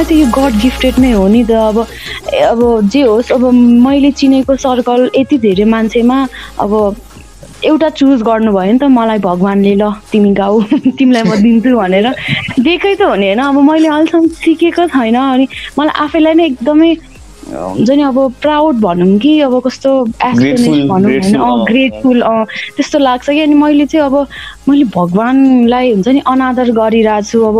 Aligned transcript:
मलाई 0.00 0.08
त 0.08 0.16
यो 0.16 0.26
गड 0.32 0.54
गिफ्टेड 0.60 0.98
नै 0.98 1.10
हो 1.12 1.26
नि 1.28 1.42
त 1.44 1.52
अब 1.52 1.76
अब 2.48 2.88
जे 2.88 3.02
होस् 3.02 3.32
अब 3.32 3.42
मैले 3.84 4.10
चिनेको 4.12 4.56
सर्कल 4.56 5.10
यति 5.12 5.38
धेरै 5.38 5.64
मान्छेमा 5.66 6.16
अब 6.58 6.72
एउटा 7.64 7.88
चुज 7.90 8.22
गर्नुभयो 8.22 8.72
नि 8.72 8.78
त 8.78 8.88
मलाई 8.88 9.18
भगवान्ले 9.20 9.74
ल 9.74 9.92
तिमी 10.08 10.32
गाऊ 10.32 10.62
तिमीलाई 10.96 11.22
म 11.22 11.36
दिन्छु 11.42 11.76
भनेर। 11.76 12.08
दिएकै 12.58 12.94
त 12.96 13.02
हो 13.02 13.14
नि 13.14 13.28
होइन 13.28 13.40
अब 13.42 13.60
मैले 13.60 13.88
अहिलेसम्म 13.90 14.26
सिकेको 14.40 14.86
छैन 14.88 15.16
अनि 15.18 15.46
मलाई 15.76 15.94
आफैलाई 16.00 16.34
नै 16.34 16.46
एकदमै 16.46 16.90
हुन्छ 17.48 17.90
नि 17.90 18.02
अब 18.02 18.18
प्राउड 18.40 18.80
भनौँ 18.80 19.18
कि 19.18 19.40
अब 19.40 19.60
कस्तो 19.60 19.90
एस्टोनिस 20.24 20.84
भनौँ 20.86 21.10
होइन 21.10 21.64
ग्रेटफुल 21.64 22.22
त्यस्तो 22.76 22.98
लाग्छ 22.98 23.26
कि 23.26 23.40
अनि 23.40 23.54
मैले 23.54 23.86
चाहिँ 23.86 24.06
अब 24.06 24.26
मैले 24.70 24.84
भगवान्लाई 24.94 25.92
हुन्छ 25.92 26.08
नि 26.08 26.20
अनादर 26.26 26.70
गरिरहेको 26.70 27.26
छु। 27.26 27.38
अब 27.42 27.58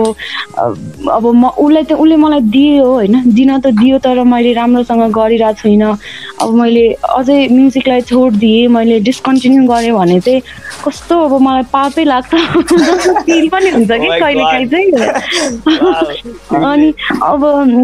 अब 1.10 1.24
म 1.34 1.44
उसलाई 1.58 1.84
त 1.84 1.92
उसले 1.92 2.16
मलाई 2.16 2.40
दियो 2.54 2.84
होइन? 2.84 3.14
दिन 3.34 3.58
त 3.58 3.66
दियो 3.74 3.98
तर 3.98 4.22
मैले 4.24 4.52
राम्रोसँग 4.54 5.02
गरिरहेको 5.10 5.58
छुइनँ 5.60 5.92
अब 6.40 6.48
मैले 6.54 6.84
अझै 7.18 7.38
म्युजिकलाई 7.50 8.00
छोडिदिएँ 8.10 8.68
मैले 8.68 9.00
डिस्कन्टिन्यू 9.00 9.62
गरेँ 9.66 9.92
भने 9.92 10.20
चाहिँ 10.20 10.42
कस्तो 10.84 11.18
अब 11.24 11.32
मलाई 11.40 11.62
पापै 11.72 12.04
लाग्छ। 12.04 12.34
फिल 13.26 13.48
पनि 13.48 13.70
हुन्छ 13.70 13.90
कि 13.90 14.08
oh 14.08 14.20
कहिले 14.20 14.44
काहीँ 14.44 14.66
चाहिँ। 14.70 14.88
अनि 16.70 16.88
अब 17.22 17.40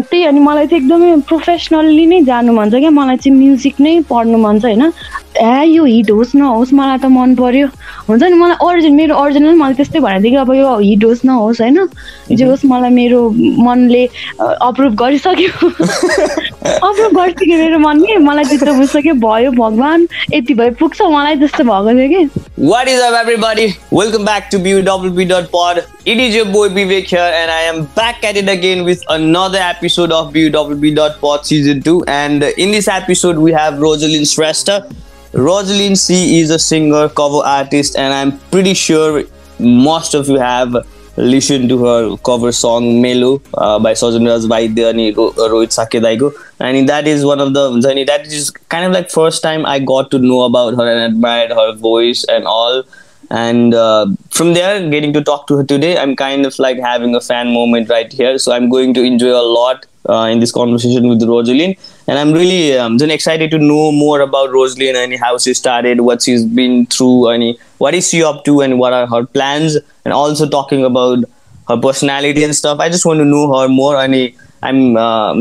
त्यही 0.09 0.23
अनि 0.23 0.39
मलाई 0.39 0.67
चाहिँ 0.67 0.83
एकदमै 0.83 1.15
प्रोफेसनल्ली 1.27 2.05
नै 2.07 2.21
जानु 2.23 2.53
मन 2.53 2.69
छ 2.71 2.81
क्या। 2.81 2.89
मलाई 2.89 3.17
चाहिँ 3.17 3.37
म्युजिक 3.37 3.81
नै 3.81 3.99
पढ्नु 4.09 4.37
मन 4.37 4.59
छ 4.59 4.65
होइन? 4.65 4.91
ए 5.37 5.63
यो 5.69 5.83
हिट 5.85 6.11
होस् 6.11 6.35
नहोस् 6.35 6.73
मलाई 6.73 6.97
त 6.97 7.05
मन 7.05 7.35
पर्यो। 7.35 7.67
हुन्छ 8.09 8.23
नि 8.23 8.37
मलाई 8.41 8.57
ओरिजिन 8.67 8.95
मेरो 8.95 9.15
ओरिजिनल 9.21 9.55
मैले 9.61 9.73
त्यस्तै 9.75 9.99
भनेको 9.99 10.23
थिएँ 10.23 10.31
कि 10.31 10.37
अब 10.37 10.53
यो 10.53 10.77
हिट 10.77 11.03
होस् 11.03 11.25
नहोस् 11.25 11.61
होइन 11.61 11.87
जे 12.31 12.43
होस् 12.45 12.65
मलाई 12.65 12.89
मेरो 12.97 13.21
मनले 13.67 14.03
अप्रुभ 14.41 14.95
गरिसक्यो 15.03 15.69
अप्रुभ 15.69 17.11
गरिसक्यो 17.19 17.57
मेरो 17.57 17.79
मनले 17.79 18.17
मलाई 18.29 18.45
चित्र 18.51 18.71
बुझ्छ 18.79 18.95
भयो 19.25 19.51
भगवान् 19.51 20.05
यति 20.33 20.53
भए 20.53 20.69
पुग्छ 20.81 21.01
मलाई 21.01 21.35
त्यस्तो 21.43 21.63
भएको 21.63 21.97
थियो 21.99 22.09
कि 22.13 22.45
What 22.59 22.87
is 22.87 22.99
up, 22.99 23.13
everybody? 23.13 23.75
Welcome 23.91 24.25
back 24.25 24.49
to 24.49 24.57
BUWB.pod. 24.57 25.85
It 26.05 26.17
is 26.17 26.33
your 26.33 26.45
boy 26.45 26.69
Vivek 26.69 27.05
here, 27.05 27.19
and 27.19 27.51
I 27.51 27.61
am 27.61 27.85
back 27.93 28.23
at 28.23 28.35
it 28.35 28.49
again 28.49 28.83
with 28.83 29.03
another 29.09 29.59
episode 29.59 30.11
of 30.11 30.33
BUWB.pod 30.33 31.45
season 31.45 31.83
2. 31.83 32.05
And 32.07 32.41
in 32.65 32.71
this 32.71 32.87
episode, 32.87 33.37
we 33.37 33.51
have 33.51 33.77
Rosalind 33.79 34.25
Shrestha. 34.25 34.91
Rosalind 35.37 35.99
C 35.99 36.39
is 36.39 36.49
a 36.49 36.57
singer, 36.57 37.09
cover 37.09 37.45
artist, 37.45 37.95
and 37.95 38.11
I'm 38.11 38.39
pretty 38.49 38.73
sure 38.73 39.23
most 39.59 40.15
of 40.15 40.27
you 40.27 40.39
have 40.39 40.75
listened 41.15 41.69
to 41.69 41.85
her 41.85 42.17
cover 42.17 42.51
song 42.51 43.03
Melo 43.03 43.39
uh, 43.53 43.77
by 43.77 43.91
Sajan 43.91 44.27
Raj 44.27 44.45
Vaidya 44.49 44.89
and 44.89 45.15
Rohit 45.15 45.71
Sakya 45.71 46.33
And 46.59 46.89
that 46.89 47.07
is 47.07 47.23
one 47.23 47.39
of 47.39 47.53
the, 47.53 47.69
that 47.79 48.25
is 48.25 48.49
kind 48.49 48.85
of 48.85 48.93
like 48.93 49.11
first 49.11 49.43
time 49.43 49.63
I 49.67 49.77
got 49.77 50.09
to 50.09 50.17
know 50.17 50.41
about 50.41 50.73
her 50.73 50.91
and 50.91 51.13
admired 51.13 51.51
her 51.51 51.73
voice 51.73 52.23
and 52.23 52.45
all. 52.45 52.83
And 53.29 53.73
uh, 53.73 54.07
from 54.29 54.53
there, 54.53 54.89
getting 54.89 55.11
to 55.13 55.23
talk 55.23 55.47
to 55.47 55.57
her 55.57 55.63
today, 55.63 55.97
I'm 55.97 56.15
kind 56.15 56.45
of 56.45 56.57
like 56.59 56.79
having 56.79 57.13
a 57.15 57.21
fan 57.21 57.53
moment 57.53 57.89
right 57.89 58.11
here. 58.11 58.37
So 58.37 58.51
I'm 58.53 58.69
going 58.69 58.93
to 58.93 59.03
enjoy 59.03 59.31
a 59.31 59.43
lot 59.43 59.85
uh, 60.07 60.29
in 60.31 60.39
this 60.39 60.51
conversation 60.51 61.09
with 61.09 61.21
Rosalind. 61.23 61.75
And 62.07 62.17
I'm 62.17 62.31
really 62.31 62.77
um, 62.77 62.97
excited 63.01 63.51
to 63.51 63.57
know 63.57 63.91
more 63.91 64.21
about 64.21 64.51
Rosalind 64.51 64.95
and 64.95 65.13
how 65.15 65.37
she 65.37 65.53
started, 65.53 66.01
what 66.01 66.21
she's 66.21 66.45
been 66.45 66.85
through, 66.85 67.27
and 67.29 67.57
what 67.79 67.93
is 67.93 68.09
she 68.09 68.23
up 68.23 68.45
to, 68.45 68.61
and 68.61 68.79
what 68.79 68.93
are 68.93 69.07
her 69.07 69.25
plans, 69.25 69.77
and 70.05 70.13
also 70.13 70.47
talking 70.47 70.85
about 70.85 71.25
her 71.67 71.77
personality 71.77 72.43
and 72.45 72.55
stuff. 72.55 72.79
I 72.79 72.87
just 72.87 73.05
want 73.05 73.19
to 73.19 73.25
know 73.25 73.59
her 73.59 73.67
more, 73.67 73.97
and 73.97 74.33
I'm 74.63 74.95
uh, 74.95 75.35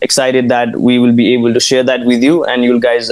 excited 0.00 0.48
that 0.48 0.76
we 0.76 1.00
will 1.00 1.12
be 1.12 1.34
able 1.34 1.52
to 1.52 1.60
share 1.60 1.82
that 1.82 2.06
with 2.06 2.22
you, 2.22 2.44
and 2.44 2.62
you 2.62 2.78
guys 2.78 3.10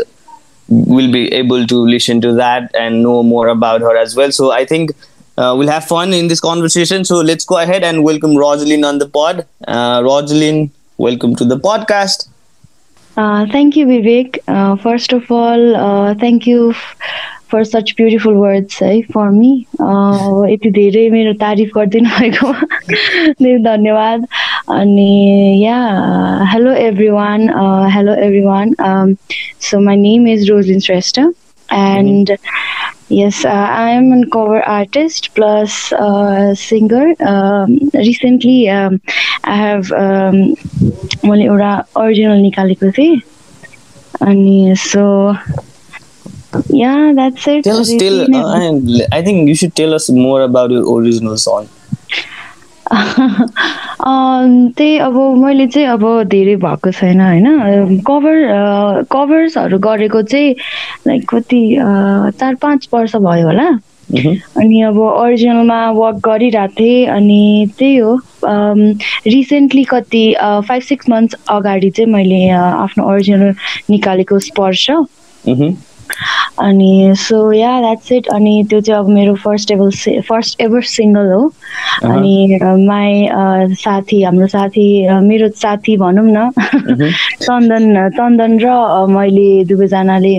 will 0.70 1.12
be 1.12 1.32
able 1.32 1.66
to 1.68 1.76
listen 1.86 2.22
to 2.22 2.34
that 2.34 2.74
and 2.76 3.04
know 3.04 3.22
more 3.24 3.48
about 3.48 3.82
her 3.82 3.96
as 3.96 4.16
well. 4.16 4.32
So 4.32 4.52
I 4.52 4.66
think 4.66 4.92
uh, 5.38 5.56
we'll 5.58 5.68
have 5.68 5.86
fun 5.86 6.14
in 6.14 6.28
this 6.28 6.40
conversation. 6.40 7.06
So 7.06 7.18
let's 7.18 7.46
go 7.46 7.58
ahead 7.58 7.84
and 7.84 8.04
welcome 8.04 8.36
Rosalind 8.36 8.86
on 8.86 9.00
the 9.00 9.08
pod. 9.08 9.46
Uh, 9.68 10.02
Rosalind, 10.04 10.72
welcome 10.98 11.36
to 11.36 11.46
the 11.46 11.58
podcast. 11.58 12.30
Uh, 13.18 13.46
thank 13.52 13.76
you, 13.76 13.86
Vivek. 13.86 14.40
Uh, 14.48 14.76
first 14.76 15.14
of 15.14 15.32
all, 15.32 15.76
uh, 15.76 16.16
thank 16.16 16.48
you 16.48 16.74
for 17.52 17.64
such 17.64 17.94
beautiful 17.98 18.34
words 18.34 18.82
है 18.84 19.02
for 19.14 19.30
me 19.32 19.52
यति 20.54 20.70
धेरै 20.78 21.10
मेरो 21.10 21.34
तारिफ 21.42 21.72
गरिदिनु 21.76 22.10
भएकोमा 22.20 22.62
धेरै 23.42 23.58
धन्यवाद 23.64 24.26
अनि 24.78 25.64
yeah 25.64 25.80
hello 26.54 26.72
everyone 27.10 27.50
hello 27.94 28.14
everyone 28.46 28.74
so 29.70 29.80
my 29.86 29.96
name 29.96 30.28
is 30.28 30.50
Roselyn 30.50 30.80
Shrestha 30.90 31.20
and 31.74 32.36
Yes, 33.08 33.46
uh, 33.46 33.50
I 33.50 33.92
am 33.92 34.12
a 34.14 34.28
cover 34.28 34.64
artist 34.64 35.28
plus 35.36 35.94
uh, 35.94 36.56
singer. 36.56 37.14
Um, 37.24 37.78
recently, 37.94 38.68
um, 38.68 39.00
I 39.44 39.58
have 39.58 39.92
um, 39.92 40.40
मैले 41.26 41.44
एउटा 41.46 41.72
ओरिजिनल 41.98 42.42
निकालेको 42.42 42.92
थिएँ 42.98 43.22
अनि 44.22 44.74
so 44.78 45.06
yeah 46.70 47.14
that's 47.14 47.46
it 47.48 47.64
tell 47.64 47.80
us 47.80 47.90
tell 48.00 48.22
uh, 48.34 49.08
i 49.12 49.22
think 49.22 49.50
you 49.50 49.56
should 49.56 49.74
tell 49.76 49.94
us 49.94 50.10
more 50.10 50.42
about 50.44 50.72
your 50.72 50.84
original 50.94 51.36
song 51.38 51.68
त्यही 54.77 54.97
अब 54.99 55.17
मैले 55.39 55.67
चाहिँ 55.67 55.87
अब 55.89 56.05
धेरै 56.27 56.55
भएको 56.57 56.91
छैन 56.91 57.21
होइन? 57.21 57.47
कभर 58.07 58.37
कभर्सहरू 59.13 59.79
गरेको 59.79 60.23
चाहिँ 60.23 60.55
लाइक 61.07 61.29
कति 61.29 61.63
चार 62.41 62.55
पाँच 62.55 62.89
वर्ष 62.95 63.17
भयो 63.17 63.47
होला। 63.47 63.69
अनि 64.57 64.81
अब 64.83 64.99
ओरिजिनलमा 64.99 65.81
वर्क 65.91 66.17
गरिरहेको 66.25 66.75
थिएँ 66.75 67.07
अनि 67.07 67.43
त्यही 67.79 67.97
हो। 67.97 68.19
रिसेन्टली 68.45 69.85
कति 69.85 70.25
फाइभ 70.69 70.83
सिक्स 70.83 71.09
मन्थ्स 71.11 71.37
अगाडि 71.51 71.91
चाहिँ 71.91 72.13
मैले 72.13 72.49
आफ्नो 72.51 73.05
ओरिजिनल 73.05 73.55
निकालेको 73.91 74.39
स्पर्श। 74.39 74.91
अनि 76.61 77.15
सो 77.19 77.41
या 77.53 77.79
द्याट्स 77.81 78.13
इट 78.13 78.29
अनि 78.35 78.55
त्यो 78.71 78.81
चाहिँ 78.81 79.01
अब 79.01 79.09
मेरो 79.11 79.35
first 79.45 79.71
ever 79.71 80.21
first 80.29 80.61
ever 80.61 80.83
single 80.93 81.33
हो। 81.33 81.43
अनि 82.07 82.59
माई 82.87 83.75
साथी 83.77 84.23
हाम्रो 84.23 84.47
साथी 84.49 84.87
मेरो 85.23 85.49
साथी 85.57 85.97
भनौँ 85.97 86.27
न। 86.27 86.51
चन्दन 87.43 88.09
चन्दन 88.17 88.59
र 88.61 89.07
मैले 89.09 89.49
दुवैजनाले 89.65 90.35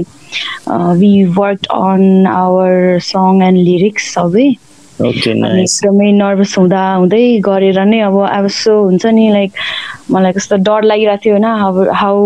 we 0.99 1.13
work 1.37 1.65
on 1.73 2.27
our 2.29 2.99
song 3.03 3.41
and 3.43 3.63
lyrics 3.69 4.13
सबै। 4.13 4.49
एकदमै 5.05 6.11
नर्भस 6.19 6.57
हुँदा 6.57 6.81
हुँदै 6.93 7.23
गरेर 7.45 7.79
नै 7.85 7.99
अब 8.09 8.17
अब 8.27 8.47
सो 8.57 8.73
हुन्छ 8.83 9.05
नि 9.17 9.29
लाइक 9.31 9.51
मलाई 10.11 10.31
कस्तो 10.37 10.55
डर 10.67 10.81
लागिरहेको 10.91 11.23
थियो 11.23 11.33
होइन 11.33 11.47
how 12.01 12.17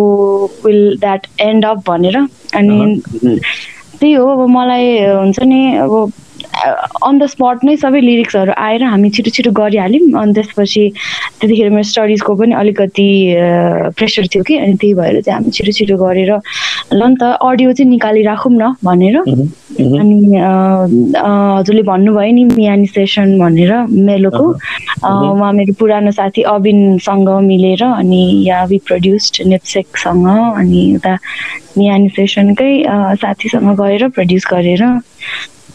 will 0.65 0.83
that 0.99 1.27
end 1.47 1.65
up 1.65 1.83
भनेर। 1.87 2.17
अनि 2.55 2.77
त्यही 3.99 4.13
हो 4.13 4.27
अब 4.27 4.47
मलाई 4.49 4.85
हुन्छ 5.05 5.39
नि 5.43 5.61
अब 5.87 6.11
अन 6.55 7.17
द 7.19 7.25
स्पट 7.27 7.63
नै 7.63 7.75
सबै 7.77 7.99
लिरिक्सहरू 8.01 8.53
आएर 8.57 8.83
हामी 8.83 9.09
छिटो 9.15 9.31
छिटो 9.35 9.51
गरिहाल्यौँ। 9.59 10.21
अनि 10.21 10.33
त्यसपछि 10.33 10.83
त्यतिखेर 11.39 11.69
मेरो 11.69 11.87
स्टडिजको 11.89 12.35
पनि 12.35 12.53
अलिकति 12.55 13.07
प्रेसर 13.97 14.27
थियो 14.33 14.43
कि 14.47 14.57
अनि 14.57 14.75
त्यही 14.81 14.93
भएर 14.99 15.21
चाहिँ 15.21 15.35
हामी 15.35 15.51
छिटो 15.51 15.71
छिटो 15.79 15.95
गरेर 16.03 16.31
ल 16.93 17.01
नि 17.03 17.15
त 17.21 17.23
अडियो 17.39 17.73
चाहिँ 17.73 17.89
निकालिराखौँ 17.91 18.53
न 18.55 18.73
भनेर। 18.83 19.15
अनि 19.75 20.17
हजुरले 20.35 21.81
भन्नुभयो 21.83 22.31
नि 22.35 22.43
मियानी 22.55 22.87
सेसन 22.87 23.37
भनेर 23.39 23.71
मेलोको। 23.91 24.45
उहाँ 25.03 25.51
मेरो 25.53 25.73
पुरानो 25.79 26.11
साथी 26.11 26.41
अबिनसँग 26.47 27.29
मिलेर 27.49 27.83
अनि 27.83 28.23
या 28.47 28.63
वि 28.69 28.77
प्रड्युस्ड 28.87 29.41
नेप्सेकसँग 29.47 30.27
अनि 30.27 30.81
उता 30.95 31.13
मियानी 31.77 32.09
सेसनकै 32.15 32.71
साथीसँग 33.19 33.75
गएर 33.81 34.07
प्रड्युस 34.15 34.43
गरेर 34.51 34.83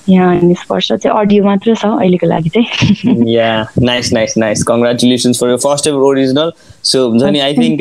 यहाँ 0.08 0.54
चाहिँ 0.64 1.10
अडियो 1.20 1.44
मात्र 1.44 1.74
छ 1.76 1.84
अहिलेको 1.84 2.26
लागि 2.26 2.50
चाहिँ। 2.56 3.28
Yeah 3.30 3.50
nice 3.78 4.12
nice 4.12 4.34
nice 4.38 4.62
congratulations 4.70 5.40
for 5.40 5.50
your 5.50 5.56
first 5.64 5.86
ever 5.86 6.02
original 6.08 6.52
so 6.90 7.08
हुन्छ 7.08 7.22
नि 7.22 7.40
आई 7.40 7.54
थिङ्क 7.54 7.78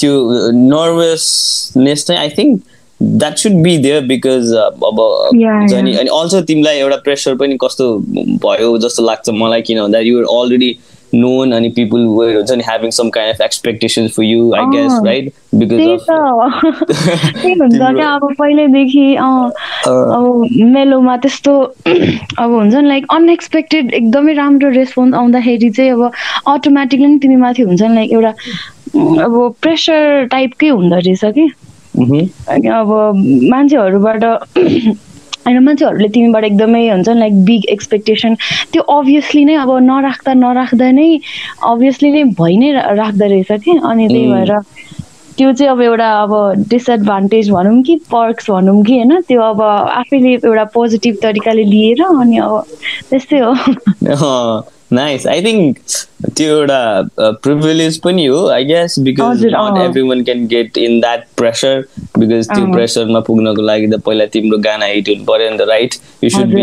त्यो 0.00 0.12
नर्भसनेस 0.52 2.06
चाहिँ 2.06 2.20
I 2.20 2.28
think 2.38 2.62
that 3.02 3.36
should 3.38 3.62
be 3.62 3.76
there 3.78 4.04
because 4.06 4.52
अब 4.56 5.00
हुन्छ 5.00 5.74
नि 5.74 5.94
अनि 5.96 6.10
अल्सो 6.20 6.40
तिमीलाई 6.50 6.78
एउटा 6.78 6.96
प्रेसर 7.04 7.34
पनि 7.42 7.56
कस्तो 7.64 7.96
भयो 8.44 8.76
जस्तो 8.78 9.02
लाग्छ 9.06 9.30
मलाई 9.30 9.62
किन 9.62 9.82
भन्दा 9.82 9.98
युआर 9.98 10.24
अलरेडी 10.38 10.76
known 11.12 11.52
अनि 11.56 11.68
people 11.76 12.02
were 12.14 12.32
हुन्छ 12.32 12.50
नि 12.52 12.64
having 12.64 12.90
some 12.94 13.10
kind 13.10 13.30
of 13.34 13.38
expectations 13.44 14.16
for 14.16 14.24
you 14.24 14.40
I 14.54 14.64
guess 14.72 14.92
अँ, 14.92 15.04
right? 15.06 15.28
Because 15.60 15.78
त्यही 15.78 15.94
of 15.94 16.00
त। 16.00 16.10
त्यही 17.42 17.52
हुन्छ 17.52 17.72
तिम्रो- 17.74 17.94
क्या 17.96 18.08
अब 18.08 18.34
पहिल्यैदेखि। 18.38 19.14
अब 19.14 20.44
मेलोमा 20.74 21.16
त्यस्तो 21.16 21.54
अब 22.38 22.50
हुन्छ 22.50 22.74
नि 22.74 22.88
लाइक 22.88 23.06
अनएक्सपेक्टेड 23.10 23.94
एकदमै 23.94 24.32
राम्रो 24.32 24.70
रेस्पोन्स 24.70 25.14
आउँदाखेरि 25.14 25.70
चाहिँ 25.70 25.90
अब 25.92 26.10
अटोमेटिकली 26.54 27.06
नै 27.06 27.18
तिमी 27.22 27.36
माथि 27.46 27.62
हुन्छ 27.62 27.82
नि 27.82 27.94
लाइक 27.94 28.12
एउटा 28.12 28.34
अब 29.24 29.54
प्रेसर 29.62 30.24
टाइपकै 30.30 30.68
हुँदो 30.68 30.96
रहेछ 30.96 31.24
कि. 31.24 31.48
अनि 32.48 32.68
अब 32.70 32.88
मान्छेहरूबाट 33.50 34.24
होइन 35.46 35.58
मान्छेहरूले 35.64 36.08
तिमीबाट 36.08 36.44
एकदमै 36.44 36.80
हुन्छ 36.88 37.08
नि 37.08 37.18
लाइक 37.20 37.44
बिग 37.44 37.64
एक्सपेक्टेसन 37.66 38.34
त्यो 38.72 38.82
अभियसली 38.94 39.44
नै 39.44 39.54
अब 39.56 39.70
नराख्दा 39.82 40.34
नराख्दा 40.34 40.90
नै 40.92 41.08
अभियसली 41.64 42.10
नै 42.12 42.24
भइ 42.36 42.56
नै 42.56 42.72
राख्दो 42.94 43.26
रहेछ 43.26 43.60
कि? 43.64 43.78
अनि 43.82 44.08
त्यही 44.08 44.26
उम्. 44.26 44.34
भएर 44.34 44.52
त्यो 45.38 45.52
चाहिँ 45.52 45.70
अब 45.72 45.80
एउटा 45.82 46.08
अब 46.22 46.32
डिसएडभान्टेज 46.68 47.50
भनौँ 47.50 47.82
कि 47.82 47.96
पर्क्स 48.10 48.50
भनौँ 48.50 48.82
कि 48.84 48.92
होइन? 48.92 49.20
त्यो 49.28 49.42
अब 49.42 49.62
आफैले 49.62 50.32
एउटा 50.34 50.64
पोजिटिभ 50.74 51.16
तरिकाले 51.22 51.64
लिएर 51.64 52.02
अनि 52.04 52.38
अब 52.38 52.64
त्यस्तै 53.10 53.38
हो। 53.38 54.62
नाइस 54.92 55.26
आई 55.26 55.42
थिङ्क 55.42 55.78
त्यो 56.36 56.56
एउटा 56.58 57.30
प्रिभिलेज 57.42 57.98
पनि 58.04 58.24
हो 58.26 58.46
I 58.50 58.64
guess 58.64 58.98
because 59.08 59.44
not. 59.44 59.78
Every 59.80 60.02
one 60.08 60.22
can 60.24 60.46
get 60.48 60.78
in 60.78 61.00
that 61.00 61.24
pressure 61.36 61.84
because 62.18 62.48
त्यो। 62.48 62.72
प्रेसरमा 62.72 63.20
पुग्नको 63.26 63.62
लागि 63.62 63.86
त 63.86 64.00
पहिला 64.06 64.26
तिम्रो 64.36 64.58
गाना 64.68 64.86
हिट 64.92 65.08
हुनु 65.08 65.24
पऱ्यो 65.24 65.50
नि 65.50 65.58
त 65.58 65.68
राइट 65.68 65.94
यु 66.24 66.30
सुड 66.30 66.54
बी 66.54 66.62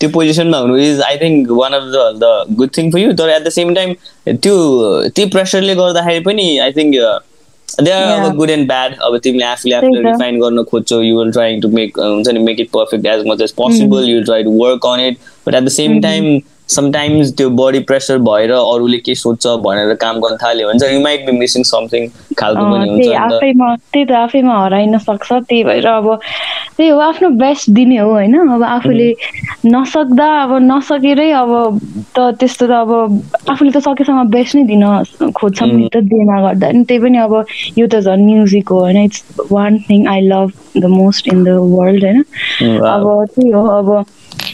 त्यो 0.00 0.08
पोजिसनमा 0.08 0.58
हुनु 0.64 0.76
is 0.88 1.00
I 1.10 1.16
think 1.22 1.50
one 1.60 1.72
of 1.72 1.82
the 1.94 2.10
the 2.24 2.56
good 2.58 2.76
thing 2.78 2.90
for 2.92 2.98
you 2.98 3.12
तर 3.22 3.28
एट 3.36 3.42
द 3.44 3.48
सेम 3.60 3.74
टाइम 3.74 3.94
त्यो 4.28 4.54
त्यो 5.14 5.26
प्रेसरले 5.38 5.74
गर्दाखेरि 5.74 6.20
पनि 6.24 6.46
आई 6.58 6.72
थिङ्क 6.72 6.94
दे 7.82 7.90
आर. 7.90 8.20
अब 8.20 8.36
गुड 8.36 8.50
एन्ड 8.50 8.66
ब्याड 8.68 8.94
अब 9.06 9.16
तिमीले 9.24 9.44
आफूले 9.44 9.74
आफूले। 9.74 10.00
रिफाइन 10.02 10.38
गर्न 10.40 10.62
खोज्छौ 10.70 11.00
you 11.02 11.18
will 11.18 11.32
trying 11.32 11.60
to 11.60 11.68
make 11.68 11.98
हुन्छ 11.98 12.28
नि 12.28 12.38
make 12.44 12.60
it 12.60 12.68
perfect 12.70 13.06
as 13.06 13.24
much 13.26 13.42
as 13.42 13.52
possible 13.56 14.08
you 14.08 14.22
try 14.24 14.42
to 14.42 14.50
work 14.62 14.86
on 14.86 15.00
it 15.00 15.16
but 15.48 15.54
at 15.54 15.64
the 15.64 15.68
same 15.80 16.00
time 16.00 16.38
sometimes 16.68 17.32
त्यो 17.36 17.48
body 17.58 17.78
pressure 17.88 18.18
भएर 18.24 18.50
अरूले 18.52 18.96
के 19.04 19.14
सोध्छ 19.14 19.46
भनेर 19.64 19.94
काम 20.00 20.18
गर्न 20.20 20.36
थाल्यो 20.42 20.68
भने 20.68 20.78
चाहिँ 20.78 20.94
you 20.94 21.02
might 21.02 21.24
be 21.26 21.32
missing 21.38 21.62
something 21.64 22.08
खालको 22.38 22.64
पनि 22.72 22.88
हुन्छ 22.88 23.08
आफैमा 23.16 23.74
त्यही 23.76 24.04
त 24.04 24.12
आफैमा 24.12 24.58
हराइन 24.64 24.98
सक्छ 24.98 25.32
त्यही 25.32 25.62
भएर 25.64 25.86
अब 25.86 26.18
त्यही 26.76 26.88
हो 26.88 26.98
आफ्नो 27.00 27.28
बेस्ट 27.40 27.70
दिने 27.70 27.96
हो 27.98 28.10
होइन। 28.10 28.34
अब 28.38 28.62
आफूले 28.64 29.08
नसक्दा 29.66 30.28
अब 30.42 30.52
नसकेरै 30.62 31.30
अब 31.40 31.80
त 32.16 32.28
त्यस्तो 32.40 32.66
त 32.66 32.70
अब 32.70 32.90
आफूले 33.48 33.70
त 33.70 33.82
सकेसम्म 33.88 34.28
बेस्ट 34.36 34.56
नै 34.56 34.64
दिन 34.68 34.84
खोज्छौँ 35.40 35.68
नि 35.68 35.88
त 35.88 36.04
दिएमा 36.12 36.40
गर्दा 36.42 36.70
नि। 36.70 36.84
त्यही 36.84 37.00
पनि 37.02 37.18
अब 37.18 37.34
यो 37.78 37.86
त 37.86 38.04
झन् 38.04 38.24
म्युजिक 38.28 38.68
हो 38.68 38.78
होइन। 38.80 39.02
It's 39.04 39.24
one 39.52 39.78
thing 39.88 40.06
I 40.08 40.20
love 40.28 40.52
the 40.76 40.84
most 41.00 41.28
in 41.32 41.44
the 41.44 41.58
world 41.74 42.04
होइन। 42.04 42.22
Mm. 42.62 42.80
अब 42.94 43.26
त्यही 43.34 43.50
हो 43.50 43.66
अब 43.80 44.04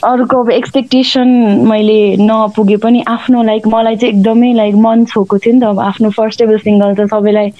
अरूको 0.05 0.43
अब 0.45 0.51
एक्सपेक्टेसन 0.51 1.29
मैले 1.69 1.99
नपुगे 2.21 2.77
पनि 2.85 3.03
आफ्नो 3.09 3.43
लाइक 3.43 3.67
मलाई 3.75 3.97
चाहिँ 3.97 4.15
एकदमै 4.15 4.53
लाइक 4.55 4.75
मन 4.85 5.05
छोएको 5.13 5.39
थियो 5.39 5.55
नि 5.55 5.61
त। 5.61 5.65
अब 5.65 5.81
आफ्नो 5.81 6.11
फर्स्ट 6.17 6.39
टेबल 6.39 6.59
सिङ्गल 6.65 6.95
त 6.95 7.07
सबैलाई 7.11 7.51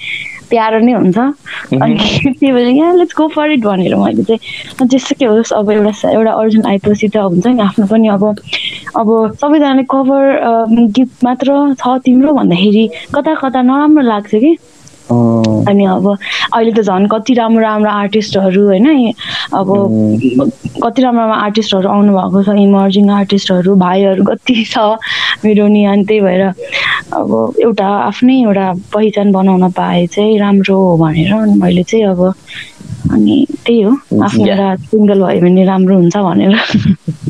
प्यारो 0.49 0.79
नै 0.85 0.93
हुन्छ। 0.93 1.17
अनि 1.81 1.95
त्यही 1.97 2.51
भएर 2.51 2.67
यहाँ 2.67 2.95
लेट्स 2.95 3.15
गो 3.17 3.27
फर 3.35 3.51
इट 3.51 3.65
भनेर 3.65 3.95
मैले 3.95 4.23
चाहिँ 4.23 4.87
जेसुकै 4.87 5.25
होस् 5.25 5.53
अब 5.57 5.71
एउटा 5.71 5.93
एउटा 6.11 6.31
अर्जुन 6.31 6.65
आएपछि 6.69 7.07
त 7.09 7.17
हुन्छ 7.17 7.47
नि 7.47 7.61
आफ्नो 7.65 7.85
पनि 7.89 8.07
अब 8.13 8.23
अब 8.95 9.09
सबैजनाले 9.41 9.83
कभर 9.89 10.23
गीत 10.95 11.11
मात्र 11.23 11.73
छ 11.81 11.97
तिम्रो 12.05 12.33
भन्दाखेरि 12.33 12.85
कता 13.15 13.35
कता 13.41 13.61
नराम्रो 13.61 14.03
लाग्छ 14.05 14.35
कि? 14.35 14.55
अनि 15.11 15.85
अब 15.85 16.07
अहिले 16.09 16.71
त 16.71 16.81
झन् 16.81 17.07
कति 17.07 17.33
राम्रो 17.33 17.61
राम्रो 17.61 17.89
आर्टिस्टहरू 17.91 18.65
होइन 18.65 18.87
अब 19.53 19.67
कति 20.83 21.01
राम्रो 21.01 21.21
राम्रो 21.21 21.35
आर्टिस्टहरू 21.35 21.89
आउनु 21.89 22.13
भएको 22.17 22.43
छ 22.43 22.57
इमर्जिङ 22.59 23.09
आर्टिस्टहरू 23.19 23.75
भाइहरू 23.85 24.23
कति 24.25 24.63
छ 24.71 24.77
मेरो 25.45 25.67
नि 25.67 25.83
अनि 25.85 26.03
त्यही 26.05 26.21
भएर 26.21 26.41
अब 27.13 27.53
एउटा 27.61 27.87
आफ्नै 27.87 28.41
एउटा 28.41 28.71
पहिचान 28.93 29.31
बनाउन 29.31 29.69
पाए 29.77 30.05
चाहिँ 30.15 30.37
राम्रो 30.39 30.77
हो 30.77 30.97
भनेर 30.97 31.33
अनि 31.33 31.59
मैले 31.61 31.83
चाहिँ 31.83 32.05
अब 32.05 32.33
अनि 33.13 33.45
त्यही 33.65 33.81
हो 33.81 33.91
आफ्नो. 34.25 34.45
एउटा 34.45 34.75
सिङ्गल 34.89 35.21
भयो 35.23 35.41
भने 35.41 35.63
राम्रो 35.65 35.95
हुन्छ 35.95 36.17
भनेर 36.17 36.53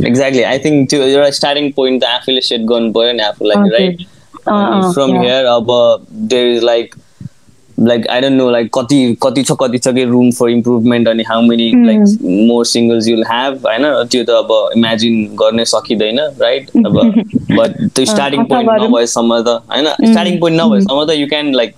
एक्ज्याक्टली 0.07 0.43
आई 0.43 0.59
थिङ्क 0.65 0.89
त्यो 0.89 1.01
एउटा 1.03 1.29
स्टार्टिङ 1.39 1.71
पोइन्ट 1.75 2.01
त 2.03 2.05
आफूले 2.15 2.41
सेट 2.41 2.61
गर्नु 2.71 2.91
पऱ्यो 2.93 3.13
नि 3.13 3.23
आफूलाई। 3.23 3.69
Right 3.69 4.01
from. 4.45 5.17
हियर 5.21 5.45
अब 5.45 5.67
there 6.31 6.55
is 6.55 6.63
like 6.63 6.95
like 7.77 8.07
I 8.07 8.21
don't 8.21 8.37
know 8.37 8.49
like 8.51 8.69
कति 8.73 8.97
कति 9.23 9.43
छ 9.43 9.51
कति 9.61 9.77
छ 9.77 9.93
कि 9.95 10.03
रुम 10.11 10.29
फर 10.31 10.49
इम्प्रुभमेन्ट 10.49 11.07
अनि 11.07 11.23
how 11.27 11.41
many 11.41 11.71
like 11.85 11.99
more 12.49 12.65
singles 12.65 13.07
you'll 13.07 13.23
have 13.29 13.65
होइन 13.65 13.83
त्यो 14.11 14.23
त 14.23 14.29
अब 14.29 14.53
इमेजिन 14.77 15.25
गर्ने 15.41 15.65
सकिँदैन 15.65 16.19
राइट 16.41 16.69
अब 16.85 16.99
बट 17.57 17.77
त्यो 17.95 18.05
स्टार्टिङ 18.05 18.43
पोइन्ट? 18.45 18.69
नभएसम्म 18.81 19.39
त 19.41 19.59
होइन? 19.71 19.87
स्टार्टिङ 20.11 20.39
पोइन्ट 20.39 20.61
नभएसम्म 20.61 21.05
त 21.05 21.17
you 21.17 21.27
can 21.27 21.53
like 21.55 21.75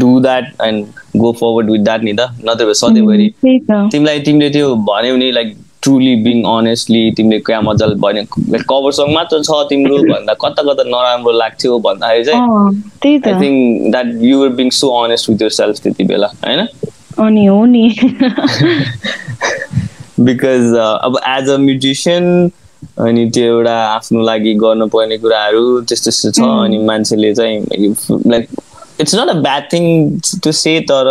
do 0.00 0.18
that 0.20 0.52
and 0.64 0.86
go 1.16 1.32
forward 1.40 1.70
with 1.70 1.80
that 1.84 2.02
नि 2.04 2.12
त 2.12 2.28
नत्र 2.48 2.64
भए 2.66 2.74
सधैँभरि 2.82 3.28
त। 3.44 3.88
तिमीलाई 3.92 4.20
तिमीले 4.20 4.50
त्यो 4.50 4.74
भन्यौ 4.90 5.16
नि 5.16 5.30
लाइक 5.32 5.56
ट्रुली 5.82 6.14
बिङ 6.16 6.42
अनेस्टली 6.44 7.10
तिमीले 7.10 7.38
क्या 7.40 7.60
मजाले 7.60 7.94
भन्यो 7.94 8.24
कभर 8.70 8.92
सङ 8.92 9.12
मात्र 9.14 9.42
छ 9.42 9.62
तिम्रो 9.68 9.98
भन्दा 10.12 10.34
कता 10.34 10.62
कता 10.62 10.82
नराम्रो 10.86 11.32
लाग्थ्यो 11.32 11.78
भन्दाखेरि 11.78 12.24
चाहिँ 12.24 12.40
I 13.16 13.40
think 13.42 13.90
that 13.90 14.12
you 14.22 14.38
were 14.38 14.48
being 14.48 14.70
so 14.70 14.88
honest 15.02 15.30
with 15.30 15.42
yourself 15.50 15.82
त्यति 15.82 16.04
बेला 16.04 16.26
होइन? 16.26 16.66
अनि 17.18 17.44
हो 17.46 17.64
नि। 17.64 17.88
बिकज 20.20 20.76
अब 21.04 21.20
एज 21.28 21.48
अ 21.48 21.56
म्युजिसियन 21.56 22.50
अनि 22.98 23.30
त्यो 23.30 23.44
एउटा 23.44 23.76
आफ्नो 23.86 24.22
लागि 24.22 24.54
गर्नुपर्ने 24.54 25.18
कुराहरू 25.18 25.80
त्यस्तो 25.80 26.10
त्यस्तो 26.10 26.30
छ 26.30 26.48
अनि 26.64 26.78
मान्छेले 26.78 27.34
चाहिँ 27.34 27.60
like 28.26 28.48
it's 29.00 29.14
not 29.14 29.28
a 29.28 29.32
bad 29.32 29.72
thing 29.72 29.84
to 30.44 30.52
say 30.52 30.80
तर 30.80 31.10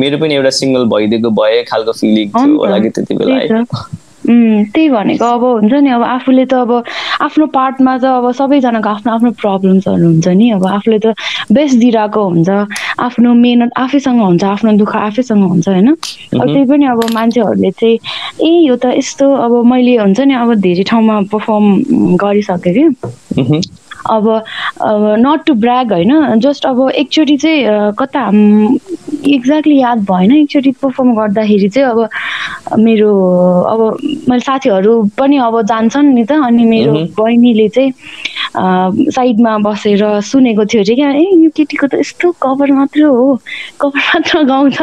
मेरो 0.00 0.18
पनि 0.18 0.34
एउटा 0.34 0.50
सिङ्गल 0.58 0.84
भइदिएको 0.94 1.30
भए 1.40 1.62
खालको 1.70 1.92
फिलिङ 2.00 2.28
थियो 2.36 2.56
होला 2.58 2.78
कि 2.78 2.90
त्यति 2.98 3.14
बेला 3.14 3.62
त्यही 4.28 4.88
भनेको 4.90 5.24
अब 5.24 5.44
हुन्छ 5.44 5.72
नि 5.72 5.90
अब 5.90 6.02
आफूले 6.04 6.44
त 6.44 6.54
अब 6.54 6.72
आफ्नो 7.24 7.46
पार्टमा 7.48 7.96
त 7.98 8.04
अब 8.04 8.32
सबैजनाको 8.36 8.88
आफ्नो 8.88 9.12
आफ्नो 9.12 9.30
प्रब्लम्सहरू 9.40 10.04
हुन्छ 10.04 10.28
नि। 10.28 10.50
अब 10.52 10.66
आफूले 10.68 10.98
त 11.00 11.14
बेस्ट 11.48 11.76
दिइरहेको 11.80 12.24
हुन्छ। 12.28 12.48
आफ्नो 13.08 13.34
मेहनत 13.34 13.70
आफैसँग 13.78 14.20
हुन्छ 14.20 14.44
आफ्नो 14.44 14.72
दुःख 14.84 14.96
आफैसँग 14.96 15.42
हुन्छ 15.48 15.68
होइन? 15.68 15.88
अब 15.88 16.44
त्यही 16.44 16.64
पनि 16.68 16.86
अब 16.92 17.00
मान्छेहरूले 17.14 17.70
चाहिँ 17.80 17.96
ए 18.44 18.50
यो 18.68 18.76
त 18.76 18.92
यस्तो 19.00 19.32
अब 19.32 19.52
मैले 19.64 19.96
हुन्छ 19.96 20.20
नि 20.20 20.34
अब 20.44 20.54
धेरै 20.60 20.84
ठाउँमा 20.92 21.20
पर्फर्म 21.32 21.64
गरिसकेँ 22.20 22.72
कि। 22.76 22.84
अब 24.12 24.24
नट 25.24 25.40
टु 25.46 25.54
ब्राग 25.64 25.92
होइन? 25.92 26.40
जस्ट 26.40 26.66
अब 26.66 26.90
एकचोटि 26.90 27.36
चाहिँ 27.36 27.92
कता 27.98 28.20
एक्ज्याक्टली 29.26 29.78
याद 29.80 29.98
भएन 30.10 30.32
एकचोटि 30.32 30.70
पर्फर्म 30.82 31.14
गर्दाखेरि 31.14 31.68
चाहिँ 31.68 31.88
अब 31.88 32.78
मेरो 32.78 33.10
अब 33.64 33.80
मैले 34.28 34.40
साथीहरू 34.40 34.92
पनि 35.18 35.36
अब 35.38 35.60
जान्छन् 35.62 36.14
नि 36.14 36.24
त 36.24 36.32
अनि 36.44 36.64
मेरो। 36.64 36.92
बहिनीले 37.18 37.68
चाहिँ 37.68 37.92
साइडमा 38.56 39.56
बसेर 39.58 40.20
सुनेको 40.20 40.64
थियो 40.64 40.82
अरे। 40.82 40.94
क्या? 40.94 41.10
ए 41.12 41.24
यो 41.44 41.50
केटीको 41.56 41.86
त 41.86 41.94
यस्तो 42.00 42.32
कभर 42.42 42.72
मात्र 42.72 43.02
हो। 43.04 43.40
कभर 43.80 43.98
मात्र 43.98 44.42
गाउँछ। 44.44 44.80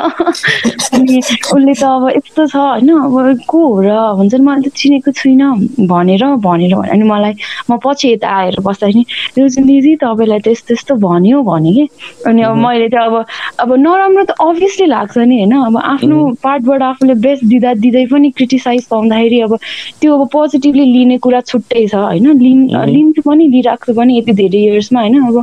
अनि 0.94 1.18
उसले 1.18 1.74
त 1.74 1.84
अब 1.84 2.10
यस्तो 2.16 2.48
छ 2.48 2.56
होइन? 2.56 2.90
अब 2.90 3.40
को 3.48 3.60
हो 3.66 3.82
र? 3.82 3.90
भन्छ 4.18 4.34
नि 4.36 4.46
मैले 4.46 4.70
त 4.70 4.74
चिनेको 4.76 5.12
छुइनँ 5.12 5.88
भनेर 5.88 6.24
भनेर 6.46 6.76
भने। 6.76 6.90
अनि 6.92 7.04
मलाई 7.04 7.34
म 7.72 7.78
पछि 7.84 8.12
यता 8.14 8.30
आएर 8.30 8.60
बस्दाखेरि 8.62 9.02
रोजन 9.40 9.64
दिदी 9.66 9.96
तपाईँलाई 10.04 10.40
त 10.40 10.48
यस्तो 10.48 10.74
यस्तो 10.74 10.96
भन्यो 10.96 11.42
भने 11.44 11.72
कि? 11.74 11.88
अनि 12.28 12.42
अब 12.42 12.56
मैले 12.56 12.90
चाहिँ 12.90 13.08
अब 13.08 13.26
अब 13.60 13.70
नराम्रो 13.76 14.24
त 14.26 14.32
अभियसली 14.40 14.86
लाग्छ 14.86 15.18
नि 15.18 15.38
होइन? 15.42 15.54
अब 15.66 15.78
आफ्नो 15.78 16.18
पार्टबाट 16.44 16.82
आफूले 16.82 17.14
बेस्ट 17.26 17.44
दिँदा 17.46 17.74
दिँदै 17.82 18.06
पनि 18.12 18.30
क्रिटिसाइज 18.38 18.86
पाउँदाखेरि 18.88 19.40
अब 19.42 19.58
त्यो 20.02 20.10
अब 20.16 20.30
पोजिटिभली 20.32 20.86
लिने 20.86 21.18
कुरा 21.18 21.42
छुट्टै 21.42 21.86
छ 21.88 21.96
होइन? 21.96 22.28
लिन् 22.40 22.64
लिन्छु 22.94 23.22
पनि 23.22 23.48
लिइरहेको 23.56 23.86
छु 23.86 23.98
पनि 24.00 24.18
यति 24.18 24.34
धेरै 24.42 24.60
इयर्समा 24.62 25.00
होइन? 25.02 25.16
अब 25.22 25.38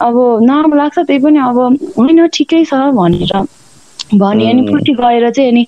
अब 0.00 0.14
नराम्रो 0.42 0.78
लाग्छ 0.78 0.98
त्यही 1.00 1.18
पनि 1.20 1.38
अब 1.38 1.58
होइन 1.98 2.26
ठिकै 2.34 2.64
छ 2.64 2.74
भनेर। 2.94 3.34
भने 4.14 4.50
अनि 4.50 4.62
पछि 4.68 4.92
गएर 4.92 5.30
चाहिँ 5.30 5.50
अनि 5.50 5.66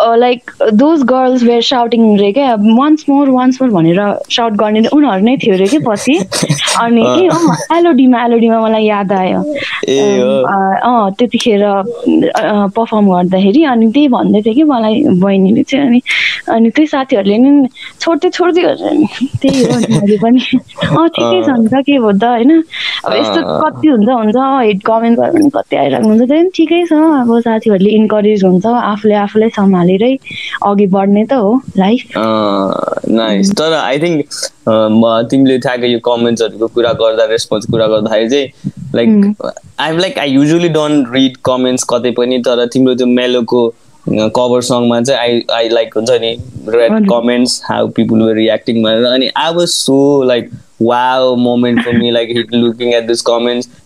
like 0.00 0.50
those 0.74 1.02
girls 1.08 1.42
were 1.42 1.62
shouting 1.62 2.16
रे 2.18 2.32
क्या 2.32 2.54
वान्स 2.54 3.04
मोर 3.08 3.30
वान्स 3.30 3.60
मोर 3.62 3.70
भनेर 3.70 4.00
साउट 4.36 4.52
गर्ने 4.62 4.86
उनीहरू 4.88 5.24
नै 5.24 5.36
थियो 5.44 5.54
अरे 5.54 5.66
कि 5.68 5.78
पछि। 5.86 6.14
अनि 6.82 7.02
ए 7.02 7.28
एलोडीमा 7.78 8.24
एलोडीमा 8.24 8.60
मलाई 8.60 8.84
याद 8.84 9.12
आयो। 9.12 9.40
अँ 9.40 11.10
त्यतिखेर 11.18 11.62
पर्फर्म 12.76 13.10
गर्दाखेरि 13.12 13.62
अनि 13.72 13.90
त्यही 13.94 14.08
भन्दै 14.08 14.42
थियो 14.42 14.54
कि 14.54 14.64
मलाई 14.72 15.02
बहिनीले 15.22 15.62
चाहिँ 15.62 15.86
अनि 15.86 16.00
अनि 16.54 16.70
त्यही 16.70 16.86
साथीहरूले 16.86 17.38
नि 17.38 17.68
छोड्दै 18.00 18.30
छोड्दै 18.30 18.62
त्यही 19.42 19.64
हो 19.64 19.78
मैले 19.78 20.16
पनि। 20.24 20.40
अँ 20.84 21.08
ठिकै 21.14 21.40
छ 21.46 21.48
नि 21.58 21.68
त 21.70 21.82
के 21.86 21.98
भयो 21.98 22.12
त 22.12 22.24
होइन? 22.24 22.52
अब 23.04 23.12
यस्तो 23.14 23.40
कति 23.62 23.88
हुन्छ 23.88 24.08
हुन्छ 24.08 24.36
हेड 24.36 24.80
कमेन्ट 24.90 25.18
गरेर 25.18 25.32
पनि 25.32 25.50
कति 25.54 25.76
आइरहेको 25.76 26.08
हुन्छ 26.08 26.22
त्यही 26.28 26.42
पनि 26.42 26.50
ठिकै 26.58 26.82
छ। 26.90 26.92
अब 27.22 27.30
साथीहरूले 27.46 27.90
इन्करेज 28.00 28.44
हुन्छ 28.44 28.66
आफूले 28.66 29.14
आफूलाई 29.24 29.50
सम्हालेरै 29.84 30.16
अघि 30.70 30.86
बढ्ने 30.96 31.24
त 31.24 31.32
हो 31.32 31.60
लाइफ। 31.78 32.16
नाइस 33.20 33.50
तर 33.58 33.72
आई 33.72 33.98
थिङ्क 33.98 34.18
तिमीले 35.30 35.58
ठ्याक्कै 35.66 35.88
यो 35.88 35.98
कमेन्ट्सहरूको 36.08 36.66
कुरा 36.74 36.92
गर्दा 37.02 37.24
रेस्पोन्स 37.32 37.70
कुरा 37.70 37.86
गर्दाखेरि 37.94 38.28
चाहिँ 38.30 38.72
like 38.94 39.08
I 39.86 39.96
like 39.98 40.18
I 40.18 40.30
usually 40.30 40.68
don't 40.80 41.14
read 41.14 41.36
comments 41.44 41.84
कतै 41.94 42.10
पनि 42.18 42.38
तर 42.48 42.66
तिम्रो 42.74 42.94
त्यो 42.94 43.06
मेलोको 43.20 43.62
कभर 44.08 44.60
सङमा 44.72 45.00
चाहिँ 45.00 45.20
आई 45.20 45.42
आई 45.58 45.68
लाइक 45.78 45.96
हुन्छ 45.96 46.10
नि 46.26 46.32
read 46.76 47.08
comments 47.10 47.60
how 47.70 47.88
people 47.96 48.22
were 48.22 48.34
reacting 48.34 48.82
भनेर। 48.84 49.04
अनि 49.14 49.30
I 49.36 49.54
was 49.54 49.68
so 49.78 49.98
like 50.32 50.50
wow 50.84 51.26
moment 51.40 51.78
for 51.82 51.92
me 51.98 52.08
like 52.14 52.30
looking 52.52 52.88
at 52.96 53.04
these 53.10 53.20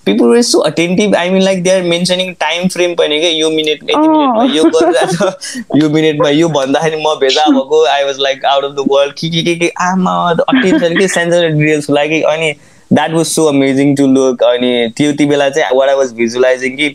comments 0.08 0.22
people 0.22 0.28
were 0.28 0.42
so 0.42 0.64
attentive. 0.64 1.14
I 1.14 1.30
mean 1.30 1.44
like 1.44 1.62
they're 1.62 1.84
mentioning 1.84 2.34
time 2.36 2.68
frame 2.68 2.96
पनि 2.96 3.20
के 3.20 3.30
यो 3.30 3.50
minute 3.50 3.82
यति 3.82 4.08
मिनेटमा 4.08 4.44
यो 4.54 4.64
गरिरहेछ 4.64 5.82
यो 5.82 5.88
मिनेटमा 5.90 6.28
यो 6.28 6.48
भन्दाखेरि 6.48 6.96
म 6.96 7.14
भेजा 7.20 7.44
भएको 7.50 7.84
I 7.86 8.04
was 8.04 8.16
like 8.20 8.44
out 8.44 8.64
of 8.64 8.72
the 8.72 8.84
world 8.90 9.12
के 9.12 9.28
के 9.30 9.42
के 9.42 9.54
के 9.56 9.68
आमा 9.68 10.30
अटेन्सन 10.30 10.96
के 10.98 11.08
सेन्सर 11.08 11.48
डिटेल्सको 11.48 11.94
लागि 11.94 12.20
अनि 12.22 12.52
that 12.92 13.12
was 13.12 13.26
so 13.26 13.44
amazing 13.46 13.94
to 13.96 14.06
look 14.06 14.42
अनि 14.42 14.92
त्यति 14.96 15.26
बेला 15.26 15.48
चाहिँ 15.50 15.76
वाट 15.78 15.88
आई 15.88 15.94
वाज 15.94 16.12
भिजुलाइजिङ 16.12 16.76
कि 16.76 16.88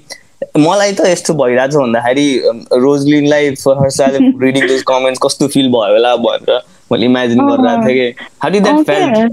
मलाई 0.57 0.91
त 0.93 1.01
यस्तो 1.07 1.33
भइरहेको 1.33 1.71
छ 1.71 1.75
भन्दाखेरि 1.75 2.41
रोजलिनलाई 2.73 3.49
रिडिङ 3.49 4.67
दोज 4.67 4.81
कमेन्ट्स 4.87 5.19
कस्तो 5.23 5.47
फिल 5.47 5.67
भयो 5.75 5.93
होला 5.93 6.15
भनेर 6.15 6.61
मैले 6.91 7.05
इमेजिन 7.05 7.39
गरिरहेको 7.47 7.87
थिएँ 7.87 8.11
कि 8.11 8.25
हाउ 8.43 8.51
डु 8.51 8.59
द्याट 8.59 8.85
फेल्ट 8.85 9.31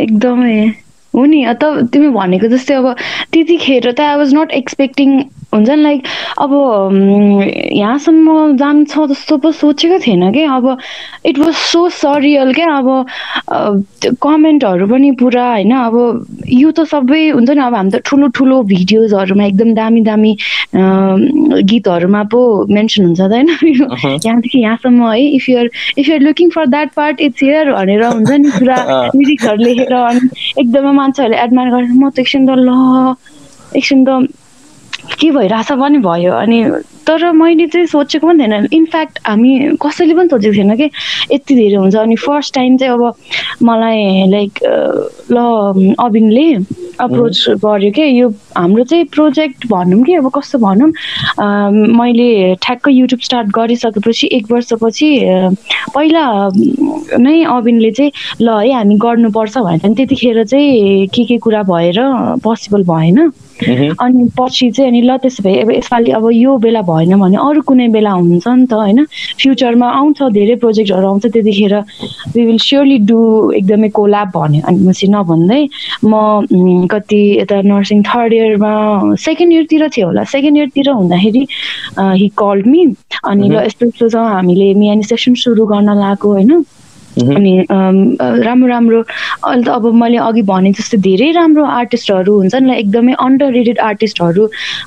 एकदमै। 0.00 0.72
हो 1.14 1.24
नि 1.26 1.40
त 1.56 1.70
तिमी 1.92 2.08
भनेको 2.14 2.50
जस्तै 2.52 2.74
अब 2.76 2.88
त्यतिखेर 3.30 3.90
त 3.90 4.06
आई 4.06 4.16
वाज 4.16 4.34
नट 4.34 4.58
एक्सपेक्टिङ 4.58 5.16
हुन्छ 5.54 5.68
नि 5.68 5.82
लाइक 5.82 6.02
अब 6.40 6.52
यहाँसम्म 7.72 8.56
जान्छ 8.56 8.98
जस्तो 9.10 9.36
पो 9.38 9.50
सोचेको 9.52 9.98
थिएन 10.06 10.32
कि? 10.32 10.42
अब 10.48 10.76
इट 11.26 11.38
वाज 11.38 11.54
सो 11.54 11.88
सरियल 11.92 12.52
क्या 12.54 12.76
अब 12.76 12.88
कमेन्टहरू 14.22 14.86
पनि 14.88 15.10
पुरा 15.20 15.44
होइन? 15.50 15.72
अब 15.72 16.26
यो 16.48 16.70
त 16.72 16.84
सबै 16.88 17.28
हुन्छ 17.30 17.50
नि 17.50 17.60
अब 17.60 17.74
हामी 17.74 17.90
त 17.90 18.00
ठुलो 18.06 18.28
ठुलो 18.38 18.62
भिडियोजहरूमा 18.72 19.44
एकदम 19.44 19.74
दामी 19.74 20.00
दामी 20.08 20.32
गीतहरूमा 21.68 22.22
पो 22.32 22.40
मेन्सन 22.72 23.04
हुन्छ 23.04 23.20
त 23.20 23.32
होइन? 23.32 23.48
यहाँदेखि 24.24 24.58
यहाँसम्म 24.62 25.10
है? 25.12 25.20
If 25.36 25.48
you're 25.48 25.68
if 25.98 26.08
you're 26.08 26.20
looking 26.20 26.50
for 26.50 26.66
that 26.66 26.92
part 26.96 27.20
it's 27.20 27.42
here 27.42 27.72
भनेर 27.72 28.04
हुन्छ 28.04 28.30
नि 28.30 28.50
पुरा 28.58 28.76
लिरिक्सहरू 29.16 29.62
लेखेर 29.64 29.92
अनि 29.94 30.28
एकदमै 30.60 30.92
मान्छेहरूले 30.92 31.42
एडमायर 31.42 31.70
गरेर 31.70 31.92
म 31.92 32.10
त 32.10 32.18
एकछिन 32.20 32.46
त 32.46 32.56
ल 32.58 32.70
एकछिन 33.76 34.04
त 34.04 34.40
के 35.20 35.30
भइरहेछ 35.30 35.72
पनि 35.72 35.98
भयो। 35.98 36.32
अनि 36.32 36.64
तर 37.06 37.30
मैले 37.34 37.66
चाहिँ 37.66 37.86
सोचेको 37.86 38.26
पनि 38.26 38.38
थिएन। 38.38 38.68
इनफ्याक्ट 38.72 39.18
हामी 39.26 39.76
कसैले 39.82 40.14
पनि 40.14 40.28
सोचेको 40.28 40.54
थिएन 40.54 40.76
कि? 40.76 40.90
यति 41.32 41.54
धेरै 41.54 41.76
हुन्छ। 41.76 41.96
अनि 41.96 42.16
फर्स्ट 42.16 42.54
टाइम 42.54 42.76
चाहिँ 42.78 42.94
अब 42.94 43.14
मलाई 43.62 44.30
लाइक 44.30 44.58
ल 45.30 45.94
अबिनले 45.98 46.46
अप्रोच 47.02 47.44
गर्यो 47.64 47.90
कि? 47.90 48.02
यो 48.20 48.28
हाम्रो 48.56 48.84
चाहिँ 48.84 49.04
प्रोजेक्ट 49.10 49.66
भनौँ 49.66 50.02
कि 50.04 50.14
अब 50.14 50.30
कस्तो 50.34 50.58
भनौँ? 50.58 50.90
मैले 51.98 52.54
ठ्याक्क 52.62 52.88
युट्युब 52.88 53.20
स्टार्ट 53.20 53.48
गरिसकेपछि 53.58 54.28
एक 54.32 54.52
वर्षपछि 54.52 55.10
पहिला 55.94 56.24
नै 57.18 57.42
अबिनले 57.44 57.90
चाहिँ 57.90 58.12
ल 58.40 58.58
है 58.62 58.72
हामी 58.72 58.96
गर्नुपर्छ 59.02 59.58
भनेर। 59.58 59.94
त्यतिखेर 59.94 60.44
चाहिँ 60.44 61.06
के 61.14 61.24
के 61.24 61.38
कुरा 61.42 61.62
भएर 61.66 61.98
पोसिबल 62.44 62.82
भएन। 62.86 63.32
अनि 63.62 64.28
पछि 64.38 64.70
चाहिँ 64.70 64.90
अनि 64.90 65.00
ल 65.02 65.16
त्यसो 65.22 65.42
भए 65.42 65.60
अब 65.62 65.70
यसपालि 65.70 66.10
अब 66.18 66.28
यो 66.32 66.56
बेला 66.58 66.82
भएन 66.82 67.16
भने 67.20 67.36
अरू 67.36 67.60
कुनै 67.62 67.88
बेला 67.94 68.10
हुन्छ 68.10 68.46
नि 68.48 68.66
त 68.66 68.72
होइन? 68.72 69.04
फ्युचरमा 69.40 69.88
आउँछ 69.90 70.22
धेरै 70.32 70.56
प्रोजेक्टहरू 70.62 71.06
आउँछ 71.08 71.26
त्यतिखेर 71.32 71.74
वी 72.34 72.44
विल 72.46 72.58
स्योरली 72.58 72.98
डु 73.06 73.18
एकदमै 73.58 73.88
कोल्याब 73.98 74.28
भन्यो। 74.36 74.62
अनि 74.66 74.78
म 74.82 74.92
चाहिँ 74.92 75.12
नभन्दै 75.14 75.62
म 76.04 76.86
कति 76.90 77.20
यता 77.40 77.60
नर्सिङ 77.62 78.02
थर्ड 78.02 78.32
इयरमा 78.32 78.72
सेकेन्ड 79.20 79.52
इयरतिर 79.52 79.88
थियो 79.96 80.06
होला। 80.06 80.24
सेकेन्ड 80.34 80.56
इयरतिर 80.58 80.90
हुँदाखेरि 80.90 81.46
हि 82.20 82.28
कल्ड 82.38 82.66
मी 82.66 82.82
अनि 83.24 83.48
ल 83.48 83.66
यस्तो 83.66 83.86
यस्तो 83.86 84.08
छ 84.08 84.16
हामीले 84.16 84.72
मियानी 84.74 85.02
सेसन 85.04 85.34
सुरु 85.34 85.66
गर्न 85.66 85.90
लागेको 85.98 86.28
होइन? 86.32 86.64
अनि 87.12 87.52
राम्रो 87.70 88.68
राम्रो 88.68 89.00
अहिले 89.00 89.62
त 89.62 89.68
अब 89.68 89.86
मैले 90.02 90.18
अघि 90.26 90.42
भने 90.42 90.72
जस्तो 90.72 90.98
धेरै 91.04 91.30
राम्रो 91.32 91.64
आर्टिस्टहरू 91.64 92.36
हुन्छ 92.38 92.54
नि 92.54 92.76
एकदमै 92.78 93.12
अन्डर 93.20 93.52
रेटेड 93.52 93.78
आर्टिस्टहरू 93.88 94.44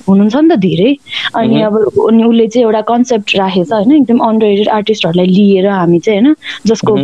हुनुहुन्छ 0.08 0.36
नि 0.36 0.50
त 0.50 0.60
धेरै। 0.60 0.92
अनि 1.36 1.62
अब 1.62 1.76
अनि 2.10 2.24
उसले 2.24 2.48
चाहिँ 2.48 2.66
एउटा 2.66 2.82
कन्सेप्ट 2.90 3.36
राखेछ 3.38 3.72
होइन 3.72 3.92
एकदम 3.96 4.20
अन्डर 4.30 4.48
रेटेड 4.48 4.70
आर्टिस्टहरूलाई 4.78 5.28
लिएर 5.28 5.68
हामी 5.68 6.00
चाहिँ 6.00 6.22
होइन 6.22 6.36
जसको 6.68 6.96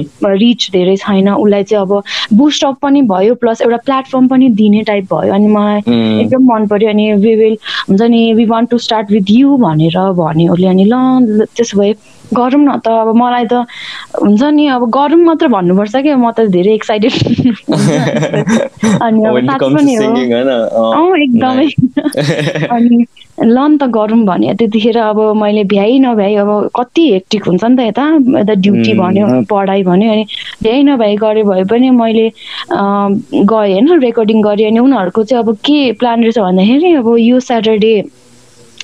रिच 0.43 0.69
धेरै 0.73 0.95
छैन 1.05 1.29
उसलाई 1.29 1.63
चाहिँ 1.63 1.85
अब 1.85 2.03
बुस्ट 2.41 2.65
अप 2.65 2.77
पनि 2.81 3.01
भयो 3.13 3.35
प्लस 3.41 3.61
एउटा 3.61 3.77
प्लेटफर्म 3.85 4.27
पनि 4.27 4.49
दिने 4.61 4.81
टाइप 4.89 5.13
भयो। 5.13 5.33
अनि 5.33 5.47
मलाई 5.47 5.79
एकदम 6.21 6.51
मन 6.53 6.67
पर्यो 6.67 6.89
अनि 6.89 7.11
वी 7.25 7.35
विल 7.35 7.57
हुन्छ 7.89 8.01
नि 8.01 8.21
we 8.33 8.45
want 8.45 8.69
to 8.69 8.77
start 8.87 9.11
with 9.11 9.31
you 9.31 9.57
भनेर 9.57 9.97
भन्यो 10.17 10.53
उसले। 10.53 10.67
अनि 10.67 10.85
ल 10.85 11.45
त्यसो 11.55 11.79
भए 11.79 11.93
गरौँ 12.33 12.61
न 12.63 12.77
त। 12.79 12.87
अब 12.87 13.15
मलाई 13.15 13.45
त 13.45 13.53
हुन्छ 14.21 14.43
नि 14.55 14.67
अब 14.75 14.83
गरौँ 15.11 15.25
मात्र 15.25 15.47
भन्नुपर्छ 15.47 15.95
कि 15.97 16.13
म 16.15 16.31
त 16.31 16.47
धेरै 16.49 16.73
एक्साइटेड 16.73 17.13
अनि 19.01 19.19
एकदमै। 21.15 21.67
अनि 22.75 23.05
ल 23.41 23.57
नि 23.67 23.77
त 23.77 23.83
गरौँ 23.89 24.23
भने 24.25 24.53
त्यतिखेर 24.53 24.97
अब 24.99 25.19
मैले 25.35 25.63
भ्याइ 25.63 25.99
नभ्याइ 25.99 26.35
अब 26.35 26.49
कति 26.75 27.03
हेक्टिक 27.13 27.43
हुन्छ 27.47 27.63
नि 27.63 27.75
त 27.75 27.79
यता 27.81 28.05
यता 28.39 28.53
ड्युटी 28.61 28.93
भन्यो 28.93 29.27
पढाइ 29.49 29.83
भन्यो 29.83 30.11
अनि 30.11 30.23
भ्याइ 30.63 30.83
नभ्याइ 30.83 31.15
गरे 31.17 31.43
भए 31.43 31.63
पनि 31.65 31.89
मैले 31.89 32.27
गएँ 32.71 33.45
होइन 33.45 33.99
रेकर्डिङ 33.99 34.41
गरेँ 34.41 34.67
अनि 34.67 34.79
उनीहरूको 34.79 35.23
चाहिँ 35.23 35.43
अब 35.43 35.55
के 35.65 35.91
प्लान 35.99 36.23
रहेछ 36.23 36.39
भन्दाखेरि 36.39 36.93
अब 36.93 37.15
यो 37.19 37.39
स्याटरडे 37.39 37.93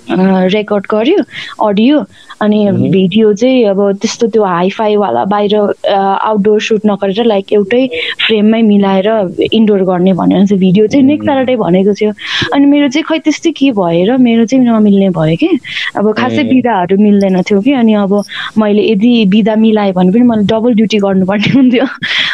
रेकर्ड 0.10 0.86
गर्यो 0.92 1.24
अडियो 1.68 2.04
अनि 2.42 2.60
भिडियो 2.92 3.34
चाहिँ 3.34 3.64
अब 3.66 3.80
त्यस्तो 4.02 4.28
त्यो 4.34 4.44
हाइफाईवाला 4.44 5.24
बाहिर 5.26 5.56
आउटडोर 5.90 6.62
सुट 6.62 6.82
नगरेर 6.86 7.26
लाइक 7.26 7.54
एउटै 7.54 7.86
फ्रेममै 8.26 8.62
मिलाएर 8.62 9.10
इन्डोर 9.52 9.84
गर्ने 9.90 10.14
भनेर 10.14 10.46
चाहिँ 10.46 10.60
भिडियो 10.60 10.88
चाहिँ 10.88 11.06
नेक्स्ट 11.06 11.26
स्याटरडे 11.28 11.56
भनेको 11.56 11.94
थियो। 12.00 12.12
अनि 12.54 12.66
मेरो 12.66 12.88
चाहिँ 12.90 13.04
खै 13.10 13.18
त्यस्तै 13.26 13.52
के 13.58 13.72
भएर 13.80 14.16
मेरो 14.18 14.46
चाहिँ 14.46 14.64
नमिल्ने 14.66 15.10
भयो 15.18 15.36
कि? 15.42 15.50
अब 15.98 16.14
खासै 16.18 16.44
बिदाहरू 16.54 16.98
मिल्दैन 16.98 17.42
थियो 17.50 17.62
कि। 17.62 17.72
अनि 17.82 17.94
अब 18.06 18.14
मैले 18.58 18.84
यदि 18.92 19.26
बिदा 19.34 19.56
मिलाएँ 19.66 19.92
भने 19.98 20.12
पनि 20.12 20.24
मैले 20.30 20.46
डबल 20.54 20.74
ड्युटी 20.78 20.98
गर्नुपर्ने 21.04 21.52
हुन्थ्यो। 21.58 21.86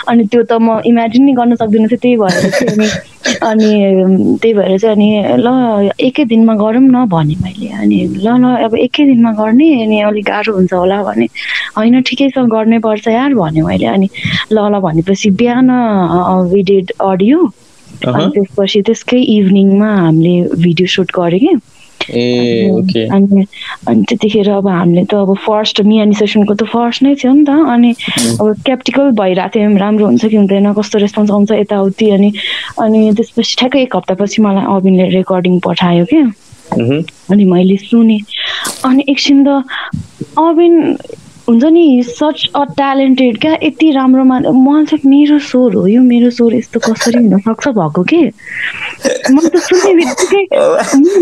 अनि 0.08 0.24
त्यो 0.26 0.42
त 0.44 0.54
म 0.60 0.80
इमेजिन 0.84 1.24
नै 1.26 1.34
गर्न 1.34 1.56
सक्दिनँ 1.56 1.88
थियो 1.90 2.00
त्यही 2.00 2.16
भएर 2.18 2.50
चाहिँ 2.52 2.90
अनि 3.44 3.70
अनि 3.74 4.38
त्यही 4.42 4.54
भएर 4.54 4.78
चाहिँ 4.80 4.96
अनि 4.96 5.10
ल 5.40 5.48
एकै 6.00 6.26
दिनमा 6.26 6.54
गरौँ 6.56 6.82
न 6.86 7.06
भने 7.08 7.36
मैले। 7.38 7.68
अनि 7.74 7.98
ल 8.18 8.28
ल 8.36 8.46
अब 8.66 8.76
एकै 8.80 9.04
दिनमा 9.06 9.32
गर्ने 9.34 9.68
अनि 9.84 10.00
अलिक 10.02 10.26
गाह्रो 10.26 10.54
हुन्छ 10.54 10.74
होला 10.74 10.98
भने। 11.04 11.28
होइन 11.78 12.02
ठिकै 12.04 12.30
छ 12.30 12.46
गर्नै 12.48 12.80
पर्छ 12.80 13.08
यार 13.10 13.34
भने 13.36 13.62
मैले। 13.64 13.86
अनि 13.88 14.08
ल 14.52 14.58
ल 14.68 14.80
भनेपछि 14.82 15.30
बिहान 15.40 15.70
भिडियो 16.52 17.10
अडियो 17.10 17.40
अनि 18.08 18.26
त्यसपछि 18.36 18.82
त्यसकै 18.84 19.20
इभिनिङमा 19.30 19.90
हामीले 19.98 20.36
भिडियो 20.58 20.88
सुट 20.96 21.12
गऱ्यो 21.14 21.40
कि। 21.40 21.54
ए 22.10 23.08
अनि 23.12 23.46
अनि 23.88 24.04
त्यतिखेर 24.10 24.50
अब 24.50 24.68
हामीले 24.68 25.04
त 25.06 25.14
अब 25.16 25.36
फर्स्ट 25.46 25.82
मियानी 25.82 26.16
सेसनको 26.20 26.54
त 26.54 26.64
फर्स्ट 26.74 27.04
नै 27.04 27.16
थियो 27.16 27.34
नि 27.34 27.44
त। 27.46 27.50
अनि 27.74 27.92
अब 28.42 28.54
स्केप्टिकल 28.60 29.12
भइरहेको 29.20 29.54
थियो 29.56 29.78
राम्रो 29.78 30.06
हुन्छ 30.06 30.26
कि 30.26 30.36
हुँदैन 30.36 30.74
कस्तो 30.74 31.00
रेस्पोन्स 31.00 31.32
आउँछ 31.32 31.52
यताउति। 31.52 32.10
अनि 32.10 32.30
अनि 32.84 33.00
त्यसपछि 33.18 33.56
ठ्याक्कै 33.60 33.82
एक 33.82 33.96
हप्तापछि 33.96 34.42
मलाई 34.42 34.66
अबिनले 34.76 35.10
रेकर्डिङ 35.18 35.60
पठायो 35.66 36.06
क्या। 36.12 36.26
अनि 37.32 37.46
मैले 37.46 37.78
सुने। 37.78 38.20
अनि 38.86 39.04
एकछिन 39.10 39.44
त 39.48 39.64
अबिन 40.40 40.74
हुन्छ 41.48 41.64
नि 41.76 42.04
सच 42.08 42.50
अ 42.56 42.64
ट्यालेन्टेड 42.80 43.40
क्या? 43.42 43.54
यति 43.64 43.92
राम्रो 43.92 44.24
मा 44.24 44.40
मलाई 44.40 44.86
चाहिँ 44.86 45.10
मेरो 45.10 45.40
स्वर 45.44 45.74
हो। 45.76 45.88
यो 45.88 46.02
मेरो 46.02 46.30
स्वर 46.30 46.56
यस्तो 46.56 46.80
कसरी 46.80 47.20
हुनसक्छ 47.20 47.68
भएको 47.68 48.04
के? 48.04 48.22
मैले 49.34 49.50
त 49.50 49.58
सुन्ने 49.68 49.94
बित्तिकै 50.00 50.44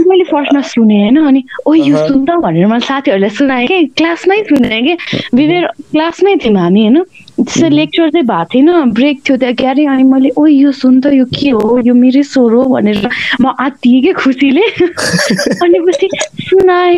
मैले 0.05 0.23
फर्स्टमा 0.29 0.61
सुने 0.61 0.99
होइन? 1.01 1.17
अनि 1.25 1.43
ओ 1.65 1.73
यो 1.73 1.97
सुन्दा 2.07 2.35
भनेर 2.37 2.65
मैले 2.69 2.85
साथीहरूलाई 2.85 3.29
सुनाएँ 3.29 3.67
कि? 3.67 3.85
क्लासमै 3.97 4.37
सुने 4.45 4.81
कि? 4.81 4.93
विवेर 5.33 5.65
क्लासमै 5.91 6.35
थियौँ 6.45 6.59
हामी 6.61 6.81
होइन? 6.85 7.01
त्यसो 7.38 7.67
लेक्चर 7.69 8.09
चाहिँ 8.09 8.25
भएको 8.25 8.45
थिएन 8.53 8.91
ब्रेक 8.93 9.21
थियो 9.27 9.38
त्यहाँ 9.38 9.55
क्यारे 9.55 9.85
अनि 9.85 10.03
मैले 10.03 10.29
ओ 10.38 10.45
यो 10.45 10.71
सुन 10.71 11.00
त 11.01 11.13
यो 11.13 11.25
के 11.31 11.50
हो 11.50 11.79
यो 11.85 11.93
मेरै 11.93 12.23
स्वर 12.23 12.53
हो 12.53 12.63
भनेर 12.75 13.07
म 13.41 13.53
आत्तिएँ 13.59 14.01
क्या 14.01 14.13
खुसीले 14.13 14.61
अनि 15.63 15.79
पछि 15.88 16.07
सुनाएँ। 16.47 16.97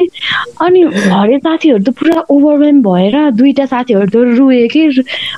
अनि 0.61 0.81
हरे 1.13 1.37
साथीहरू 1.37 1.83
त 1.83 1.89
पुरा 1.95 2.19
ओभरवेम 2.29 2.81
भएर 2.83 3.15
दुईवटा 3.39 3.65
साथीहरू 3.65 4.07
त 4.09 4.15
रुए 4.37 4.67
कि 4.73 4.81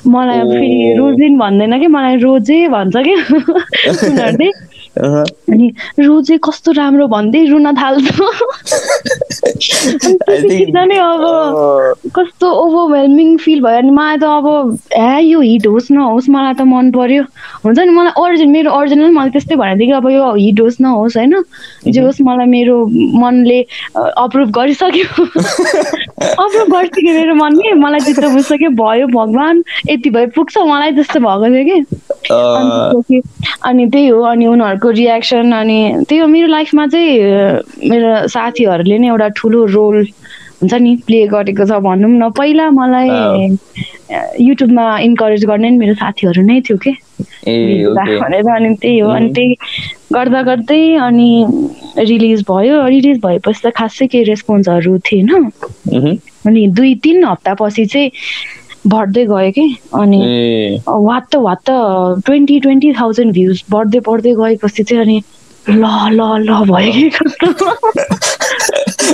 मलाई 0.08 0.40
फेरि 0.50 0.94
रोजिन 0.98 1.38
भन्दैन 1.38 1.78
कि 1.80 1.86
मलाई 1.86 2.16
रोजे 2.26 2.58
भन्छ 2.68 2.96
कि 2.96 3.14
उनीहरूले. 4.06 4.50
अनि 4.96 5.68
रोजे 6.00 6.38
कस्तो 6.44 6.72
राम्रो 6.72 7.06
भन्दै 7.08 7.44
रुन 7.46 7.74
थाल्छ 7.76 8.16
नै 10.76 10.96
अब 10.96 11.22
कस्तो 12.16 12.50
ओभरवेल्मिङ 12.62 13.36
फिल 13.38 13.60
भयो। 13.60 13.76
अनि 13.76 13.90
मलाई 13.90 14.16
त 14.18 14.24
अब 14.24 14.78
ए 14.96 15.20
यो 15.22 15.40
हिट 15.40 15.66
होस् 15.66 15.90
नहोस् 15.92 16.28
मलाई 16.30 16.54
त 16.54 16.60
मन 16.64 16.90
पर्यो। 16.92 17.22
हुन्छ 17.64 17.78
नि 17.78 17.90
मलाई 17.92 18.12
ओरिजिन 18.22 18.50
मेरो 18.50 18.70
ओरिजिनल 18.72 19.10
मैले 19.18 19.30
त्यस्तै 19.30 19.56
भनेको 19.56 19.78
थिएँ 19.78 19.88
कि 19.88 19.92
अब 19.92 20.08
यो 20.10 20.34
हिट 20.34 20.60
होस् 20.60 20.80
नहोस् 20.80 21.16
होइन? 21.16 21.42
जे 21.88 22.00
होस् 22.00 22.20
मलाई 22.22 22.46
मेरो 22.46 22.86
मनले 23.20 23.60
अप्रुभ 23.96 24.50
गरिसक्यो। 24.58 25.26
अप्रुभ 26.44 26.68
गरिसक्यो 26.72 27.12
मेरो 27.12 27.34
मनले। 27.34 27.72
मलाई 27.84 28.00
त्यस्तो 28.00 28.28
बुझिसक्यो 28.30 28.70
भयो 28.82 29.06
भगवान् 29.12 29.62
यति 29.90 30.10
भए 30.10 30.26
पुग्छ 30.36 30.58
मलाई 30.58 30.92
त्यस्तो 30.96 31.20
भएको 31.20 31.46
थियो 31.52 31.64
कि। 33.02 33.22
अनि 33.64 33.86
त्यही 33.86 34.08
हो 34.08 34.22
अनि 34.22 34.46
उनीहरूको 34.46 34.85
रियाक्सन 34.92 35.52
अनि 35.52 35.78
त्यही 36.08 36.20
हो 36.20 36.26
मेरो 36.26 36.46
लाइफमा 36.46 36.86
चाहिँ 36.86 37.12
मेरो 37.90 38.26
साथीहरूले 38.28 38.98
नै 38.98 39.06
एउटा 39.08 39.28
ठुलो 39.36 39.64
रोल 39.66 39.96
हुन्छ 40.62 40.74
नि 40.74 40.96
प्ले 41.06 41.26
गरेको 41.28 41.64
छ 41.66 41.78
भनौँ 41.84 42.10
न। 42.10 42.30
पहिला 42.32 42.70
मलाई 42.70 43.10
युट्युबमा 44.40 44.86
इन्करेज 44.98 45.44
गर्ने 45.44 45.70
नि 45.70 45.76
मेरो 45.76 45.94
साथीहरू 45.94 46.42
नै 46.42 46.60
थियो 46.64 46.76
कि? 46.78 46.92
भनेर 47.46 48.48
अनि 48.50 48.74
त्यही 48.80 48.98
हो। 48.98 49.08
अनि 49.10 49.28
त्यही 49.36 49.54
गर्दा 50.14 50.42
गर्दै 50.42 50.82
अनि 50.96 51.30
रिलिज 51.98 52.42
भयो। 52.48 52.86
रिलिज 52.86 53.18
भएपछि 53.20 53.60
त 53.64 53.72
खासै 53.76 54.06
केही 54.06 54.24
रेस्पोन्सहरू 54.24 54.98
थिएन. 54.98 55.28
अनि 56.46 56.66
दुई 56.76 56.94
तिन 57.04 57.24
हप्तापछि 57.24 57.84
चाहिँ 57.86 58.10
बढ्दै 58.94 59.24
गयो 59.26 59.50
कि? 59.58 59.66
अनि 59.94 60.20
ए। 60.26 60.80
वाट 60.88 61.24
त 61.32 61.36
वाट 61.46 61.58
त 61.68 62.22
ट्वेन्टी 62.26 62.60
ट्वेन्टी 62.60 62.92
थाउजन्ड 63.00 63.32
भ्युज 63.32 63.64
बढ्दै 63.70 64.00
बढ्दै 64.08 64.34
गएपछि 64.42 64.82
चाहिँ 64.82 65.02
अनि 65.02 65.22
ल 65.68 65.84
ल 66.12 66.20
ल 66.46 66.64
भयो 66.70 66.92
कि? 66.92 67.08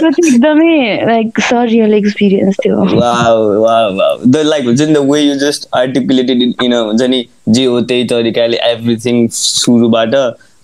कस्तो 0.02 0.09
एकदमै 0.09 0.75
लाइक 1.07 1.41
सरियल 1.41 1.95
एक्सपिरियन्स 1.95 2.57
थियो 2.64 2.76
the 4.35 4.45
like 4.45 4.64
हुन्छ 4.64 4.81
नि 4.81 5.21
you 5.26 5.37
just 5.43 5.69
articulated 5.83 6.43
it 6.47 6.62
in 6.62 6.73
a 6.73 6.81
हुन्छ 6.88 7.02
नि 7.14 7.25
जे 7.49 7.64
हो 7.64 7.81
त्यही 7.91 8.05
तरिकाले 8.12 8.57
एभ्रिथिङ 8.71 9.26
सुरुबाट 9.33 10.14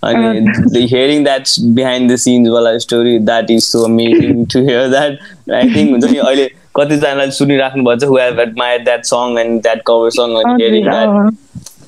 अनि 0.03 0.41
the 0.73 0.81
hearing 0.93 1.23
that 1.27 1.49
behind 1.77 2.09
the 2.09 2.17
scenes 2.25 2.49
वाला 2.49 2.77
story 2.85 3.17
that 3.29 3.49
is 3.55 3.65
so 3.73 3.83
amazing 3.87 4.45
to 4.53 4.61
hear 4.69 4.83
that 4.95 5.17
I 5.59 5.63
think 5.73 5.91
हुन्छ 5.95 6.11
नि 6.11 6.17
अहिले 6.17 6.45
कतिजनाले 6.79 7.29
सुनिराख्नु 7.39 7.83
भएको 7.83 7.99
छ 8.05 8.09
who 8.11 8.17
have 8.23 8.39
admired 8.45 8.85
that 8.89 9.05
song 9.11 9.37
and 9.43 9.63
that 9.69 9.83
cover 9.91 10.11
song 10.19 10.35
and 10.41 10.61
hearing 10.61 10.85
that 10.91 11.07
अँ, 11.09 11.29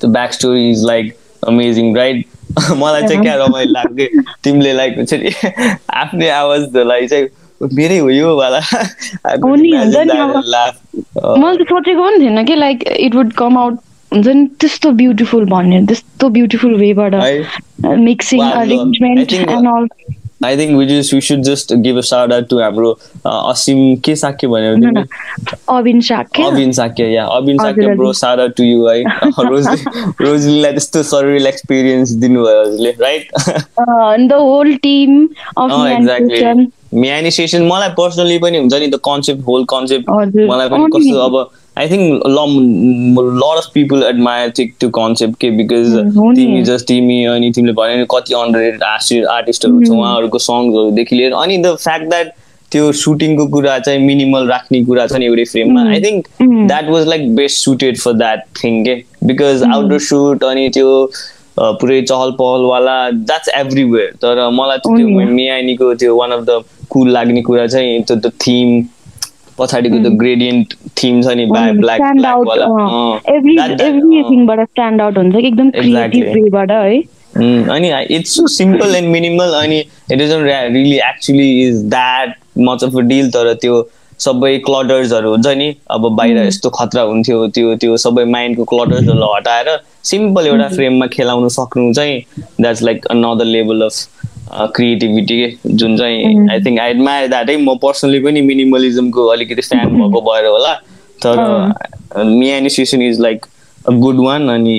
the 0.04 0.10
backstory 0.18 0.64
is 0.72 0.82
like 0.92 1.16
amazing 1.52 1.92
right 2.00 2.26
मलाई 2.80 3.02
चाहिँ 3.08 3.20
क्या 3.22 3.34
रमाइलो 3.44 3.72
लाग्यो 3.72 4.06
कि 4.08 4.24
तिमीले 4.44 4.72
लाइक 4.80 4.96
हुन्छ 4.96 5.14
नि 5.22 5.30
आफ्नै 6.00 6.28
आवाजलाई 6.40 7.06
चाहिँ 7.12 7.28
मेरै 7.78 7.98
हो 7.98 8.08
यो 8.10 8.34
वाला 8.36 8.58
हो. 8.58 10.26
Uh, 11.22 11.38
मैले 11.38 11.64
त 11.64 11.68
सोचेको 11.68 12.02
पनि 12.08 12.18
थिएन 12.24 12.44
कि 12.44 12.54
like 12.54 12.82
it 13.06 13.14
would 13.14 13.32
come 13.40 13.58
out 13.58 13.78
हुन्छ 14.12 14.26
नि 14.26 14.46
त्यस्तो 14.60 14.90
ब्युटिफुल 15.02 15.44
भन्ने 15.50 15.84
त्यस्तो 15.86 16.28
beautiful 16.38 16.74
वेबाट 16.80 17.14
mixing 17.84 18.40
arrangement 18.50 19.32
and 19.32 19.68
all 19.76 19.86
think 20.58 20.76
we 20.76 20.86
just 20.86 21.12
we 21.14 21.20
should 21.20 21.42
just 21.44 21.72
give 21.82 21.96
a 21.96 22.02
shout 22.02 22.32
out 22.36 22.48
to 22.52 22.56
हाम्रो 22.60 22.88
असिम 23.26 23.94
के 24.04 24.14
साक्य 24.16 24.48
भन्यो 24.48 25.02
Abin 25.76 26.00
Shakya 26.00 26.42
Abin 26.44 26.72
Shakya 26.78 27.06
yeah 27.12 27.24
Abin 27.36 27.58
Shakya 27.58 27.94
bro 27.96 28.12
shout 28.12 28.42
out 28.44 28.56
to 28.56 28.66
you 28.68 28.88
है 28.88 29.02
रोजली 29.50 29.84
रोजलीलाई 30.24 30.72
त्यस्तो 30.72 31.02
सरियल 31.12 31.46
एक्सपिरियन्स 31.46 32.12
दिनुभयो 32.24 32.60
हजुरले 32.60 32.90
right 32.90 33.30
the 34.28 34.32
whole 34.32 34.74
team 34.82 35.24
of 35.58 35.70
अँ 35.70 35.88
exactly 35.90 36.66
म्यानी 37.00 37.30
सेसन 37.30 37.62
मलाई 37.66 37.88
पर्सनली 37.88 38.38
पनि 38.38 38.58
हुन्छ 38.58 38.74
नि 38.74 38.88
त 38.88 39.00
कन्सेप्ट 39.04 39.46
होल 39.46 39.64
कन्सेप्ट। 39.64 40.10
मलाई 40.36 40.68
पनि 40.68 40.84
अँ। 40.84 40.90
कस्तो 40.96 41.18
अब 41.18 41.50
I 41.78 41.88
think 41.88 42.22
lot 42.26 43.56
of 43.58 43.70
people 43.74 44.02
admire 44.04 44.50
thick 44.58 44.74
त्यो 44.80 44.88
कन्सेप्ट 44.98 45.38
के 45.40 45.50
बिकज। 45.50 45.96
तिमी 46.36 46.62
जस्ट 46.64 46.86
तिमी 46.88 47.24
अनि 47.26 47.50
तिमीले 47.56 47.72
भन्यो 47.80 47.96
नि 47.98 48.06
कति 48.10 48.34
अन्डर 48.34 48.82
आर्टिस्टहरू 48.84 49.84
छ 49.84 49.90
उहाँहरूको 49.90 50.38
सङ्ग्सहरूदेखि 50.46 51.16
लिएर 51.16 51.32
अनि 51.34 51.58
द 51.58 51.74
फ्याक्ट 51.84 52.08
द्याट 52.10 52.32
त्यो 52.72 52.92
सुटिङको 52.98 53.46
कुरा 53.56 53.78
चाहिँ 53.78 54.00
मिनिमल 54.06 54.46
राख्ने 54.48 54.84
कुरा 54.84 55.06
छ 55.06 55.12
नि 55.16 55.26
एउटै 55.26 55.44
फ्रेममा 55.44 55.88
I 55.90 56.00
think. 56.02 56.28
That 56.42 56.88
was 56.90 57.08
like 57.08 57.34
best 57.36 57.64
suited 57.64 57.98
for 57.98 58.12
that 58.20 58.44
thing 58.62 58.84
के 58.84 58.94
बिकज 59.24 59.62
आउटडोर 59.64 60.00
सुट 60.12 60.44
अनि 60.44 60.68
त्यो 60.76 61.10
पुरै 61.58 62.00
चहल 62.02 62.30
पहलवाला 62.38 62.96
द्याट्स 63.10 63.48
एभ्रिवेयर 63.56 64.14
तर 64.22 64.48
मलाई 64.52 64.78
त्यो। 64.86 65.08
मियानीको 65.34 65.94
त्यो 65.94 66.16
वान 66.16 66.30
अफ 66.32 66.44
द 66.48 66.62
कुल 66.90 67.10
लाग्ने 67.12 67.42
कुरा 67.42 67.66
चाहिँ 67.66 68.02
त्यो 68.02 68.16
द 68.16 68.32
थिम 68.46 68.80
पछाडिको 69.62 69.98
द 69.98 70.12
ग्रेडियन्ट 70.18 70.74
थिम 71.02 71.22
छ 71.22 71.34
नि 71.36 71.46
ब्ल्याक 71.46 72.00
एभ्री 73.30 73.56
एभ्रिथिङबाट 73.88 74.60
स्ट्यान्ड 74.68 75.02
आउट 75.02 75.18
हुन्छ 75.18 75.34
कि 75.34 75.46
एकदम 75.46 75.70
क्रिएटिभ. 75.70 76.24
वेबाट 76.34 76.70
है। 76.70 77.00
अनि 77.74 77.90
it's 78.16 78.36
so 78.36 78.46
simple 78.54 78.94
and 78.96 79.08
minimal 79.08 79.52
अनि 79.62 79.78
it 79.78 80.18
doesn't 80.18 80.46
really 80.46 80.96
actually 81.08 81.50
is 81.62 81.82
that 81.90 82.34
much 82.60 82.84
of 82.84 82.96
a 82.96 83.00
deal 83.10 83.30
तर 83.30 83.52
त्यो 83.62 83.76
सबै 84.20 84.50
क्लटर्सहरू 84.66 85.30
हुन्छ 85.30 85.48
नि 85.58 85.68
अब 85.90 86.08
बाहिर 86.16 86.36
यस्तो 86.38 86.70
खतरा 86.70 87.02
हुन्थ्यो 87.02 87.46
त्यो 87.54 87.74
त्यो 87.82 87.96
सबै 88.02 88.24
माइन्डको 88.34 88.64
क्लटर्सहरू 88.72 89.32
हटाएर 89.32 89.68
सिम्पल 90.10 90.46
एउटा 90.46 90.68
फ्रेममा 90.68 91.06
खेलाउन 91.14 91.48
सक्नु 91.54 91.92
चाहिँ 91.94 92.20
that's 92.60 92.82
like 92.82 93.06
another 93.06 93.44
level 93.44 93.82
of 93.82 94.21
creativity 94.54 95.36
के 95.40 95.74
जुन 95.74 95.96
चाहिँ 95.98 96.48
I 96.50 96.60
think 96.64 96.80
I 96.80 96.90
admire 96.90 97.28
that 97.28 97.50
है 97.50 97.56
म 97.62 97.74
पर्सनली 97.82 98.20
पनि 98.24 98.40
मिनिमलिजमको 98.48 99.26
अलिकति 99.26 99.62
फ्यान 99.62 99.94
भएको 99.94 100.20
भएर 100.30 100.46
होला। 100.46 100.74
तर 101.24 102.24
Miani 102.24 102.70
session 102.70 103.02
is 103.02 103.20
like 103.20 103.46
a 103.88 103.92
good 104.02 104.20
one 104.24 104.48
अनि 104.48 104.76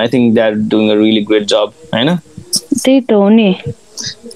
I 0.00 0.08
think 0.12 0.34
they 0.34 0.40
are 0.40 0.52
doing 0.74 0.90
a 0.90 0.94
really 1.00 1.22
great 1.30 1.44
job 1.54 1.72
होइन? 1.94 2.14
त्यही 2.56 3.00
त 3.00 3.12
हो 3.12 3.28
नि। 3.28 3.54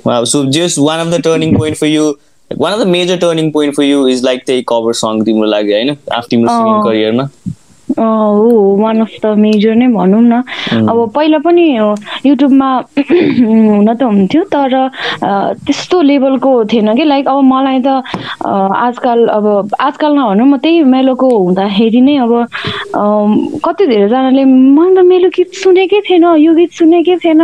Wow, 0.04 0.24
so 0.24 0.38
just 0.56 0.78
one 0.78 1.00
of 1.00 1.10
the 1.10 1.20
turning 1.20 1.54
point 1.58 1.76
for 1.76 1.86
you, 1.86 2.04
like 2.50 2.60
one 2.64 2.72
of 2.72 2.78
the 2.80 2.86
major 2.90 3.16
turning 3.18 3.52
point 3.52 3.74
for 3.74 3.84
you 3.84 4.06
is 4.06 4.22
like 4.22 4.44
the 4.50 4.56
cover 4.72 4.94
song 5.00 5.24
तिम्रो 5.24 5.46
लागि 5.46 5.72
होइन? 5.72 5.90
आफ्नो 5.90 6.28
तिम्रो 6.30 6.48
सिङ्गिङ। 6.50 6.82
करियरमा 6.84 7.28
हो 7.98 8.76
वान 8.80 9.00
अफ 9.00 9.12
द 9.24 9.26
मेजर 9.38 9.74
नै 9.74 9.86
भनौँ 9.96 10.20
न। 10.22 10.42
अब 10.88 11.10
पहिला 11.14 11.38
पनि 11.44 11.66
युट्युबमा 12.26 12.68
हुन 12.98 13.88
त 13.94 14.02
हुन्थ्यो 14.02 14.42
तर 14.52 14.74
त्यस्तो 15.66 16.00
लेभलको 16.02 16.52
थिएन 16.72 16.94
कि। 16.96 17.04
लाइक 17.04 17.28
अब 17.28 17.42
मलाई 17.52 17.80
त 17.86 18.02
आजकल 18.44 19.26
अब 19.28 19.46
आजकल 19.80 20.12
नभनौँ 20.18 20.46
म 20.46 20.56
त्यही 20.62 20.82
मेलोको 20.94 21.28
हुँदाखेरि 21.28 22.00
नै 22.00 22.16
अब 22.24 22.32
कति 23.64 23.86
धेरैजनाले 23.86 24.44
मैले 24.44 24.94
त 25.00 25.04
मेलो 25.08 25.28
गीत 25.36 25.54
सुनेकै 25.64 26.00
थिएन 26.08 26.24
यो 26.44 26.54
गीत 26.54 26.72
सुनेकै 26.78 27.16
थिएन। 27.24 27.42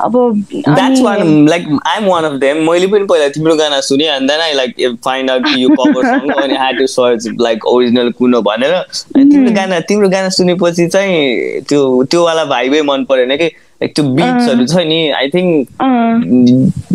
अब 0.00 0.14
अनि- 0.16 1.48
like 1.48 1.66
I'm 1.86 2.06
one 2.06 2.24
of 2.24 2.40
them. 2.40 2.56
मैले 2.68 2.86
पनि 2.86 3.04
पहिला 3.10 3.28
तिम्रो 3.36 3.54
गाना 3.56 3.80
सुने 3.80 4.06
and 4.16 4.28
then 4.30 4.40
I 4.40 4.52
like 4.54 4.74
find 5.04 5.30
out 5.30 5.42
कि 5.44 5.62
यो 5.62 5.68
song 5.76 6.30
हो 6.30 6.40
अनि 6.42 6.56
had 6.56 6.78
to 6.78 6.86
search 6.88 7.26
like 7.38 7.66
original 7.72 8.12
कुन 8.18 8.34
हो 8.34 8.40
भनेर। 8.42 8.72
अनि 8.74 9.24
तिम्रो 9.30 9.52
गाना 9.54 9.73
तिम्रो 9.80 10.08
गाना 10.08 10.28
सुनेपछि 10.28 10.86
चाहिँ 10.86 11.60
त्यो 11.60 12.04
त्यो 12.04 12.24
वाला 12.24 12.44
भाइबै 12.44 12.82
मन 12.82 13.04
परेन 13.04 13.36
कि? 13.36 13.50
Like 13.82 13.94
त्यो 13.94 14.04
बिट्सहरू 14.04 14.66
छ 14.66 14.74
नि 14.76 15.10
I 15.10 15.28
think 15.28 15.68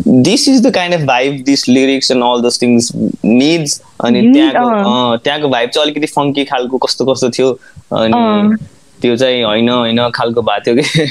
this 0.07 0.49
is 0.49 0.67
the 0.67 0.73
kind 0.73 0.95
of 0.95 1.01
vibe 1.01 1.43
this 1.45 1.69
lyrics 1.69 2.11
and 2.11 2.23
all 2.23 2.41
these 2.41 2.61
things 2.61 2.91
needs 3.25 3.81
अनि 4.03 4.21
त्यहाँको 4.21 5.17
त्यहाँको 5.17 5.49
भाइब 5.49 5.69
चाहिँ 5.69 5.91
अलिकति 5.91 6.07
फङ्की 6.07 6.45
खालको 6.45 6.77
कस्तो 6.77 7.05
कस्तो 7.05 7.29
थियो। 7.29 7.51
अनि। 7.91 8.57
त्यो 9.01 9.15
चाहिँ 9.15 9.43
होइन 9.43 9.69
होइन 9.69 10.09
खालको 10.09 10.41
भएको 10.41 10.65
थियो 10.65 10.75
कि? 10.75 11.07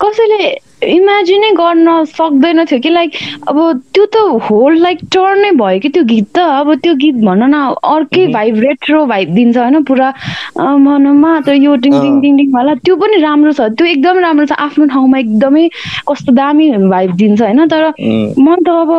कसैले 0.00 0.71
इमेजिनै 0.82 1.50
गर्न 1.56 2.04
सक्दैन 2.10 2.64
थियो 2.64 2.80
कि 2.80 2.90
लाइक 2.90 3.10
अब 3.48 3.58
त्यो 3.94 4.04
त 4.06 4.16
होल 4.48 4.76
लाइक 4.82 4.98
टर्नै 5.14 5.50
भयो 5.60 5.78
कि 5.80 5.88
त्यो 5.88 6.04
गीत 6.04 6.26
त। 6.36 6.38
अब 6.62 6.74
त्यो 6.82 6.94
गीत 7.02 7.14
भन 7.24 7.42
न 7.44 7.54
अर्कै 7.94 8.26
भाइब 8.32 8.58
रेट्रो 8.60 9.04
भाइब 9.06 9.34
दिन्छ 9.34 9.56
होइन? 9.56 9.82
पुरा 9.84 10.08
मनमा 10.58 11.32
त 11.46 11.56
यो 11.58 11.76
टिङ 11.84 11.92
टिङ 12.02 12.20
टिङ 12.22 12.36
टिङ 12.36 12.52
वाला 12.54 12.74
त्यो 12.82 12.96
पनि 12.96 13.16
राम्रो 13.22 13.52
छ। 13.52 13.68
त्यो 13.78 13.86
एकदम 13.86 14.18
राम्रो 14.26 14.46
छ। 14.46 14.52
आफ्नो 14.66 14.86
ठाउँमा 14.94 15.18
एकदमै 15.18 15.68
कस्तो 16.08 16.32
दामी 16.32 16.70
भाइब 16.88 17.10
दिन्छ 17.22 17.40
होइन? 17.42 17.66
तर 17.68 17.84
उम्, 17.86 18.34
म 18.38 18.56
त 18.66 18.68
अब 18.68 18.90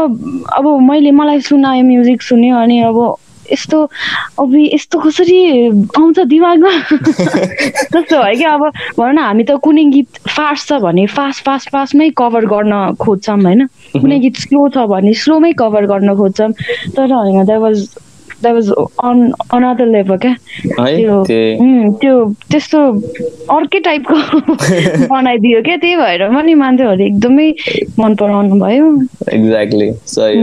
अब 0.58 0.65
मैले 0.89 1.12
मलाई 1.12 1.39
सुनायो 1.52 1.84
म्युजिक 1.84 2.22
सुन्यो 2.22 2.56
अनि 2.58 2.80
अब 2.89 2.98
यस्तो 3.54 3.80
अब 4.42 4.56
यस्तो 4.56 5.00
कसरी 5.00 5.39
आउँछ 5.98 6.20
दिमागमा? 6.34 6.72
जस्तो 7.94 8.16
भयो 8.24 8.38
क्या 8.38 8.52
अब 8.54 8.63
भनौँ 8.98 9.13
न 9.13 9.18
हामी 9.18 9.44
त 9.44 9.58
कुनै 9.63 9.84
गीत 9.94 10.20
फास्ट 10.28 10.68
छ 10.70 10.80
भने 10.84 11.06
फास्ट 11.18 11.44
फास्ट 11.46 11.70
फास्टमै 11.72 12.10
कभर 12.18 12.46
गर्न 12.54 12.74
खोज्छौँ 13.02 13.38
होइन? 13.42 13.68
कुनै 14.02 14.20
गीत 14.20 14.36
स्लो 14.46 14.68
छ 14.76 14.88
भने 14.89 15.13
स्लोमै 15.24 15.52
कभर 15.60 15.86
गर्न 15.92 16.16
खोज्छौँ। 16.16 16.52
तर 16.98 17.12
होइन 17.13 17.46
that 17.46 17.60
was 17.62 17.88
that 18.42 18.54
was 18.56 18.70
on 19.08 19.32
another 19.56 19.88
level 19.88 20.18
क्या? 20.26 20.34
त्यो 20.80 21.24
त्यो 22.02 22.13
त्यस्तो 22.52 22.80
अर्कै 23.56 23.80
टाइपको 23.88 24.16
बनाइदियो 25.13 25.62
क्या? 25.63 25.78
त्यही 25.78 25.96
भएर 25.96 26.28
पनि 26.36 26.54
मान्छेहरूले 26.63 27.06
एकदमै 27.06 27.50
मन 28.00 28.16
पराउनु 28.20 28.60
भयो। 28.66 28.89
एक्ज्याक्टली 29.34 29.92
सही 30.16 30.42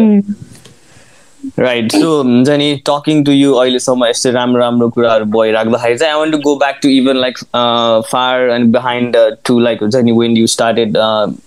राइट 1.59 1.93
सो 1.93 2.11
हुन्छ 2.19 2.49
नि 2.59 2.75
टकिङ 2.87 3.23
टु 3.25 3.33
यु 3.33 3.53
अहिलेसम्म 3.55 4.07
यस्तो 4.07 4.31
राम्रो 4.31 4.61
राम्रो 4.61 4.89
कुराहरू 4.91 5.25
भइराख्दाखेरि 5.33 5.97
चाहिँ 5.99 6.13
I 6.13 6.19
want 6.19 6.33
to 6.33 6.39
go 6.41 6.55
back 6.57 6.79
to 6.83 6.89
even 6.91 7.17
like 7.17 7.39
far 8.11 8.51
and 8.51 8.73
behind 8.73 9.17
to 9.47 9.59
like 9.59 9.83
हुन्छ 9.83 9.97
नि 10.05 10.13
वेन 10.13 10.37
यु 10.37 10.47
स्टार्टेड 10.55 10.97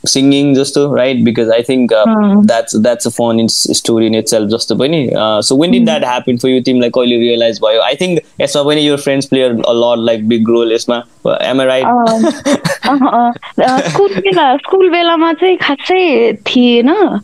सिङ्गिङ 0.07 0.53
जस्तो 0.55 0.85
राइट 0.95 1.23
बिकज 1.23 1.49
आई 1.51 1.61
थिङ्क 1.69 1.93
अँ। 1.93 2.45
That's 2.45 2.75
that's 2.77 3.07
a 3.07 3.11
fun 3.11 3.39
in 3.39 3.47
story 3.51 4.07
in 4.07 4.15
itself 4.27 4.49
जस्तो 4.49 4.75
पनि 4.75 5.07
so 5.43 5.57
when 5.61 5.71
did 5.71 5.85
that 5.85 6.05
happen 6.05 6.37
for 6.37 6.49
you 6.49 6.61
तिमीलाई 6.63 6.89
कहिले 6.97 7.17
realise 7.19 7.59
भयो 7.63 7.81
I 7.81 7.95
think 8.01 8.19
यसमा 8.41 8.63
पनि 8.63 8.87
यो 8.87 8.97
friends 9.05 9.25
played a 9.27 9.51
lead 9.83 10.05
like 10.05 10.27
big 10.29 10.49
role 10.49 10.73
यसमा 10.73 11.01
एम 11.41 11.61
आई 11.61 11.67
राइट 11.67 11.85
अँ, 11.85 12.31
अँ, 12.89 12.97
अँ, 13.09 13.31
अँ, 13.65 13.79
स्कुल 13.81 14.13
बेला 14.15 14.55
स्कुल 14.57 14.89
बेलामा 14.89 15.31
चाहिँ 15.33 15.57
खासै 15.57 16.01
थिएन 16.47 16.89
अँ, 16.89 17.21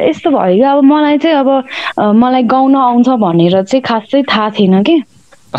यस्तो 0.00 0.30
भयो 0.30 0.54
कि 0.56 0.62
अब 0.70 0.82
मलाई 0.84 1.18
चाहिँ 1.18 1.36
अब 1.36 1.48
अँ, 1.50 1.62
मलाई 1.98 2.42
गाउन 2.42 2.76
आउँछ 2.76 3.08
भनेर 3.08 3.62
चाहिँ 3.62 3.82
खासै 3.82 4.22
थाहा 4.22 4.50
थिएन 4.50 4.82
कि। 4.82 5.02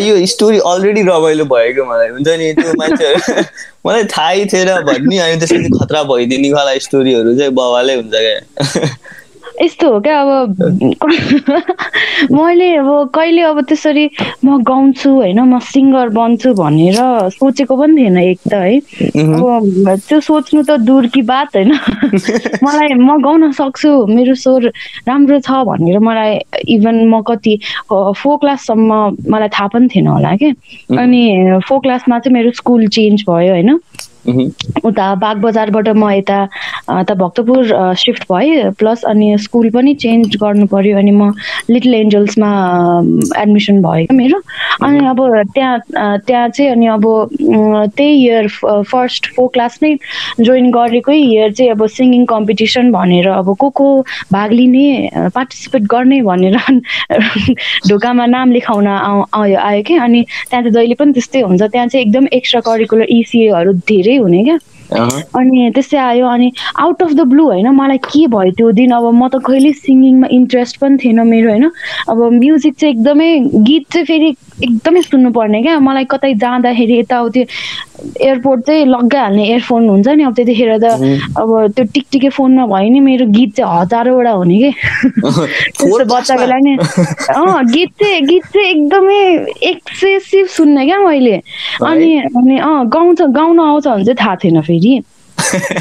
यो 0.00 0.26
स्टोरी 0.26 0.58
अलरेडी 0.58 1.02
रमाइलो 1.02 1.44
भएको 1.44 1.84
मलाई? 1.84 2.08
हुन्छ 2.08 2.28
नि 2.28 2.52
त्यो 2.52 2.72
मान्छेहरू 2.78 3.42
मलाई 3.86 4.04
थाहै 4.04 4.44
थिएन 4.44 4.70
भन्ने 4.84 5.18
अनि 5.18 5.36
त्यसपछि 5.36 5.70
खतरा 5.78 6.02
भइदिने 6.02 6.52
वाला 6.52 6.78
स्टोरीहरू 6.78 7.36
चाहिँ 7.38 7.52
बाबाले 7.52 7.94
हुन्छ 7.94 8.14
क्या। 8.14 8.88
यस्तो 9.62 9.92
हो 9.92 10.00
क्या 10.00 10.20
अब 10.20 10.56
मैले 12.32 12.68
अब 12.76 13.10
कहिले 13.14 13.42
अब 13.42 13.60
त्यसरी 13.64 14.10
म 14.44 14.62
गाउँछु 14.62 15.10
होइन 15.10 15.40
म 15.40 15.58
सिङ्गर 15.62 16.08
बन्छु 16.08 16.54
भनेर 16.54 16.98
सोचेको 17.30 17.76
पनि 17.76 17.96
थिएन 17.96 18.18
एक 18.18 18.38
त 18.48 18.54
है। 18.54 18.78
अब 19.14 19.88
त्यो 20.08 20.20
सोच्नु 20.20 20.62
त 20.62 20.76
दूर 20.82 21.06
की 21.06 21.22
बात 21.22 21.56
होइन। 21.56 21.72
मलाई 22.64 22.94
म 22.94 23.20
गाउन 23.22 23.52
सक्छु 23.52 23.90
मेरो 24.06 24.34
स्वर 24.34 24.72
राम्रो 25.08 25.40
छ 25.40 25.62
भनेर 25.64 25.98
मलाई 25.98 26.38
इभन 26.68 26.96
म 27.08 27.22
कति 27.22 27.54
फोर 27.92 28.36
क्लाससम्म 28.36 28.92
मलाई 29.30 29.48
थाहा 29.48 29.68
पनि 29.68 29.88
थिएन 29.88 30.06
होला 30.06 30.34
कि। 30.36 30.50
अनि 30.98 31.22
फोर 31.68 31.78
क्लासमा 31.78 32.18
चाहिँ 32.18 32.34
मेरो 32.34 32.50
स्कुल 32.58 32.86
चेन्ज 32.88 33.24
भयो 33.28 33.52
होइन। 33.54 33.78
उता 34.26 35.14
बागबजारबाट 35.22 35.88
म 35.96 36.10
यता 36.10 36.38
त 37.08 37.12
भक्तपुर 37.22 37.94
सिफ्ट 38.02 38.22
भएँ 38.32 38.70
प्लस 38.78 39.02
अनि 39.12 39.36
स्कुल 39.44 39.70
पनि 39.70 39.94
चेन्ज 40.04 40.36
गर्नु 40.42 40.66
पर्यो 40.72 40.98
अनि 40.98 41.10
म 41.10 41.32
लिटल 41.70 41.94
एन्जल्समा 41.94 42.50
एडमिसन 43.42 43.80
भयो 43.82 44.06
क्या 44.06 44.16
मेरो। 44.16 44.40
अनि 44.84 45.06
अब 45.06 45.20
त्यहाँ 45.54 45.78
त्यहाँ 46.26 46.48
चाहिँ 46.48 46.70
अनि 46.72 46.86
अब 46.96 47.04
त्यही 47.96 48.24
इयर 48.24 48.48
फर्स्ट 48.90 49.26
फोर 49.36 49.48
क्लास 49.54 49.78
नै 49.82 49.94
जोइन 50.40 50.70
गरेकै 50.72 51.16
इयर 51.16 51.52
चाहिँ 51.52 51.70
अब 51.70 51.86
सिङ्गिङ 51.96 52.24
कम्पिटिसन 52.26 52.90
भनेर 52.92 53.28
अब 53.28 53.54
को 53.60 53.70
को 53.80 53.88
भाग 54.32 54.52
लिने 54.52 55.10
पार्टिसिपेट 55.34 55.82
गर्ने 55.94 56.20
भनेर 56.22 56.56
ढोकामा 57.88 58.26
नाम 58.26 58.52
लेखाउन 58.52 58.86
आयो 58.88 59.58
आयो 59.58 59.82
कि। 59.86 59.94
अनि 60.04 60.22
त्यहाँ 60.50 60.62
चाहिँ 60.62 60.72
जहिले 60.74 60.94
पनि 60.94 61.12
त्यस्तै 61.12 61.40
हुन्छ। 61.40 61.62
त्यहाँ 61.62 61.86
चाहिँ 61.88 62.04
एकदम 62.06 62.26
एक्स्ट्रा 62.32 62.60
करिकुलर 62.68 63.06
इसिएहरू 63.18 63.72
धेरै 63.88 64.13
हुने 64.16 64.42
क्या। 64.44 64.58
अनि 65.36 65.70
त्यस्तै 65.74 65.98
आयो 65.98 66.26
अनि 66.26 66.50
आउट 66.80 67.02
अफ 67.02 67.12
द 67.12 67.20
ब्लू 67.32 67.44
होइन 67.44 67.68
मलाई 67.74 67.98
के 67.98 68.26
भयो 68.26 68.50
त्यो 68.56 68.70
दिन? 68.72 68.90
अब 68.92 69.04
म 69.12 69.28
त 69.28 69.40
कहिले 69.46 69.72
सिङ्गिङमा 69.72 70.28
इन्ट्रेस्ट 70.30 70.78
पनि 70.80 70.96
थिएन 71.04 71.20
मेरो 71.26 71.50
होइन। 71.50 71.70
अब 72.08 72.18
म्युजिक 72.32 72.74
चाहिँ 72.74 72.94
एकदमै 72.94 73.30
गीत 73.68 73.84
चाहिँ 73.92 74.06
फेरि 74.06 74.30
एकदमै 74.62 75.00
सुन्नुपर्ने 75.02 75.62
क्या। 75.62 75.78
मलाई 75.80 76.04
कतै 76.10 76.32
जाँदाखेरि 76.38 76.98
यताउति 76.98 77.40
एयरपोर्ट 78.20 78.60
चाहिँ 78.66 78.84
लगाइहाल्ने 78.86 79.44
इयरफोन 79.48 79.88
हुन्छ 79.88 80.08
नि 80.08 80.22
अब 80.24 80.34
त्यतिखेर 80.34 80.76
त 80.78 80.84
अब 81.38 81.50
त्यो 81.74 81.84
टिकटिके 81.94 82.28
फोनमा 82.36 82.66
भयो 82.66 82.90
नि 82.92 83.00
मेरो 83.00 83.26
गीत 83.34 83.54
चाहिँ 83.56 83.80
हजारवटा 83.80 84.30
हुने 84.30 84.58
कि। 84.58 84.70
त्यस्तो 85.78 86.04
बच्चा? 86.14 86.36
बेला 86.36 86.58
नि 86.66 86.76
अँ 86.76 87.64
गीत 87.72 87.90
चाहिँ 88.00 88.20
गीत 88.26 88.44
चाहिँ 88.54 88.68
एकदमै 88.68 89.20
एक्सेसिभ 89.70 90.46
सुन्ने 90.56 90.84
क्या 90.86 90.98
मैले। 90.98 91.36
अनि 91.82 92.10
अनि 92.36 92.58
अँ 92.58 92.86
गाउँछ 92.88 93.22
गाउन 93.22 93.60
आउँछ 93.60 93.88
भने 93.88 94.04
चाहिँ 94.04 94.16
थाहा 94.20 94.36
थिएन 94.44 94.60
फेरि। 94.60 95.00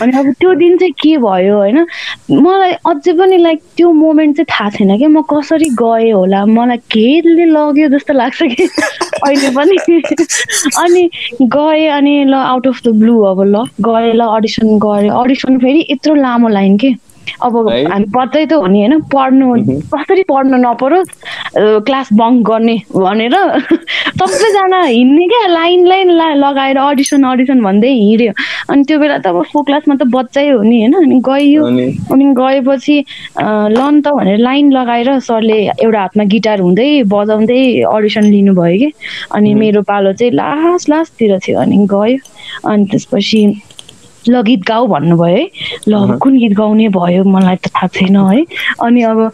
अनि 0.02 0.18
अब 0.18 0.32
त्यो 0.40 0.54
दिन 0.54 0.78
चाहिँ 0.78 0.94
के 1.02 1.18
भयो 1.18 1.58
होइन? 1.58 1.86
मलाई 2.32 2.72
अझै 2.86 3.14
पनि 3.14 3.38
लाइक 3.38 3.62
त्यो 3.78 3.92
मोमेन्ट 3.92 4.38
चाहिँ 4.38 4.48
थाहा 4.52 4.70
छैन 4.70 4.98
कि? 4.98 5.08
म 5.08 5.22
कसरी 5.22 5.70
गएँ 5.82 6.12
होला? 6.12 6.46
मलाई 6.46 6.78
केले 6.94 7.46
लग्यो 7.46 7.88
जस्तो 7.98 8.14
लाग्छ 8.14 8.44
कि? 8.44 8.68
अहिले 9.24 9.50
पनि। 9.56 9.78
अनि 10.84 11.10
गएँ 11.42 11.88
अनि 11.88 12.24
ल 12.26 12.34
आउट 12.34 12.68
अफ 12.68 12.82
द 12.86 12.96
ब्लू 13.02 13.20
अब 13.32 13.42
ल 13.44 13.64
गएँ 13.82 14.14
ल 14.14 14.22
अडिसन 14.38 14.78
गरेँ। 14.78 15.10
अडिसन 15.10 15.58
फेरि 15.60 15.88
यत्रो 15.92 16.16
लामो 16.16 16.48
लाइन 16.50 16.78
के? 16.78 16.94
अब? 17.44 17.54
हामी 17.92 18.06
पढ्दै 18.16 18.46
त 18.46 18.54
हो 18.54 18.68
नि 18.68 18.80
होइन? 18.80 19.02
पढ्नु 19.14 19.48
कसरी 19.94 20.24
पढ्नु 20.32 20.58
नपरोस् 20.64 21.12
क्लास 21.88 22.10
बङ्क 22.14 22.46
गर्ने 22.50 22.78
भनेर 22.94 23.36
सबैजना 24.24 24.82
हिँड्ने 24.84 25.28
क्या 25.28 25.46
लाइन 25.48 25.86
लाइन 25.88 26.10
ला 26.18 26.28
लगाएर 26.34 26.78
अडिसन 26.78 27.24
अडिसन 27.32 27.62
भन्दै 27.64 27.90
हिँड्यो। 27.90 28.34
अनि 28.72 28.84
त्यो 28.88 29.00
बेला 29.00 29.18
त 29.18 29.28
अब 29.28 29.42
फो 29.52 29.62
क्लासमा 29.68 29.96
त 29.96 30.04
बच्चै 30.16 30.48
हो 30.50 30.62
नि 30.64 30.80
होइन? 30.80 30.94
अनि 30.94 31.20
गइयो। 31.28 31.66
अनि 32.14 32.26
गएपछि 32.40 32.98
लन 33.78 34.02
त 34.02 34.14
भनेर 34.18 34.38
लाइन 34.40 34.72
लगाएर 34.72 35.20
सरले 35.20 35.60
एउटा 35.84 36.00
हातमा 36.02 36.24
गिटार 36.34 36.60
हुँदै 36.62 36.90
बजाउँदै 37.14 37.62
अडिसन 37.92 38.24
लिनुभयो 38.34 38.78
कि। 38.80 38.92
अनि 39.36 39.54
मेरो 39.54 39.82
पालो 39.90 40.14
चाहिँ 40.14 40.34
लास्ट 40.34 40.90
लास्टतिर 40.90 41.38
थियो 41.46 41.60
अनि 41.60 41.78
गयो। 41.94 42.18
अनि 42.70 42.86
त्यसपछि 42.92 43.42
ल 44.30 44.42
गीत 44.42 44.62
गाऊ 44.68 44.88
भन्नुभयो 44.88 45.36
है। 45.36 45.50
ल 45.88 46.18
कुन 46.22 46.38
गीत 46.38 46.54
गाउने 46.58 46.88
भयो 46.90 47.24
मलाई 47.24 47.56
त 47.56 47.68
थाहा 47.68 47.88
छैन 47.88 48.18
है। 48.18 48.46
अनि 48.82 49.02
अब 49.04 49.32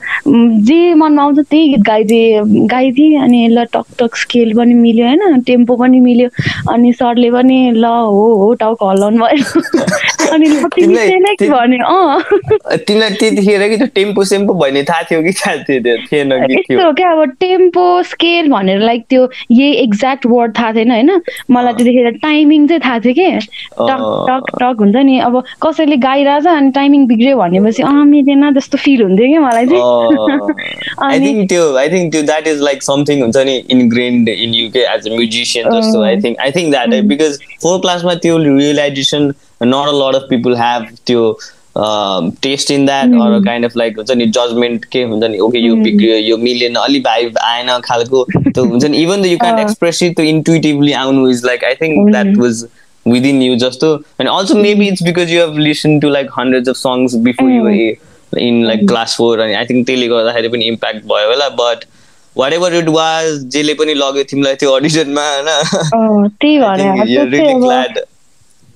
जे 0.65 0.93
मनमा 0.93 1.23
आउँछ 1.23 1.39
त्यही 1.39 1.67
गीत 1.69 1.85
गाइदिएँ 1.85 2.67
गाइदिएँ 2.67 3.21
अनि 3.21 3.47
ल 3.47 3.63
टक 3.73 3.85
टक 3.99 4.15
स्केल 4.15 4.53
पनि 4.57 4.73
मिल्यो 4.73 5.05
होइन 5.05 5.41
टेम्पो 5.41 5.75
पनि 5.75 5.99
मिल्यो। 5.99 6.29
अनि 6.73 6.93
सरले 6.93 7.31
पनि 7.31 7.59
ल 7.71 7.85
हो 7.85 8.25
हो 8.35 8.53
टाउको 8.53 8.89
हल्लाउनु 8.89 9.25
भयो। 9.25 9.61
अनि 10.33 10.49
भने? 10.49 11.77
तिमीलाई 12.85 13.09
त्यतिखेर 13.09 13.67
कि 13.69 13.85
टेम्पो 13.87 14.23
सेम्पो 14.23 14.53
भन्ने 14.53 14.83
थाहा 14.83 15.01
थियो 15.11 15.21
कि 15.23 15.31
थिएन 15.31 16.29
कि 16.45 16.53
यस्तो 16.53 16.91
क्या 16.93 17.11
अब 17.11 17.23
टेम्पो 17.39 17.85
स्केल 18.03 18.49
भनेर 18.51 18.79
लाइक 18.79 19.05
त्यो 19.09 19.29
यही 19.51 19.71
एक्ज्याक्ट 19.73 20.25
वर्ड 20.25 20.57
थाहा 20.59 20.73
थिएन 20.73 20.91
होइन। 20.91 21.21
मलाई 21.51 21.73
त्यतिखेर 21.73 22.11
टाइमिङ 22.21 22.67
चाहिँ 22.67 22.81
थाहा 22.85 22.99
थियो 22.99 23.13
कि। 23.13 23.29
टक 23.79 24.01
टक 24.29 24.43
टक 24.61 24.78
हुन्छ 24.79 24.95
नि। 25.09 25.19
अब 25.27 25.43
कसैले 25.63 25.97
गाइरहेछ 26.05 26.47
अनि 26.47 26.71
टाइमिङ 26.77 27.05
बिग्रियो 27.07 27.37
भनेपछि 27.37 27.83
अँ 27.83 28.05
मिलेन 28.05 28.53
जस्तो 28.59 28.77
फिल 28.85 29.01
हुन्थ्यो 29.03 29.27
कि 29.27 29.37
मलाई 29.45 29.67
चाहिँ। 29.67 29.83
आई 31.09 31.19
थिङ्क 31.19 31.49
त्यो 31.49 31.75
आई 31.83 31.89
थिङ्क 31.89 32.11
त्यो 32.11 32.21
द्याट 32.31 32.47
इज 32.47 32.61
लाइक 32.69 32.83
समथिङ 32.83 33.21
हुन्छ 33.21 33.37
नि 33.51 33.55
इनग्रेन्ड 33.77 34.29
इन 34.29 34.53
यु 34.53 34.69
के 34.71 34.87
एज 34.95 35.07
अ। 35.07 35.15
म्युजिसियन 35.15 35.69
जस्तो 35.75 36.01
I 36.03 36.21
think 36.25 36.39
I 36.41 36.51
think 36.57 36.71
that 36.71 37.03
because 37.13 37.39
four 37.61 37.79
क्लासमा 37.79 38.15
त्यो 38.25 38.37
realisation 38.43 39.31
not 39.63 39.87
a 39.87 39.95
lot 40.01 40.15
of 40.15 40.27
people 40.29 40.55
have 40.57 40.87
त्यो 41.05 41.31
test 42.43 42.71
in 42.71 42.85
that 42.85 43.13
or 43.23 43.39
kind 43.45 43.65
of 43.65 43.75
like 43.77 43.97
हुन्छ 43.97 44.11
नि 44.11 44.25
judgement 44.37 44.85
के 44.91 45.03
हुन्छ 45.03 45.23
नि 45.23 45.37
ओके 45.39 45.59
यो 45.59 45.75
बिग्रियो 45.75 46.15
यो 46.17 46.37
मिलेन 46.37 46.75
अलि 46.75 46.99
भाइ 46.99 47.29
आएन 47.43 47.69
खालको। 47.85 48.23
त्यो 48.53 48.63
हुन्छ 48.63 48.85
नि 48.85 48.97
even 48.97 49.21
the 49.21 49.25
you 49.25 49.37
can 49.37 49.59
express 49.59 50.03
it 50.03 50.15
त्यो 50.15 50.25
इन्टुइटिभली 50.25 50.91
आउनु 51.03 51.29
is 51.29 51.45
like 51.45 51.63
I 51.63 51.73
think 51.81 52.11
that 52.11 52.37
was 52.37 52.65
within 53.13 53.41
you 53.43 53.55
just 53.63 53.79
to 53.81 53.89
and 54.19 54.31
also 54.35 54.55
maybe 54.61 54.87
it's 54.93 55.03
because 55.09 55.31
you 55.35 55.39
have 55.45 55.57
listened 55.67 56.01
to 56.05 56.09
like 56.15 56.29
hundreds 56.39 56.67
of 56.73 56.77
songs 56.77 57.15
before 57.29 57.49
you 57.49 57.63
were 57.63 58.41
in 58.47 58.59
like 58.69 58.85
class 58.87 59.15
4 59.21 59.29
and 59.45 59.55
I 59.61 59.63
think 59.69 59.85
त्यसले 59.87 60.07
गर्दाखेरि 60.07 60.49
पनि 60.55 60.65
impact 60.73 61.05
भयो 61.13 61.29
होला 61.31 61.49
but 61.61 61.85
what 62.35 62.53
ever 62.53 62.75
it 62.75 62.89
was 62.95 63.31
जेले 63.55 63.73
पनि 63.81 63.93
लग्यो 64.03 64.23
तिमीलाई 64.31 64.55
त्यो 64.63 64.71
अडिसनमा 64.75 65.25
अँ, 65.49 66.27
त्यही 66.41 66.55
होइन 66.57 66.81
भएर 67.67 68.03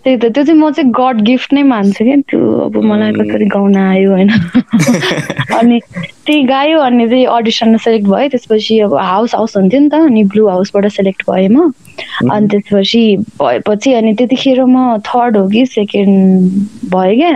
त्यही 0.06 0.18
त 0.18 0.32
त्यो 0.36 0.44
चाहिँ 0.44 0.60
म 0.60 0.72
चाहिँ 0.72 0.92
गड 0.98 1.22
गिफ्ट 1.28 1.54
नै 1.54 1.62
मान्छु 1.64 2.04
क्या 2.06 2.16
त्यो 2.32 2.60
अब 2.66 2.78
मलाई 2.86 3.12
कसरी 3.20 3.46
गाउन 3.54 3.76
आयो 3.84 4.10
होइन? 4.12 4.30
अनि 5.60 5.80
त्यही 6.26 6.44
गायो 6.48 6.80
अनि 6.80 7.08
चाहिँ 7.10 7.26
अडिसनमा 7.26 7.78
सेलेक्ट 7.84 8.08
भयो 8.08 8.28
त्यसपछि 8.30 8.80
अब 8.80 8.96
हाउस 8.96 9.36
हाउस 9.36 9.56
हुन्थ्यो 9.58 9.80
नि 9.80 9.90
त 9.90 9.94
अनि 10.08 10.24
ब्लु 10.32 10.48
हाउसबाट 10.48 10.88
सेलेक्ट 10.88 11.24
भएँ 11.30 11.48
म। 11.48 11.72
अनि 12.32 12.48
त्यसपछि 12.48 13.04
भएपछि 13.42 13.94
अनि 13.94 14.14
त्यतिखेर 14.14 14.64
म 14.64 14.98
थर्ड 15.08 15.38
हो 15.38 15.48
कि 15.50 15.66
सेकेन्ड 15.66 16.92
भएँ 16.96 17.16
क्या। 17.20 17.36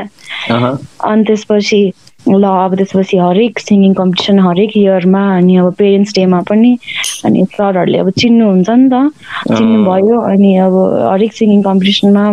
अनि 1.11 1.23
त्यसपछि 1.23 1.81
ल 2.19 2.43
अब 2.43 2.75
त्यसपछि 2.75 3.17
हरेक 3.17 3.59
सिङ्गिङ 3.59 3.93
कम्पिटिसन 3.93 4.39
हरेक 4.39 4.77
इयरमा 4.77 5.21
अनि 5.37 5.55
अब 5.57 5.73
पेरेन्ट्स 5.77 6.13
डेमा 6.15 6.39
पनि 6.49 6.77
अनि 7.25 7.45
सरहरूले 7.53 7.97
अब 7.97 8.09
चिन्नुहुन्छ 8.19 8.69
नि 8.69 8.89
त। 8.89 9.11
चिन्नुभयो 9.47 10.19
अनि 10.31 10.55
अब 10.65 10.73
हरेक 11.13 11.33
सिङ्गिङ 11.33 11.61
कम्पिटिसनमा 11.63 12.25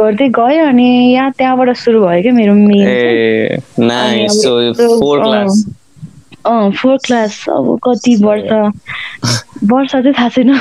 गर्दै 0.00 0.28
गयो 0.40 0.66
अनि 0.66 0.88
यहाँ 1.14 1.30
त्यहाँबाट 1.38 1.76
सुरु 1.84 2.00
भयो 2.06 2.22
क्या 2.22 2.32
मेरो 2.32 2.54
मेन 2.54 2.86
फोर 6.44 6.96
क्लास 7.06 7.44
अब 7.48 7.78
कति 7.84 8.14
वर्ष 8.24 8.50
वर्ष 9.70 9.92
चाहिँ 9.92 10.12
थाहा 10.12 10.28
छैन। 10.28 10.54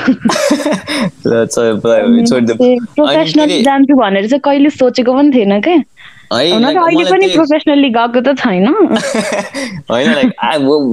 प्रोफेसनल 2.95 3.61
जान्छु 3.63 3.95
भनेर 3.95 4.27
चाहिँ 4.27 4.41
कहिले 4.45 4.69
सोचेको 4.69 5.13
पनि 5.13 5.31
थिएन 5.35 5.59
क्या। 5.61 5.77
अहिले 6.33 7.05
पनि 7.05 7.89
गएको 7.89 8.21
त 8.21 8.37
छैन। 8.37 8.67
होइन 9.91 10.13
लाइक 10.13 10.31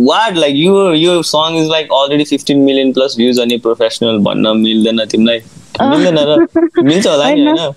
वाट 0.09 0.37
लाइक 0.37 0.55
यो 0.57 0.92
यो 0.94 1.22
song 1.22 1.59
is 1.59 1.68
like 1.70 1.92
already 1.92 2.24
fifteen 2.24 2.59
million 2.59 2.92
plus 2.92 3.16
views 3.16 3.40
अनि 3.40 3.57
प्रोफेसनल 3.59 4.18
भन्न 4.18 4.57
मिल्दैन 4.57 5.05
तिमीलाई 5.05 5.40
मिल्दैन 5.83 6.18
र 6.18 6.48
मिल्छ 6.83 7.07
होला 7.07 7.31
नि 7.31 7.46
होइन। 7.46 7.72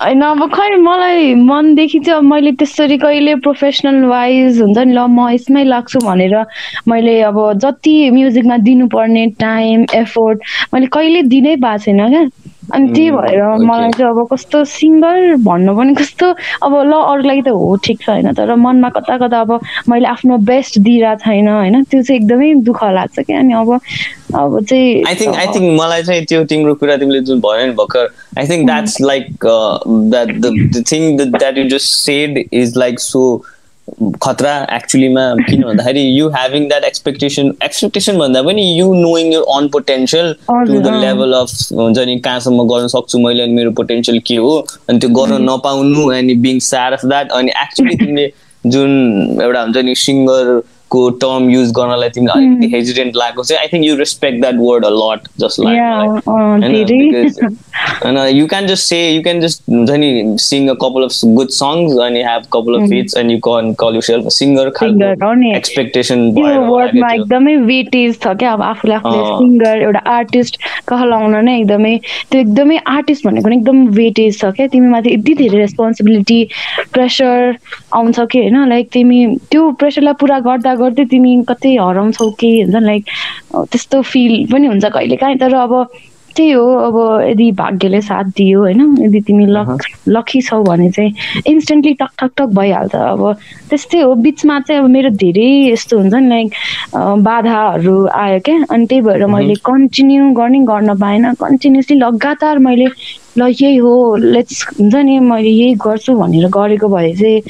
होइन 0.00 0.22
अब 0.22 0.40
खै 0.54 0.76
मलाई 0.76 1.34
मनदेखि 1.34 1.98
चाहिँ 1.98 2.18
अब 2.18 2.24
मैले 2.24 2.52
त्यसरी 2.52 2.98
कहिले 2.98 3.34
प्रोफेसनल 3.46 4.04
वाइज 4.04 4.60
हुन्छ 4.60 4.78
नि 4.78 4.94
ल 4.94 5.06
म 5.06 5.28
यसमै 5.30 5.64
लाग्छु 5.64 5.98
भनेर 5.98 6.34
मैले 6.88 7.20
अब 7.22 7.38
जति 7.64 8.10
म्युजिकमा 8.10 8.56
दिनुपर्ने 8.56 9.26
टाइम 9.38 9.84
एफोर्ट 9.94 10.38
मैले 10.74 10.86
कहिले 10.86 11.22
दिनै 11.22 11.56
भएको 11.56 11.78
छैन 11.78 12.08
क्या। 12.08 12.22
अनि 12.74 12.92
त्यही 12.92 13.10
भएर 13.10 13.42
मलाई 13.64 13.90
चाहिँ 13.90 14.10
अब 14.10 14.26
कस्तो 14.32 14.64
सिङ्गर 14.64 15.34
भन्नु 15.44 15.74
पनि 15.76 15.94
कस्तो 15.94 16.26
अब 16.62 16.72
ल 16.82 16.92
अरूलाई 16.92 17.42
त 17.42 17.48
हो 17.48 17.76
ठिक 17.84 18.00
छ 18.02 18.08
होइन 18.10 18.32
तर 18.32 18.54
मनमा 18.56 18.88
कता 18.88 19.16
कता 19.18 19.40
अब 19.40 19.60
मैले 19.88 20.08
आफ्नो 20.08 20.38
बेस्ट 20.44 20.78
दिइरहेको 20.78 21.24
छैन 21.24 21.48
होइन 21.48 21.82
त्यो 21.84 22.02
चाहिँ 22.02 22.20
एकदमै 22.20 22.54
दुःख 22.68 22.84
लाग्छ 22.84 23.18
क्या। 23.20 23.38
अनि 23.38 23.52
अब 23.54 23.72
अब 23.72 24.58
चाहिँ 24.64 25.04
आई 25.08 25.14
थिङ्क 25.14 25.36
आई 25.36 25.46
थिङ्क 25.54 25.80
मलाई 25.80 26.02
चाहिँ 26.02 26.24
त्यो 26.24 26.44
तिम्रो 26.44 26.74
कुरा 26.74 26.96
तिमीले 26.96 27.20
जुन 27.20 27.40
भन्यो 27.40 27.66
नि 27.66 27.72
भर्खर 27.72 28.08
I 28.38 28.48
think 28.48 28.66
that's 28.66 29.00
like 29.00 29.46
that 30.10 30.34
the 30.38 30.84
thing 30.92 31.16
that 31.16 31.58
you 31.58 31.64
just 31.68 31.94
said 31.94 32.44
is 32.52 32.76
like 32.76 33.00
so 33.00 33.22
खतरा 34.22 34.54
एक्चुलीमा 34.72 35.22
किन 35.40 35.62
भन्दाखेरि 35.62 36.00
you 36.18 36.28
having 36.28 36.68
that 36.68 36.84
expectation 36.84 37.52
expectation 37.64 38.18
भन्दा 38.18 38.42
पनि 38.42 38.62
you 38.78 38.92
knowing 38.94 39.32
your 39.32 39.42
own 39.56 39.68
potential 39.68 40.32
to 40.48 40.80
the 40.80 40.94
level 40.94 41.32
of 41.32 41.50
हुन्छ 41.72 41.98
नि 41.98 42.18
कहाँसम्म 42.20 42.66
गर्न 42.68 42.86
सक्छु 42.88 43.18
मैले 43.18 43.42
अनि 43.42 43.52
मेरो 43.52 43.70
पोटेन्सियल 43.80 44.18
के 44.26 44.36
हो 44.36 44.56
अनि 44.88 44.98
त्यो 44.98 45.10
गर्न 45.10 45.42
नपाउनु 45.50 46.08
अनि 46.10 46.34
बिङ 46.46 46.58
स्याड 46.68 46.92
अफ 46.92 47.06
द्याट 47.06 47.32
अनि 47.32 47.52
एक्चुली 47.62 47.96
तिमीले 47.96 48.30
जुन 48.64 48.90
एउटा 49.42 49.62
हुन्छ 49.62 49.84
नि 49.84 49.94
सिङ्गर 49.96 50.60
को 50.90 51.08
टर्म 51.22 51.48
युज 51.50 51.70
गर्नलाई 51.78 52.08
तिमीलाई 52.10 52.46
अलिकति 52.46 52.66
हेजिटेन्ट 52.74 53.16
लागेको 53.16 53.42
चाहिँ 53.42 53.60
I 53.60 53.68
think 53.72 53.84
you 53.84 53.96
respect 53.96 54.40
that 54.40 54.54
word 54.60 54.84
a 54.84 54.90
lot 54.92 55.28
just 55.40 55.60
like 55.64 55.78
होइन 58.04 58.18
you 58.36 58.46
can 58.46 58.66
just 58.66 58.88
say 58.88 58.98
you 59.10 59.22
can 59.22 59.40
just 59.40 59.62
हुन्छ 59.70 59.90
नि 60.04 60.10
sing 60.40 60.68
a 60.68 60.74
couple 60.82 61.02
of 61.04 61.12
good 61.38 61.48
songs 61.58 61.98
अनि 62.06 62.22
have 62.28 62.42
couple 62.52 62.80
of 62.80 62.92
hits 62.92 63.16
and 63.16 63.30
you 63.30 63.38
can 63.48 63.72
call 63.80 63.94
yourself 64.08 64.28
singer 64.38 64.66
expectation 65.56 66.18
वर्डमा 66.68 67.12
एकदमै 67.12 67.56
weightage 67.68 68.18
छ 68.22 68.34
क्या। 68.38 68.52
अब 68.52 68.62
आफूले 68.62 68.94
आफूले 68.94 69.20
सिङ्गर 69.38 69.82
एउटा 69.82 70.00
आर्टिस्ट 70.14 70.56
कहलाउन 70.88 71.36
नै 71.44 71.58
एकदमै 71.60 71.94
त्यो 72.30 72.40
एकदमै 72.40 72.78
आर्टिस्ट 72.94 73.26
भनेको 73.26 73.48
नै 73.48 73.56
एकदम 73.56 73.86
वेटेज 73.98 74.38
छ 74.40 74.50
क्या। 74.56 74.66
तिमी 74.74 74.88
माथि 74.88 75.14
यति 75.14 75.34
धेरै 75.34 75.58
रेस्पोन्सिबिलिटी 75.58 76.40
प्रेसर 76.92 77.56
आउँछ 77.94 78.20
कि 78.20 78.38
होइन? 78.38 78.56
लाइक 78.68 78.88
तिमी 78.92 79.18
त्यो 79.50 79.70
प्रेसरलाई 79.80 80.14
पुरा 80.20 80.38
गर्दा 80.48 80.74
गर्दै 80.80 81.04
तिमी 81.10 81.36
कतै 81.48 81.74
हराउँछौ 81.76 82.30
कि 82.40 82.50
हुन्छ 82.60 82.82
लाइक 82.84 83.04
त्यस्तो 83.54 84.02
फिल 84.12 84.46
पनि 84.52 84.66
हुन्छ 84.66 84.84
कहिले 84.84 85.16
काहीँ। 85.16 85.38
तर 85.38 85.54
अब 85.64 85.74
त्यही 86.36 86.50
हो 86.52 86.64
अब 86.78 86.96
यदि 87.22 87.50
भाग्यले 87.58 88.00
साथ 88.00 88.24
दियो 88.36 88.58
होइन 88.60 88.80
यदि 89.02 89.20
तिमी 89.26 89.46
लक 89.46 89.82
लकी 90.08 90.40
छौ 90.42 90.62
भने 90.62 90.90
चाहिँ 90.90 91.42
इन्स्टेन्टली 91.46 91.92
टक 91.98 92.10
ठक 92.18 92.30
टक 92.38 92.48
भइहाल्छ। 92.54 92.94
अब 92.94 93.22
त्यस्तै 93.70 94.00
हो 94.00 94.14
बिचमा 94.22 94.58
चाहिँ 94.60 94.82
अब 94.82 94.88
मेरो 94.90 95.10
धेरै 95.18 95.48
यस्तो 95.72 95.98
हुन्छ 95.98 96.14
नि 96.14 96.28
लाइक 96.28 96.48
बाधाहरू 97.26 97.96
आयो 98.06 98.38
क्या। 98.46 98.56
अनि 98.70 98.86
त्यही 98.86 99.02
भएर 99.02 99.26
मैले 99.26 99.54
कन्टिन्यू 99.66 100.30
गर्ने 100.38 100.60
गर्न 100.70 100.94
पाएन 101.00 101.32
कन्टिन्युसली 101.42 101.96
लगातार 101.98 102.58
मैले 102.68 102.86
ल 103.36 103.48
यही 103.50 103.76
हो 103.78 103.94
लेट्स 104.16 104.64
हुन्छ 104.70 104.94
नि 104.96 105.18
मैले 105.22 105.48
यही 105.50 105.74
गर्छु 105.78 106.14
भनेर 106.16 106.48
गरेको 106.50 106.88
भए 106.88 107.12
चाहिँ 107.14 107.40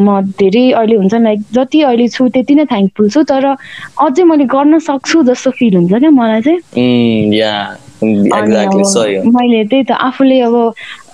म 0.00 0.20
धेरै 0.38 0.64
अहिले 0.72 0.96
हुन्छ 0.96 1.14
लाइक 1.16 1.40
जति 1.52 1.80
अहिले 1.82 2.08
छु 2.08 2.28
त्यति 2.30 2.54
नै 2.54 2.64
थ्याङ्कफुल 2.66 3.08
छु 3.10 3.22
तर 3.24 3.44
अझै 4.00 4.22
मैले 4.24 4.44
गर्न 4.48 4.78
सक्छु 4.80 5.22
जस्तो 5.24 5.50
फिल 5.52 5.76
हुन्छ 5.76 5.92
क्या 5.94 6.10
मलाई 6.12 6.42
चाहिँ। 6.42 6.60
मैले 8.02 9.64
त्यही 9.64 9.84
त 9.84 9.92
आफूले 10.00 10.40
अब 10.40 10.54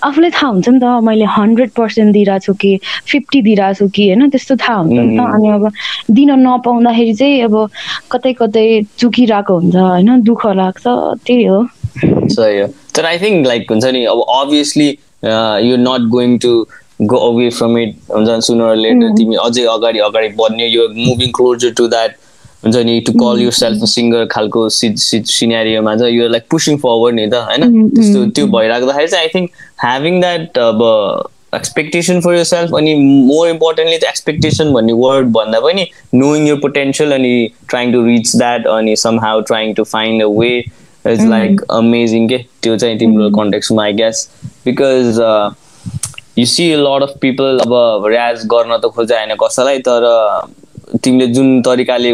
आफूलाई 0.03 0.31
थाहा 0.31 0.47
हुन्छ 0.47 0.69
नि 0.69 0.79
त 0.79 0.85
मैले 1.03 1.25
हन्ड्रेड 1.27 1.69
पर्सेन्ट 1.71 2.13
दिइरहेको 2.13 2.45
छु 2.45 2.53
कि 2.55 2.71
फिफ्टी 3.05 3.41
दिइरहेको 3.41 3.77
छु 3.77 3.87
कि 3.89 4.07
होइन 4.07 4.29
त्यस्तो 4.29 4.55
थाहा 4.57 4.77
हुन्छ 4.77 4.99
नि 4.99 5.17
त। 5.17 5.19
अनि 5.27 5.49
अब 5.49 5.63
दिन 6.11 6.31
नपाउँदाखेरि 6.39 7.13
चाहिँ 7.13 7.41
अब 7.43 7.55
कतै 8.11 8.33
कतै 8.33 8.65
चुकिरहेको 8.97 9.53
हुन्छ 9.57 9.75
होइन 9.77 10.21
दुःख 10.23 10.45
लाग्छ 10.55 10.85
त्यही 10.87 11.43
हो। 11.45 11.59
सही 12.29 12.59
हो। 12.59 12.67
तर 12.97 13.05
आई 13.05 13.19
थिङ्क 13.19 13.47
लाइक 13.47 13.71
हुन्छ 13.71 13.85
नि 13.87 14.03
अब 14.07 14.25
obviously 14.35 14.89
you 15.69 15.77
not 15.79 16.09
going 16.09 16.37
to 16.39 16.53
go 17.01 17.17
away 17.23 17.49
from 17.51 17.75
it 17.77 17.95
हुन्छ 18.09 18.43
sooner 18.43 18.65
or 18.65 18.77
later. 18.77 19.09
तिमी 19.17 19.35
अझै 19.41 19.65
अगाडि 19.71 19.99
अगाडि 20.01 20.29
बढ्ने 20.37 20.67
यो 20.67 20.87
मुभिङ 20.91 21.31
क्लोजर 21.31 21.73
टु 21.77 21.87
द्याट 21.87 22.15
हुन्छ 22.63 22.75
नि 22.85 22.99
to 23.01 23.13
call 23.13 23.41
your 23.41 23.51
self 23.53 23.83
singer 23.87 24.25
खालको 24.27 24.67
सिनेरियोमा 24.69 25.95
चाहिँ 25.95 26.15
यो 26.15 26.27
लाइक 26.29 26.47
पुसिङ 26.51 26.77
फरवर्ड 26.77 27.15
नि 27.15 27.27
त 27.27 27.41
होइन 27.43 27.89
त्यस्तो 27.89 28.25
त्यो 28.31 28.47
भइराख्दाखेरि 28.55 29.07
चाहिँ 29.07 29.25
आई 29.25 29.33
थिङ्क 29.35 29.51
ह्याभिङ 29.81 30.19
द्याट 30.21 30.57
अब 30.59 30.81
एक्सपेक्टेसन 31.55 32.19
फर 32.21 32.33
यर 32.33 32.43
सेल्फ 32.45 32.73
अनि 32.75 32.95
मोर 33.03 33.49
इम्पोर्टेन्टली 33.49 33.97
चाहिँ 33.97 34.11
एक्सपेक्टेसन 34.11 34.73
भन्ने 34.73 34.93
वर्ड 34.95 35.31
भन्दा 35.31 35.59
पनि 35.59 35.87
नोइङ 36.15 36.47
यर 36.47 36.55
पोटेन्सियल 36.65 37.11
अनि 37.11 37.35
ट्राइङ 37.69 37.93
टु 37.93 38.03
रिच 38.05 38.35
द्याट 38.35 38.67
अनि 38.73 38.95
somehow 39.19 39.41
trying 39.51 39.73
to 39.73 39.83
find 39.93 40.23
a 40.23 40.27
way 40.39 40.51
is 41.09 41.25
like 41.25 41.61
amazing 41.71 42.27
के 42.27 42.37
त्यो 42.61 42.77
चाहिँ 42.77 42.97
तिम्रो 42.99 43.29
कन्टेक्समा 43.29 43.83
I 43.83 43.93
guess 43.93 44.29
because 44.65 45.19
you 46.39 46.45
see 46.45 46.73
lot 46.75 47.03
of 47.03 47.13
people 47.21 47.59
अब 47.59 48.05
रियाज 48.05 48.45
गर्न 48.45 48.77
त 48.77 48.91
खोजा 48.95 49.17
होइन 49.17 49.35
कसैलाई 49.43 49.79
तर 49.87 50.07
तिमीले 51.03 51.27
जुन 51.27 51.61
तरिकाले 51.61 52.11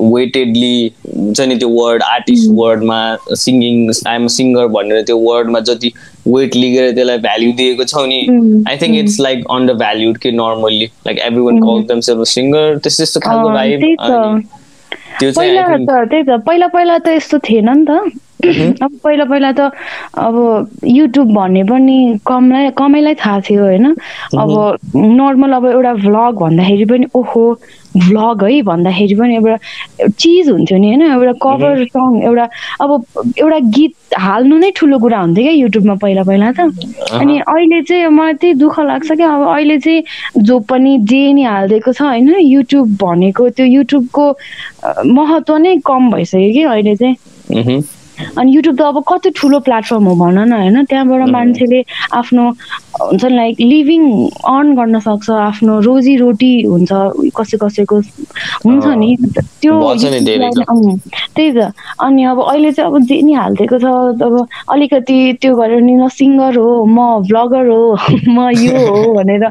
वेटेडली 0.00 0.92
हुन्छ 1.06 1.40
नि 1.40 1.56
त्यो 1.56 1.68
वर्ड 1.68 2.02
आर्टिस्ट 2.02 2.50
वर्डमा 2.50 2.98
सिङ्गिङ 3.34 3.90
आइएम 4.08 4.26
सिङ्गर 4.26 4.66
भनेर 4.66 5.02
त्यो 5.02 5.18
वर्डमा 5.18 5.60
जति 5.60 5.92
वेट 6.26 6.56
लिएर 6.56 6.90
त्यसलाई 6.92 7.18
भ्याल्यु 7.18 7.52
दिएको 7.52 7.84
छौ 7.84 8.04
नि 8.06 8.20
I 8.68 8.76
think 8.76 8.98
it's 8.98 9.20
like 9.20 9.44
undervalued 9.74 10.18
के 10.18 10.30
normally 10.32 10.90
like 11.06 11.18
every 11.18 11.40
one 11.40 11.58
call 11.58 11.82
themself 12.00 12.22
singer 12.28 12.78
त्यस्तो 12.78 13.02
त्यस्तो 13.02 13.20
खालको 13.20 13.50
भाइ 13.50 13.76
त्यो 15.18 15.30
चाहिँ 15.32 15.86
त्यही 15.88 16.22
त। 16.22 16.40
पहिला 16.46 16.66
पहिला 16.66 16.98
त 16.98 17.08
यस्तो 17.08 17.38
थिएन 17.38 17.68
नि 17.70 17.84
त। 17.88 18.23
अब 18.82 18.98
पहिला 19.04 19.24
पहिला 19.24 19.52
त 19.52 19.70
अब 20.18 20.34
युट्युब 20.84 21.32
भन्ने 21.34 21.62
पनि 21.64 22.18
कमलाई 22.26 22.70
कमैलाई 22.78 23.14
थाहा 23.14 23.40
थियो 23.48 23.62
होइन। 23.64 23.86
अब 24.38 24.50
नर्मल 24.96 25.52
अब 25.52 25.66
एउटा 25.66 25.92
भ्लग 25.94 26.32
भन्दाखेरि 26.40 26.84
पनि 26.84 27.06
ओहो 27.14 27.44
भ्लग 27.94 28.42
है 28.44 28.60
भन्दाखेरि 28.62 29.14
पनि 29.14 29.34
एउटा 29.36 29.56
चिज 30.18 30.48
हुन्थ्यो 30.50 30.78
नि 30.78 30.86
होइन। 30.86 31.02
एउटा 31.02 31.32
कभर 31.42 31.84
सङ 31.86 32.22
एउटा 32.22 32.48
अब 32.82 32.90
एउटा 33.38 33.58
गीत 33.76 34.18
हाल्नु 34.18 34.58
नै 34.58 34.70
ठुलो 34.76 34.98
कुरा 34.98 35.18
हुन्थ्यो 35.20 35.44
क्या 35.44 35.52
युट्युबमा 35.52 35.94
पहिला 36.02 36.22
पहिला 36.22 36.50
त। 36.58 36.60
अनि 37.20 37.38
अहिले 37.38 37.82
चाहिँ 37.82 38.08
मलाई 38.10 38.34
त्यही 38.34 38.54
दुःख 38.60 38.80
लाग्छ 38.80 39.12
क्या। 39.12 39.30
अब 39.34 39.42
अहिले 39.48 39.78
चाहिँ 39.78 40.02
जो 40.42 40.58
पनि 40.70 40.98
जे 41.10 41.22
नि 41.32 41.42
हालिदिएको 41.44 41.92
छ 41.92 42.02
होइन 42.02 42.34
युट्युब 42.40 42.96
भनेको 43.02 43.48
त्यो 43.54 43.66
युट्युबको 43.66 44.24
महत्त्व 45.14 45.56
नै 45.56 45.76
कम 45.86 46.10
भइसक्यो 46.10 46.52
कि 46.52 46.62
अहिले 46.62 46.94
चाहिँ। 46.96 47.82
अनि 48.38 48.54
युट्युब 48.54 48.76
त 48.78 48.82
अब 48.82 49.02
कति 49.08 49.30
ठुलो 49.36 49.58
प्लेटफर्म 49.66 50.04
हो 50.04 50.14
भन 50.14 50.38
न 50.48 50.52
होइन? 50.52 50.84
त्यहाँबाट 50.84 51.28
मान्छेले 51.30 51.80
आफ्नो 52.14 52.44
हुन्छ 52.94 53.24
लाइक 53.24 53.60
लिभिङ 53.60 54.02
अर्न 54.46 54.74
गर्न 54.76 54.98
सक्छ 55.00 55.30
आफ्नो 55.30 55.80
रोजी 55.80 56.16
रोटी 56.16 56.52
हुन्छ 56.62 56.92
कसै 57.36 57.56
कसैको 57.58 57.96
हुन्छ 58.64 58.86
नि। 59.02 59.16
त्यो 59.60 59.74
त्यही 61.34 61.50
त। 61.52 61.72
अनि 62.00 62.24
अब 62.24 62.40
अहिले 62.42 62.72
चाहिँ 62.72 62.90
अब 62.90 63.02
जे 63.04 63.20
नि 63.22 63.32
हालिदिएको 63.34 63.78
छ 63.78 63.86
अब 64.22 64.46
अलिकति 64.70 65.16
त्यो 65.40 65.54
गरेर 65.56 65.80
नि 65.82 65.94
म 65.96 66.08
सिङ्गर 66.10 66.56
हो 66.56 66.84
म 66.86 66.98
भ्लगर 67.28 67.66
हो 67.68 67.82
म 68.28 68.48
यो 68.52 68.76
हो 68.86 69.12
भनेर। 69.14 69.44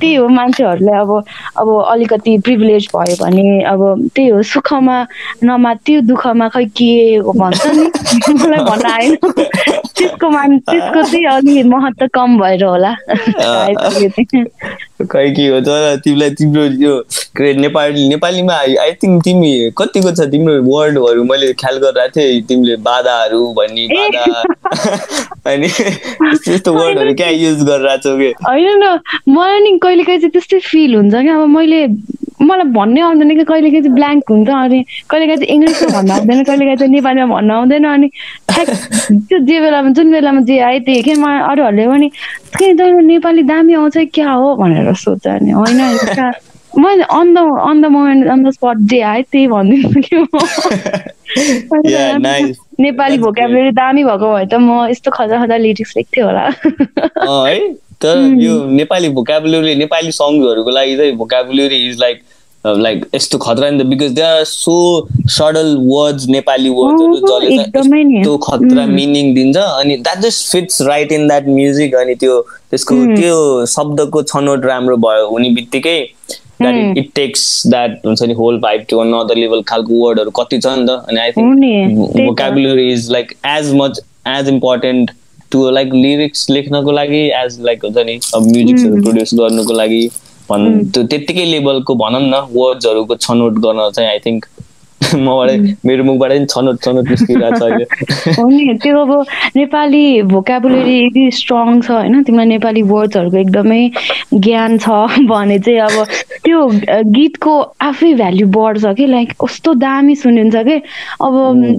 त्यही 0.00 0.14
हो 0.14 0.28
मान्छेहरूले 0.28 0.92
अब 0.98 1.10
अब 1.56 1.68
अलिकति 1.84 2.38
प्रिभिलेज 2.44 2.88
भयो 2.94 3.16
भने 3.20 3.48
अब 3.64 3.80
त्यही 4.14 4.28
हो 4.28 4.42
सुखमा 4.44 4.96
नमा 5.44 5.74
त्यो 5.84 6.00
दुःखमा 6.08 6.48
खै 6.48 6.64
के 6.72 6.92
भन्छ 7.32 7.66
नि। 7.68 7.86
मलाई 8.08 8.64
भन्न 8.64 8.86
आएन 8.90 9.16
त्यसको 9.98 10.30
मान 10.30 10.58
त्यसको 10.58 11.02
चाहिँ 11.02 11.24
अलि 11.26 11.62
महत्त्व 11.68 12.06
कम 12.14 12.38
भएर 12.40 12.64
होला। 12.64 12.92
खै 14.98 15.30
के 15.30 15.46
हो 15.48 15.60
तर 15.60 15.96
तिमीलाई 16.04 16.30
तिम्रो 16.38 16.64
यो 16.82 16.94
नेपाली 17.38 18.08
नेपालीमा 18.08 18.54
आई 18.54 18.92
थिङ्क 19.02 19.22
तिमी 19.24 19.50
कतिको 19.78 20.10
छ 20.10 20.26
तिम्रो 20.30 20.54
वर्डहरू? 20.62 21.24
मैले 21.24 21.52
ख्याल 21.54 21.76
गरिरहेको 21.78 22.12
थिएँ 22.16 22.42
तिमीले 22.48 22.76
बाधाहरू 22.82 23.40
भन्ने 23.58 23.86
बाधा। 23.94 24.42
अनि 25.52 25.66
यस्तो 25.66 26.52
यस्तो 26.52 26.72
वर्डहरू 26.80 27.14
क्या 27.14 27.28
युज 27.28 27.62
गरिरहेको 27.62 28.02
छौ 28.02 28.16
कि? 28.18 28.30
होइन 28.48 28.68
न 28.84 28.98
मलाई 29.28 29.60
नि 29.60 29.78
कहिलेकाहीँ 29.82 30.20
चाहिँ 30.20 30.32
त्यस्तै 30.32 30.58
फिल 30.70 30.94
हुन्छ 30.96 31.14
क्या। 31.14 31.36
अब 31.36 31.46
मैले 31.56 31.86
मलाई 32.42 32.66
भन्नै 32.74 33.00
आउँदैन 33.02 33.36
कि 33.38 33.44
कहिलेकाहीँ 33.44 33.82
चाहिँ 33.82 33.94
ब्ल्याङ्क 33.94 34.30
हुन्छ। 34.30 34.48
अनि 34.48 34.84
कहिलेकाहीँ 35.10 35.38
चाहिँ 35.38 35.54
इङ्ग्लिसमा 35.54 35.88
भन्न 35.94 36.10
आउँदैन 36.10 36.44
कहिलेकाहीँ 36.44 36.78
चाहिँ 36.78 36.92
नेपालीमा 36.92 37.26
भन्न 37.34 37.50
आउँदैन। 37.50 37.84
अनि 37.98 38.08
त्यो 39.28 39.38
जे 39.38 39.60
बेलामा 39.60 39.90
जुन 39.90 40.12
बेलामा 40.12 40.40
जे 40.40 40.58
आयो 40.58 40.80
त्यही 40.86 41.02
के 41.02 41.14
मलाई 41.14 41.40
अरूहरूले 41.50 41.86
पनि 41.88 42.08
के 42.58 42.72
तैँले 42.74 43.02
नेपाली 43.06 43.42
दामी 43.42 43.74
आउँछ 43.74 43.96
क्या 44.14 44.30
हो? 44.30 44.54
भनेर 44.56 44.94
सोध्छ 44.94 45.26
अनि 45.26 45.50
होइन 45.50 45.80
मैले 46.78 47.04
on 47.10 47.34
the 47.34 47.38
on 47.68 47.82
the 47.82 47.86
moment 47.86 48.26
on 48.28 48.44
the 48.44 48.50
spot 48.50 48.78
जे 48.90 49.00
आयो 49.00 49.22
त्यही 49.32 49.46
भनिदिन्छु 49.48 50.00
कि 50.00 50.16
म. 50.16 50.26
नेपाली 52.80 53.18
भोकाबुलरी 53.18 53.70
दामी 53.70 54.04
भएको 54.04 54.32
भए 54.34 54.46
त 54.46 54.54
म 54.54 54.86
यस्तो 54.90 55.10
खजा 55.10 55.44
खजा 55.44 55.56
लिरिक्स 55.56 55.96
लेख्थेँ 55.96 56.24
होला। 56.24 56.44
है? 57.48 57.58
तर 58.02 58.18
यो 58.46 58.54
नेपाली 58.78 59.08
भोकाबुलरी 59.08 59.74
नेपाली 59.74 60.12
सङ्ग्सहरूको 60.12 60.70
लागि 60.70 60.96
चाहिँ 60.96 61.12
भोकाबुलरी 61.16 61.78
इज 61.88 62.00
लाइक 62.00 62.22
लाइक 62.66 63.04
यस्तो 63.14 63.38
खतरा 63.38 63.70
नि 63.70 63.78
त 63.78 63.86
because 63.86 64.12
they 64.12 64.22
are 64.22 64.44
so 64.44 64.76
subtle 65.36 65.76
words 65.80 66.26
Nepali 66.28 66.68
वर्ड्सहरू 66.78 67.14
जसले। 67.16 68.18
यस्तो 68.18 68.36
खतरा 68.46 68.86
मिनिङ 68.86 69.34
दिन्छ 69.34 69.56
अनि 69.56 69.96
that 69.96 70.18
just 70.22 70.50
fits 70.52 70.82
right 70.88 71.12
in 71.12 71.26
that 71.28 71.48
music 71.48 71.94
अनि 71.94 72.14
त्यो 72.22 72.40
त्यसको 72.70 72.94
त्यो 73.14 73.38
शब्दको 73.74 74.22
छनौट 74.22 74.64
राम्रो 74.66 74.96
भयो 75.06 75.28
हुने 75.28 75.50
बित्तिकै 75.60 75.98
द्याट 76.62 76.98
इट 76.98 77.10
टेक्स 77.14 77.42
द्याट 77.66 78.06
हुन्छ 78.06 78.22
नि 78.22 78.34
whole 78.34 78.58
vibe 78.60 78.84
to 78.90 78.98
another 78.98 79.36
level 79.36 79.62
खालको 79.68 80.04
वर्डहरू 80.06 80.30
कति 80.40 80.58
छ 80.58 80.66
नि 80.78 80.86
त 80.86 80.90
अनि 81.08 81.20
I 81.20 81.30
think 81.32 81.56
vocabulary 82.28 82.86
is 82.92 83.10
like 83.16 83.30
as 83.56 83.72
much 83.82 83.96
as 84.36 84.48
important 84.54 85.10
to 85.54 85.58
like 85.74 85.92
lyrics 86.04 86.40
लेख्नको 86.50 86.92
लागि 86.92 87.20
एज 87.36 87.60
लाइक 87.64 87.84
हुन्छ 87.84 87.98
नि 88.06 88.18
अब 88.34 88.42
म्युजिक्सहरू 88.46 89.02
प्रड्युस 89.04 89.30
गर्नुको 89.34 89.74
लागि। 89.82 90.08
भन् 90.48 90.66
त्यो 90.92 91.02
त्यत्तिकै 91.04 91.44
लेभलको 91.44 91.94
भनौँ 91.94 92.20
न 92.22 92.40
वर्ड्सहरूको 92.52 93.16
छनौट 93.18 93.58
गर्न 93.64 93.90
चाहिँ 93.90 94.10
आई 94.10 94.18
थिङ्क 94.26 94.46
मबाट 95.14 95.84
मेरो 95.86 96.04
मुखबाट 96.04 96.32
छनौट 96.50 96.80
छनौट 96.82 97.08
निस्किरहेको 97.08 97.58
छ 97.58 97.62
अहिले। 97.62 97.84
हो 98.38 98.48
नि 98.48 98.74
त्यो 98.82 99.00
अब 99.00 99.26
नेपाली 99.56 100.04
भोकाबुलरी 100.22 100.96
यदि 100.98 101.30
स्ट्रङ 101.30 101.80
छ 101.80 101.90
होइन 101.90 102.22
तिमीलाई 102.22 102.46
नेपाली 102.46 102.82
वर्ड्सहरूको 102.82 103.36
एकदमै 103.38 103.80
ज्ञान 104.34 104.78
छ 104.78 104.88
भने 105.30 105.58
चाहिँ 105.58 105.80
अब 105.80 105.96
त्यो 106.44 106.66
गीतको 107.16 107.54
आफै 107.80 108.12
भ्याल्यु 108.14 108.46
बढ्छ 108.48 108.94
कि 108.98 109.06
लाइक 109.06 109.32
कस्तो 109.44 109.74
दामी 109.74 110.14
सुनिन्छ 110.16 110.56
कि। 110.68 110.76
अब 111.22 111.34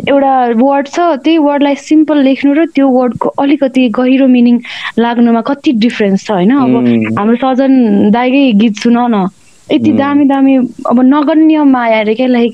एउटा 0.09 0.33
वर्ड 0.63 0.87
छ 0.87 0.99
त्यही 1.23 1.37
वर्डलाई 1.37 1.75
सिम्पल 1.75 2.23
लेख्नु 2.23 2.53
र 2.53 2.65
त्यो 2.75 2.87
वर्डको 2.89 3.29
अलिकति 3.43 3.87
गहिरो 3.99 4.27
मिनिङ 4.27 4.59
लाग्नुमा 4.99 5.41
कति 5.41 5.71
डिफ्रेन्स 5.85 6.25
छ 6.25 6.31
होइन। 6.31 6.55
अब. 6.55 6.73
हाम्रो 7.19 7.35
सजन 7.43 8.11
दाइकै 8.11 8.51
गीत 8.63 8.75
सुन 8.83 8.97
न। 8.97 9.27
यति 9.69 9.91
दामी 9.91 10.25
दामी 10.25 10.55
अब 10.89 10.99
नगण्य 11.05 11.63
माया 11.63 11.99
अरे 11.99 12.13
क्या 12.15 12.27
लाइक 12.27 12.53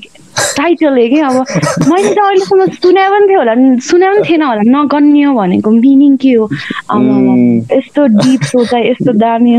टाइटल 0.56 0.96
के 1.08 1.20
अब 1.20 1.36
मैले 1.88 2.14
त 2.14 2.18
अहिलेसम्म 2.18 2.66
सुने 2.82 3.08
पनि 3.10 3.26
थियो 3.28 3.38
होला। 3.38 3.54
सुने 3.88 4.06
पनि 4.10 4.28
थिएन 4.28 4.42
होला। 4.42 4.62
नगण्य 4.66 5.32
भनेको 5.38 5.70
मिनिङ 5.70 6.16
के 6.22 6.32
हो. 6.32 6.48
यस्तो 7.72 8.06
डिप 8.20 8.42
सोचाइ 8.52 8.88
यस्तो 8.90 9.12
दामी 9.18 9.54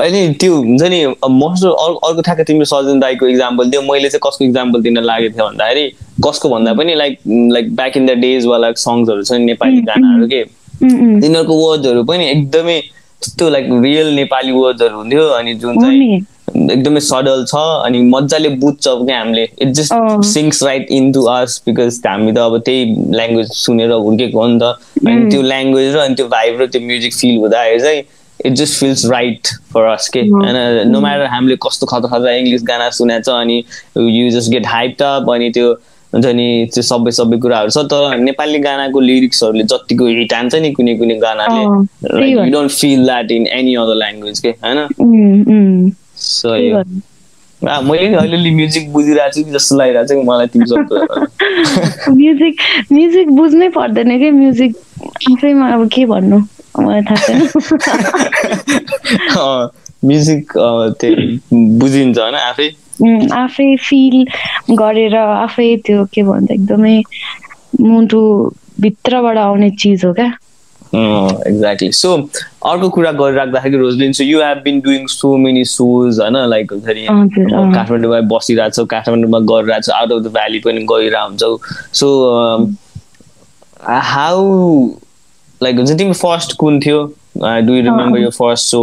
अनि 0.00 0.20
त्यो 0.40 0.54
हुन्छ 0.56 0.82
नि 0.90 1.00
मस्तो 1.30 1.70
अर्को 1.70 2.20
ठ्याक्क 2.22 2.40
तिम्रो 2.46 2.64
सजन 2.64 3.00
दाईको 3.00 3.26
इक्जाम्पल 3.28 3.70
दियो। 3.70 3.82
मैले 3.82 4.08
चाहिँ 4.08 4.20
कसको 4.26 4.44
इक्जाम्पल 4.44 4.82
दिन 4.82 4.98
लागेको 5.04 5.34
थियो 5.34 5.46
भन्दाखेरि 5.48 5.84
कसको 6.26 6.48
भन्दा 6.48 6.72
पनि 6.74 6.94
like 6.94 7.18
like 7.26 7.74
back 7.76 7.96
in 7.96 8.06
the 8.06 8.10
days 8.22 8.46
वाला 8.46 8.70
सङ्ग्सहरू 8.84 9.22
छ 9.22 9.32
नि 9.32 9.44
नेपाली 9.44 9.80
गानाहरू 9.90 10.26
के? 10.28 10.42
तिनीहरूको 10.80 11.54
वर्ड्सहरू 11.58 12.02
पनि 12.04 12.24
एकदमै 12.30 12.80
त्यस्तो 13.22 13.48
लाइक 13.50 13.66
रियल 13.84 14.08
नेपाली 14.14 14.52
वर्ड्सहरू 14.52 14.96
हुन्थ्यो। 14.96 15.24
अनि 15.38 15.54
जुन 15.54 15.80
चाहिँ 15.82 16.20
एकदमै 16.48 17.00
सडल 17.00 17.44
छ 17.48 17.62
अनि 17.86 18.00
मजाले 18.10 18.48
बुझ्छ 18.62 18.84
क्या 18.86 19.18
हामीले. 19.18 19.48
It 19.62 19.68
just. 19.78 19.94
Sings 20.26 20.62
right 20.62 20.90
into 21.12 21.22
us 21.32 21.62
because 21.66 22.00
हामी 22.06 22.32
त 22.32 22.38
अब 22.38 22.58
त्यही 22.66 22.84
ल्याङ्ग्वेज 23.14 23.48
सुनेर 23.54 23.90
हुर्केको 23.92 24.40
हो 24.40 24.46
नि 24.46 24.58
त। 24.60 24.62
अनि 25.06 25.30
त्यो 25.30 25.42
ल्याङ्ग्वेज 25.42 25.94
र 25.94 25.98
अनि 25.98 26.14
त्यो 26.14 26.28
भाइब 26.28 26.60
र 26.60 26.66
त्यो 26.66 26.80
म्युजिक 26.86 27.14
फिल 27.14 27.36
हुँदाखेरि 27.36 27.80
चाहिँ 27.80 28.02
it 28.46 28.52
just 28.54 28.80
feels 28.80 29.04
right 29.10 29.48
for 29.74 29.84
us 29.92 30.08
के। 30.14 30.20
होइन 30.32 30.88
नो 30.88 31.00
म्याटर 31.00 31.26
हामीले 31.34 31.56
कस्तो 31.66 31.86
खतरा 31.86 32.08
खतरा 32.16 32.32
इङ्ग्लिस 32.32 32.62
गाना 32.66 32.90
सुनेको 32.98 33.30
छ 33.30 33.34
अनि 33.36 33.62
you 34.18 34.30
just 34.30 34.50
get 34.50 34.66
hype 34.66 35.02
up 35.02 35.30
अनि 35.34 35.50
त्यो 35.50 35.72
हुन्छ 36.12 36.26
नि 36.26 36.48
त्यो 36.74 36.82
सबै 36.82 37.10
सबै 37.12 37.36
कुराहरू 37.38 37.70
छ 37.70 37.84
तर 37.92 38.16
नेपाली 38.18 38.58
गानाको 38.58 39.00
लिरिक्सहरूले 39.00 39.64
जतिको 39.72 40.06
हिट 40.06 40.32
हान्छ 40.34 40.54
नि 40.64 40.70
कुनै 40.78 40.94
कुनै 40.98 41.16
गानाले। 41.24 41.62
You 42.30 42.50
don't 42.52 42.70
feel 42.72 43.04
that 43.04 43.30
in 43.32 43.46
any 43.58 43.74
other 43.84 43.96
language 44.04 44.40
के 44.40 44.50
होइन? 44.64 44.78
मैले 47.64 48.14
अलिअलि 48.14 48.50
म्युजिक 48.54 48.92
बुझिरहेको 48.92 49.32
छु 49.34 49.42
कि 49.44 49.50
जस्तो 49.52 49.76
लागिरहेको 49.76 50.08
छ 50.08 50.10
कि 50.18 50.24
मलाई 50.28 50.46
तिम्रो 50.52 50.74
कुराहरू। 50.88 51.26
म्युजिक 52.14 52.54
म्युजिक 52.92 53.26
बुझ्नै 53.36 53.68
पर्दैन 53.76 54.10
कि? 54.18 54.30
म्युजिक 54.30 54.72
आफैमा 55.32 55.66
अब 55.74 55.82
के 55.94 56.02
भन्नु? 56.06 56.38
मलाई 56.78 57.02
थाहा 57.10 57.18
छैन। 57.26 57.38
म्युजिक 60.04 60.52
त्यो 61.00 61.12
बुझिन्छ 61.78 62.18
होइन 62.18 62.34
आफै? 62.34 62.68
आफै 63.34 63.68
फिल 63.88 64.16
गरेर 64.78 65.14
आफै 65.16 65.68
त्यो 65.86 66.04
के 66.14 66.22
भन्छ 66.22 66.50
एकदमै 66.50 66.96
मुटु 67.80 68.20
भित्रबाट 68.80 69.36
आउने 69.38 69.70
चिज 69.82 70.04
हो 70.04 70.12
क्या? 70.12 70.30
एक्ज्याक्टली 70.94 71.90
सो 71.92 72.14
अर्को 72.66 72.88
कुरा 72.90 73.12
गरिराख्दाखेरि 73.12 73.76
Roselyn 73.78 74.12
so 74.12 74.24
you 74.24 74.40
have 74.42 74.58
been 74.64 74.80
doing 74.80 75.06
so 75.06 75.36
many 75.36 75.64
shows 75.64 76.20
होइन? 76.20 76.36
लाइक 76.50 76.72
हुन्छ 76.72 76.86
नि। 76.88 77.06
काठमाडौँमा 77.74 78.20
बसिरहेको 78.34 78.74
छौ 78.74 78.84
काठमाडौँमा 78.94 79.38
गरिरहेको 79.52 79.86
छौ 79.86 79.92
आउट 79.92 80.12
अफ 80.12 80.22
द 80.22 80.32
भ्याली 80.36 80.58
पनि 80.66 80.80
गइरहेको 80.92 81.26
हुन्छौ 81.26 81.58
सो 81.92 82.08
हाउ 84.12 84.40
लाइक 85.62 85.76
हुन्छ 85.76 85.92
तिम्रो 85.98 86.14
फर्स्ट 86.14 86.56
कुन 86.56 86.80
थियो? 86.80 87.04
डु 87.36 87.74
यु 87.74 87.82
रिमेम्बर 87.82 88.18
यो 88.18 88.30
first 88.38 88.70
show 88.70 88.82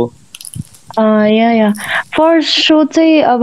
yeah 1.00 1.52
yeah. 1.52 1.72
First 2.18 2.60
show 2.68 2.84
चाहिँ 2.86 3.22
अब 3.24 3.42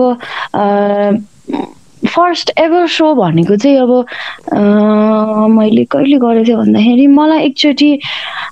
फर्स्ट 2.14 2.50
एभर 2.58 2.86
सो 2.88 3.14
भनेको 3.14 3.56
चाहिँ 3.56 3.78
अब 3.78 5.48
मैले 5.56 5.84
कहिले 5.92 6.16
गरेको 6.18 6.44
थिएँ 6.46 6.56
भन्दाखेरि 6.56 7.06
मलाई 7.06 7.40
एकचोटि 7.46 7.90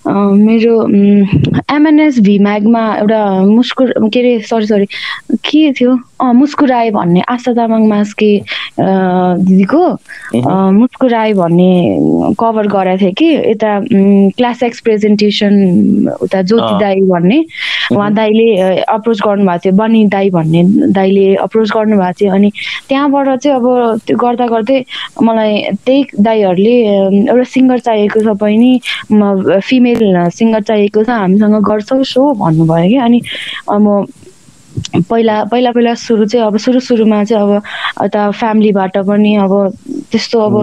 मेरो 0.07 0.75
एमएनएस 1.77 2.21
भीम्यागमा 2.25 2.83
एउटा 2.97 3.21
मुस्कुर 3.47 3.93
के 4.13 4.21
अरे 4.21 4.41
सरी 4.49 4.67
सरी 4.67 4.87
के 5.45 5.73
थियो? 5.73 5.99
अँ 6.21 6.33
मुस्कुराए 6.35 6.91
भन्ने 6.91 7.21
आशा 7.33 7.53
तामाङ 7.57 7.87
मास्के 7.89 8.31
दिदीको 8.81 9.85
मुस्कुराए 10.81 11.33
भन्ने 11.33 11.71
कभर 12.41 12.67
गरेको 12.69 13.01
थिएँ 13.01 13.13
कि 13.19 13.29
यता 13.51 13.73
क्लास 14.37 14.63
एक्स 14.63 14.81
प्रेजेन्टेसन 14.85 15.55
उता 16.23 16.43
ज्योति। 16.43 16.79
दाई 16.81 17.01
भन्ने 17.09 17.45
उहाँ। 17.93 18.13
दाईले 18.15 18.49
अप्रोच 18.85 19.21
गर्नुभएको 19.27 19.59
थियो 19.65 19.73
बनी 19.77 20.05
दाई 20.13 20.31
भन्ने 20.31 20.63
दाईले 20.93 21.35
अप्रोच 21.49 21.71
गर्नुभएको 21.77 22.13
थियो 22.21 22.35
अनि 22.35 22.51
त्यहाँबाट 22.89 23.29
चाहिँ 23.41 23.50
अब 23.51 23.67
त्यो 24.07 24.17
गर्दा 24.17 24.47
गर्दै 24.47 24.79
मलाई 25.23 25.55
त्यही 25.87 26.05
दाईहरूले 26.21 26.75
एउटा 27.27 27.45
सिङ्गर 27.51 27.79
चाहिएको 27.89 28.21
छ 28.21 28.37
बहिनी 28.41 28.73
फिमेल 29.63 30.03
सिङ्गर 30.39 30.63
चाहिएको 30.63 31.05
छ 31.05 31.11
हामीसँग 31.21 31.57
गर्छौ 31.69 32.03
सो 32.05 32.33
भन्नुभयो 32.41 32.89
कि। 32.89 32.97
अनि 33.07 33.21
म 33.71 34.05
पहिला 35.11 35.45
पहिला 35.45 35.71
पहिला 35.71 35.95
सुरु 35.95 36.25
चाहिँ 36.25 36.47
अब 36.47 36.57
सुरु 36.57 36.81
सुरुमा 36.81 37.25
चाहिँ 37.25 37.43
अब 37.43 37.63
यता 38.05 38.31
फ्यामिलीबाट 38.31 38.99
पनि 38.99 39.35
अब 39.37 39.53
त्यस्तो 40.11 40.41
अब. 40.41 40.55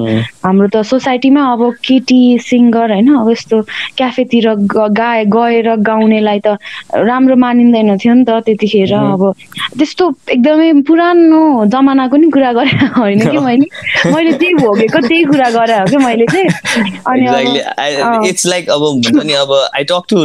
हाम्रो 0.46 0.68
त 0.68 0.82
सोसाइटीमा 0.82 1.42
अब 1.54 1.62
केटी 1.86 2.40
सिङ्गर 2.40 2.92
होइन 2.92 3.16
अब 3.16 3.30
यस्तो 3.32 3.62
क्याफेतिर 3.98 4.54
गाए 4.92 5.26
गएर 5.26 5.76
गाउनेलाई 5.76 6.40
त 6.40 6.58
राम्रो 6.96 7.36
मानिँदैन 7.36 7.98
थियो 7.98 8.14
नि 8.14 8.24
त 8.24 8.30
त्यतिखेर 8.30 8.94
अब 8.94 9.34
त्यस्तो 9.78 10.06
एकदमै 10.30 10.72
पुरानो 10.88 11.66
जमानाको 11.66 12.18
नि 12.18 12.30
कुरा 12.32 12.52
गरे 12.54 12.88
होइन 12.98 13.30
कि 13.32 13.38
मैले? 13.38 13.68
मैले 14.12 14.32
त्यही 14.32 14.54
भोगेको 14.54 15.00
त्यही 15.08 15.24
कुरा 15.24 15.50
गरे 15.50 15.80
हो 15.80 15.86
कि 15.86 15.98
मैले 15.98 16.26
चाहिँ? 16.26 16.48
अनि 17.08 18.30
it's 18.30 18.46
like 18.46 18.68
अब 18.70 18.82
हुन्छ 18.82 19.12
नि 19.24 19.34
अब 19.34 19.52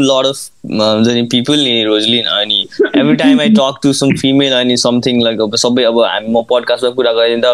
lot 0.03 0.27
of 0.27 0.37
uh, 0.37 0.95
हुन्छ 0.95 1.09
नि 1.09 1.85
रोजलिन 1.85 2.25
अनि 2.27 2.69
every 2.95 3.17
time 3.17 3.41
I 3.41 3.49
talk 3.73 3.83
to 3.83 3.93
some 3.93 4.17
female 4.17 4.55
अनि 4.55 4.77
something 4.77 5.21
like 5.27 5.41
अब 5.41 5.55
सबै 5.57 5.83
अब 5.85 5.99
हामी 6.05 6.29
म 6.33 6.43
पडकास्टमा 6.51 6.91
कुरा 6.97 7.13
गरेँ 7.13 7.41
त 7.45 7.47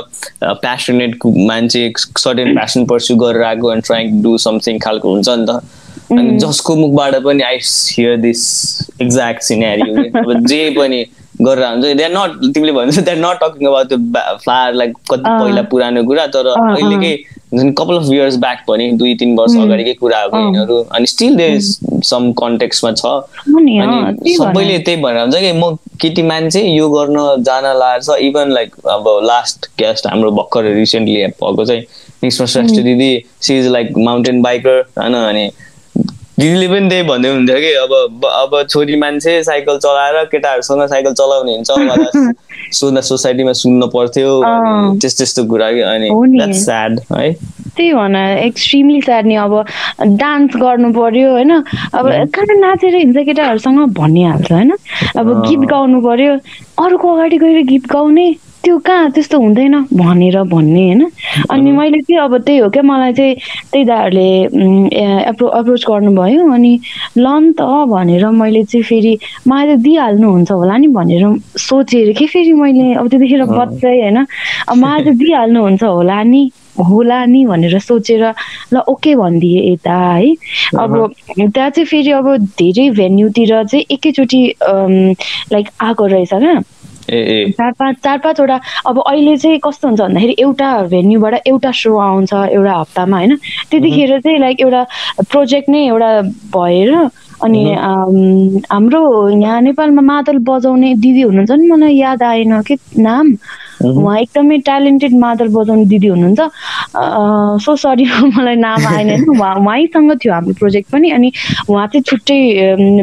प्यासनेट 0.63 1.19
मान्छे 1.27 1.83
सर्टेन 1.99 2.55
प्यासन 2.55 2.85
पर्स्यु 2.87 3.17
गरेर 3.17 3.43
आएको 3.43 3.73
एन्ड 3.73 3.85
ट्राइङ 3.85 4.23
डु 4.23 4.39
समथिङ 4.47 4.79
खालको 4.85 5.13
हुन्छ 5.15 5.29
नि 5.29 5.47
त। 5.47 5.61
अनि 6.13 6.37
जसको 6.41 6.77
मुखबाट 6.77 7.15
पनि 7.25 7.43
I 7.43 7.59
hear 7.63 8.17
this 8.17 8.43
exact 9.03 9.43
scenery 9.43 9.91
अब 10.19 10.47
जे 10.47 10.61
पनि 10.79 11.01
गरेर 11.43 11.65
हुन्छ 11.65 11.97
दे 12.03 12.09
नट 12.15 12.31
तिमीले 12.55 12.73
भन्छ 12.73 12.99
they 12.99 13.11
are 13.11 13.19
not 13.25 13.43
talking 13.43 13.69
about 13.69 13.89
त्यो 13.89 13.99
फ्लावर 14.45 14.75
लाइक 14.83 14.97
कति 15.11 15.31
पहिला 15.41 15.63
पुरानो 15.75 16.05
कुरा 16.05 16.27
तर 16.37 16.47
अहिलेकै 16.55 17.13
जुन 17.53 17.71
कपाल 17.73 17.97
अफ 17.97 18.11
इयर्स 18.13 18.37
ब्याक 18.37 18.59
पनि 18.69 18.91
दुई 18.93 19.15
तिन 19.15 19.37
वर्ष 19.37 19.57
अगाडिकै 19.57 19.93
कुरा 20.01 20.21
हो 20.23 20.41
यिनीहरू 20.41 20.77
अनि 20.95 21.07
स्टिल 21.07 21.37
दे 21.37 21.49
सम 21.61 22.31
कन्टेक्समा 22.41 22.93
छ। 22.93 23.05
अनि 23.85 24.35
सबैले 24.35 24.79
त्यही 24.79 25.03
भनेर 25.03 25.21
हुन्छ 25.21 25.37
कि 25.37 25.53
म 25.53 25.75
केटी 26.01 26.23
मान्छे 26.23 26.63
यो 26.63 26.89
गर्न 26.91 27.43
जान 27.43 27.65
लाग्छ 27.79 28.19
इभन 28.21 28.53
लाइक 28.53 28.75
अब 28.89 29.09
लास्ट 29.25 29.67
गेस्ट 29.79 30.07
हाम्रो 30.07 30.31
भर्खर 30.33 30.73
रिसेन्टली 30.75 31.27
भएको 31.27 31.65
चाहिँ 31.65 31.83
निस्मा 32.25 32.47
श्रेष्ठ 32.47 32.81
दिदी 32.83 33.11
she 33.41 33.59
is 33.59 33.67
like 33.69 33.99
mountain 33.99 34.43
biker 34.43 34.81
होइन 34.99 35.15
अनि 35.15 35.51
दिदीले 36.39 36.67
पनि 36.69 36.89
त्यही 36.89 37.03
भन्दै 37.03 37.29
हुन्थ्यो 37.31 37.57
कि 37.59 37.73
अब 37.83 38.25
अब 38.25 38.53
छोरी 38.71 38.97
मान्छे 38.97 39.43
साइकल 39.43 39.79
चलाएर 39.79 40.25
केटाहरूसँग 40.33 40.87
साइकल 40.87 41.13
चलाउने 41.21 41.55
हुन्छ। 41.55 42.35
सोध्दा 42.79 43.01
सोसाइटीमा 43.01 43.53
सुन्नु 43.59 43.87
पर्थ्यो 43.91 44.31
त्यस्तो 45.03 45.19
त्यस्तो 45.19 45.45
कुरा 45.51 45.71
कि 45.73 45.81
अनि 45.81 46.53
स्याड 46.55 47.01
है। 47.13 47.33
त्यही 47.77 47.93
भन 47.93 48.17
एक्सट्रिमली 48.17 49.01
स्याड 49.03 49.27
नि 49.27 49.35
अब 49.35 49.55
डान्स 50.23 50.57
गर्नु 50.63 50.93
पर्यो 50.93 51.31
होइन। 51.33 51.51
अब 51.51 52.07
कहाँ 52.35 52.59
नाचेर 52.61 52.95
हिँड्छ 52.95 53.19
केटाहरूसँग 53.27 53.79
भनिहाल्छ 53.99 54.53
होइन। 54.53 54.73
अब 55.19 55.27
गीत 55.47 55.69
गाउनु 55.71 56.01
पर्यो 56.01 56.33
अरूको 56.85 57.15
अगाडि 57.15 57.39
गएर 57.39 57.63
गीत 57.67 57.87
गाउने। 57.93 58.29
त्यो 58.65 58.79
कहाँ 58.87 59.11
त्यस्तो 59.15 59.39
हुँदैन 59.39 59.75
भनेर 59.93 60.37
भन्ने 60.51 60.85
होइन? 60.87 61.11
अनि 61.51 61.71
मैले 61.73 62.01
चाहिँ 62.03 62.21
अब 62.25 62.37
त्यही 62.43 62.59
हो 62.59 62.69
क्या 62.71 62.83
मलाई 62.83 63.13
चाहिँ 63.13 63.35
त्यही 63.73 63.85
दाहरूले 63.85 64.29
एप्रो 65.31 65.47
अप्रोच 65.59 65.85
गर्नुभयो। 65.89 66.43
अनि 66.53 66.73
ल 67.17 67.27
नि 67.39 67.53
त 67.55 67.63
भनेर 67.93 68.25
मैले 68.35 68.63
चाहिँ 68.65 68.85
फेरि 68.85 69.13
मलाई 69.49 69.67
त 69.77 69.79
दिइहाल्नुहुन्छ 69.87 70.51
होला 70.51 70.77
नि 70.77 70.89
भनेर 70.99 71.25
सोचेर 71.59 72.13
कि 72.19 72.27
फेरि 72.27 72.53
मैले 72.53 72.95
अब 72.99 73.09
त्यतिखेर 73.09 73.45
बच्चै 73.47 73.95
होइन? 74.01 74.19
अब 74.69 74.77
मलाई 74.77 75.03
त 75.05 75.09
दिइहाल्नुहुन्छ 75.23 75.83
होला 75.83 76.23
नि 76.23 76.43
होला 76.79 77.25
नि 77.27 77.45
भनेर 77.47 77.79
सोचेर 77.79 78.23
ल 78.73 78.79
ओके 78.89 79.15
भनिदिएँ 79.17 79.63
यता 79.73 79.95
है? 79.95 80.31
अब 80.79 80.91
त्यहाँ 81.39 81.71
चाहिँ 81.71 81.87
फेरि 81.87 82.11
अब 82.19 82.27
धेरै 82.59 82.89
भेन्यूतिर 82.95 83.63
चाहिँ 83.65 83.85
एकैचोटि 83.91 84.43
लाइक 85.53 85.67
आएको 85.83 86.07
रहेछ 86.07 86.35
क्या। 86.35 86.61
चार 87.09 87.73
पाँच 87.73 87.97
चार 88.05 88.19
पाँचवटा 88.19 88.59
अब 88.87 89.03
अहिले 89.07 89.37
चाहिँ 89.37 89.59
कस्तो 89.59 89.89
हुन्छ 89.89 90.01
भन्दाखेरि 90.01 90.35
एउटा 90.39 90.71
भेन्यूबाट 90.89 91.35
एउटा 91.47 91.71
सो 91.73 91.97
आउँछ 91.99 92.33
एउटा 92.33 92.73
हप्तामा 92.73 93.17
होइन? 93.17 93.37
त्यतिखेर 93.71 94.21
चाहिँ 94.21 94.39
लाइक 94.39 94.61
एउटा 94.61 94.83
प्रोजेक्ट 95.31 95.69
नै 95.69 95.87
एउटा 95.87 96.11
भएर 96.55 96.93
अनि 97.45 97.63
हाम्रो 98.71 99.03
यहाँ 99.31 99.61
नेपालमा 99.61 100.03
मादल 100.03 100.39
बजाउने 100.43 100.95
दिदी 100.95 101.23
हुनुहुन्छ 101.23 101.51
नि 101.51 101.67
मलाई 101.71 101.95
याद 101.97 102.23
आएन 102.23 102.61
कि 102.63 102.77
नाम? 102.99 103.37
उहाँ 103.79 104.19
एकदमै 104.19 104.59
ट्यालेन्टेड 104.67 105.13
मादल 105.19 105.49
बजाउने 105.55 105.85
दिदी 105.87 106.07
हुनुहुन्छ। 106.07 106.41
सो 107.65 107.77
सरी 107.77 108.05
मलाई 108.37 108.57
नाम 108.57 108.87
आएन 108.87 109.29
उहाँ 109.31 109.55
उहाँसँग 109.55 110.13
थियो 110.19 110.33
हाम्रो 110.35 110.55
प्रोजेक्ट 110.59 110.91
पनि। 110.93 111.11
अनि 111.11 111.33
उहाँ 111.71 111.87
चाहिँ 111.87 112.03
छुट्टै 112.11 112.39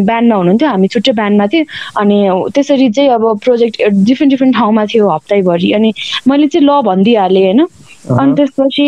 ब्यान्डमा 0.03 0.35
हुनुहुन्थ्यो। 0.35 0.69
हामी 0.69 0.87
छुट्टै 0.87 1.11
ब्यान्डमा 1.11 1.47
थियो। 1.47 1.65
अनि 1.99 2.17
त्यसरी 2.55 2.89
चाहिँ 2.91 3.09
अब 3.09 3.39
प्रोजेक्ट 3.43 3.81
डिफ्रेन्ट 4.03 4.31
डिफ्रेन्ट 4.33 4.55
ठाउँमा 4.55 4.85
थियो 4.85 5.09
हप्तैभरि। 5.09 5.71
अनि 5.79 5.93
मैले 6.27 6.47
चाहिँ 6.47 6.67
ल 6.67 6.81
भनिदिइहालेँ 6.85 7.43
होइन? 7.43 7.65
अनि 8.05 8.33
त्यसपछि 8.35 8.85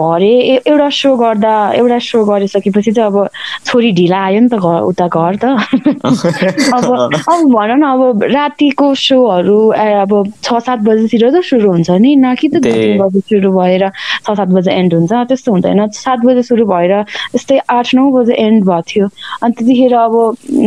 भरे 0.00 0.32
एउटा 0.66 0.88
सो 1.00 1.16
गर्दा 1.16 1.54
एउटा 1.76 1.98
सो 2.08 2.24
गरिसकेपछि 2.24 2.92
चाहिँ 2.92 3.10
अब 3.10 3.28
छोरी 3.66 3.90
ढिला 3.92 4.18
आयो 4.26 4.40
नि 4.40 4.48
त 4.48 4.54
घर 4.56 4.80
उता 4.90 5.06
घर 5.08 5.36
त। 5.36 5.44
अब 6.76 6.84
अब 7.28 7.40
भन 7.54 7.70
न 7.78 7.84
अब 7.84 8.22
रातिको 8.32 8.94
सोहरू 8.94 9.58
अब 9.76 10.12
छ 10.42 10.58
सात 10.66 10.78
बजीतिर 10.88 11.30
त 11.30 11.42
सुरु 11.44 11.70
हुन्छ 11.70 11.90
नि। 12.00 12.16
न 12.16 12.34
कि 12.34 12.48
त 12.48 12.62
तिन 12.64 12.98
बजी 12.98 13.20
सुरु 13.28 13.50
भएर 13.52 13.88
छ 14.26 14.36
सात 14.36 14.48
बजे 14.48 14.70
एन्ड 14.72 14.94
हुन्छ। 14.94 15.12
त्यस्तो 15.30 15.52
हुँदैन। 15.52 15.86
सात 16.00 16.18
बजे 16.24 16.42
सुरु 16.48 16.64
भएर 16.66 16.92
यस्तै 17.36 17.58
आठ 17.70 17.94
नौ 17.94 18.10
बजे 18.10 18.34
एन्ड 18.34 18.64
भएको 18.64 18.82
थियो। 18.90 19.06
अनि 19.42 19.52
त्यतिखेर 19.58 19.94
अब 19.94 20.14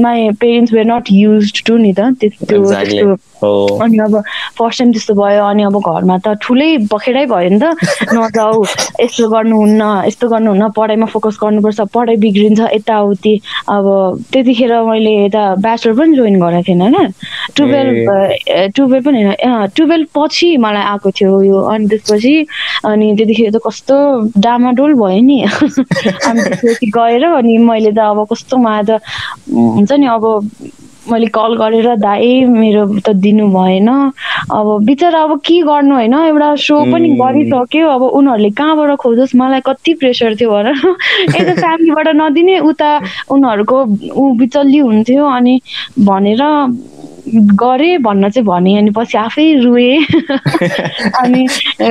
my 0.04 0.30
parents 0.42 0.74
were 0.74 0.88
not 0.92 1.06
use 1.12 1.64
to 1.66 1.78
नि 1.78 1.94
त। 1.98 2.14
त्यस्तो। 2.22 2.58
अनि 3.84 3.98
अब 3.98 4.22
फर्स्ट 4.58 4.80
टाइम 4.80 4.92
त्यस्तो 4.92 5.14
भयो। 5.14 5.44
अनि 5.46 5.64
अब 5.64 5.76
घरमा 5.80 6.18
त 6.26 6.38
ठुलै 6.42 6.72
बखेडै 6.94 7.26
भयो 7.34 7.50
नि 7.50 7.60
त। 7.60 7.66
नजाऊ। 8.14 8.64
यस्तो 9.02 9.23
गर्नुहुन्न 9.32 9.82
यस्तो 10.08 10.28
गर्नुहुन्न 10.30 10.70
पढाइमा 10.78 11.06
फोकस 11.14 11.38
गर्नुपर्छ 11.44 11.82
पढाइ 11.94 12.16
बिग्रिन्छ 12.24 12.60
यताउति। 12.74 13.34
अब 13.70 13.86
त्यतिखेर 14.34 14.74
मैले 14.90 15.14
यता 15.26 15.44
ब्याचलर 15.64 15.94
पनि 15.98 16.16
जोइन 16.16 16.40
गरेको 16.42 16.64
थिएन 16.68 16.82
होइन। 16.82 17.12
टुवेल्भ 17.58 18.10
टुवेल्भ 18.76 19.06
पनि 19.06 19.24
होइन 19.24 19.68
टुवेल्भ 19.78 20.08
पछि 20.16 20.50
मलाई 20.58 20.84
आएको 20.94 21.12
थियो 21.12 21.42
यो 21.42 21.60
अनि 21.74 21.88
त्यसपछि 21.88 22.36
अनि 22.86 23.16
त्यतिखेर 23.18 23.52
त 23.52 23.62
कस्तो 23.66 23.96
डामाडोल 24.38 24.94
भयो 25.02 25.22
नि। 25.22 25.42
अनि 26.28 26.42
त्यसपछि 26.42 26.92
गएर 26.98 27.24
अनि 27.24 27.58
मैले 27.58 27.92
त 27.92 28.00
अब 28.00 28.26
कस्तो 28.32 28.58
मलाई 28.58 28.84
त 28.90 29.02
हुन्छ 29.50 29.92
नि 29.92 30.08
अब 30.08 30.26
मैले 31.12 31.28
कल 31.28 31.56
गरेर 31.58 31.96
दाइ 32.00 32.46
मेरो 32.48 32.86
त 33.00 33.10
दिनु 33.20 33.48
भएन। 33.50 33.90
अब 34.52 34.68
बिचरा 34.86 35.22
अब 35.24 35.40
के 35.40 35.62
गर्नु 35.62 35.96
होइन? 35.96 36.14
एउटा 36.14 36.56
सो 36.56 36.80
पनि 36.92 37.10
गरिसक्यो। 37.20 37.88
अब 37.90 38.02
उनीहरूले 38.14 38.50
कहाँबाट 38.50 38.96
खोजोस्? 38.98 39.36
मलाई 39.36 39.62
कति 39.68 39.94
प्रेसर 40.00 40.36
थियो 40.36 40.52
भन 40.52 40.68
यता 41.36 41.54
फ्यामिलीबाट 41.56 42.08
नदिने 42.16 42.60
उता 42.72 42.92
उनीहरूको 43.32 43.78
ऊ 44.16 44.32
बिचल्ली 44.38 44.78
हुन्थ्यो 44.80 45.26
अनि 45.28 45.60
भनेर 46.00 46.42
गरेँ 47.28 47.98
भन्न 47.98 48.30
चाहिँ 48.30 48.46
भने। 48.46 48.78
अनि 48.78 48.92
पछि 48.92 49.18
आफै 49.18 49.46
रुएँ। 49.64 50.06
अनि 51.20 51.48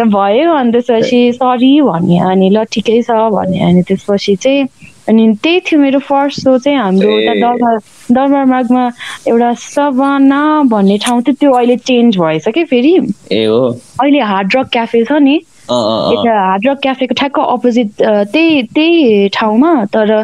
भयो। 0.09 0.53
अनि 0.53 0.73
त्यसपछि 0.73 1.21
सरी 1.33 1.81
भने। 1.81 2.19
अनि 2.21 2.51
ल 2.51 2.65
ठिकै 2.65 3.01
छ 3.03 3.11
भने। 3.33 3.61
अनि 3.61 3.83
त्यसपछि 3.83 4.37
चाहिँ 4.37 4.67
अनि 5.09 5.35
त्यही 5.43 5.61
थियो 5.61 5.81
मेरो 5.81 5.99
फर्स्ट 5.99 6.41
सो 6.41 6.59
चाहिँ 6.59 6.79
हाम्रो 6.79 7.11
उता 7.19 7.35
दरबार 7.35 7.79
दरबार 8.13 8.45
मार्गमा 8.45 8.91
एउटा 9.29 9.53
सबाना 9.55 10.63
भन्ने 10.63 10.99
ठाउँ 10.99 11.23
थियो 11.23 11.35
त्यो 11.41 11.53
अहिले 11.53 11.77
चेन्ज 11.77 12.19
भएछ 12.19 12.49
कि 12.49 12.65
फेरि? 12.65 12.99
ए 13.33 13.45
हो। 13.45 13.69
अहिले 14.03 14.21
हार्ड 14.21 14.57
रक 14.57 14.69
क्याफे 14.73 15.05
छ 15.05 15.13
नि। 15.13 15.41
यता 16.13 16.39
हार्ड 16.41 16.67
रक 16.67 16.79
क्याफेको 16.83 17.15
ठ्याक्क 17.15 17.39
अपोजिट 17.41 17.91
त्यही 18.01 18.63
त्यही 18.75 19.29
ठाउँमा 19.35 19.73
तर 19.95 20.23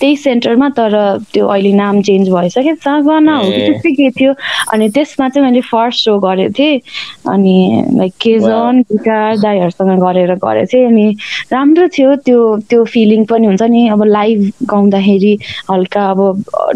त्यही 0.00 0.16
सेन्टरमा 0.16 0.68
तर 0.76 0.96
त्यो 1.32 1.46
अहिले 1.46 1.72
नाम 1.74 2.00
चेन्ज 2.02 2.28
भएछ 2.30 2.58
क्या 2.58 2.74
सागवाना 2.76 3.36
हो 3.36 3.50
कि 3.50 3.60
त्यस्तै 3.60 3.92
के 3.92 4.10
थियो 4.10 4.32
अनि 4.72 4.88
त्यसमा 4.88 5.28
चाहिँ 5.28 5.46
मैले 5.46 5.60
फर्स्ट 5.70 6.04
सो 6.04 6.18
गरेको 6.18 6.52
थिएँ 6.58 6.80
अनि 7.28 7.56
लाइक 7.94 8.12
केजन 8.20 8.80
गिटार 8.92 9.36
दाईहरूसँग 9.38 10.02
गरेर 10.02 10.34
गरेको 10.36 10.66
थिएँ 10.72 10.86
अनि 10.86 11.06
राम्रो 11.52 11.88
थियो 11.88 12.14
त्यो 12.24 12.40
त्यो 12.70 12.84
फिलिङ 12.86 13.24
पनि 13.24 13.46
हुन्छ 13.46 13.62
नि 13.70 13.86
अब 13.88 14.04
लाइभ 14.08 14.50
गाउँदाखेरि 14.64 15.36
हल्का 15.70 16.08
अब 16.10 16.20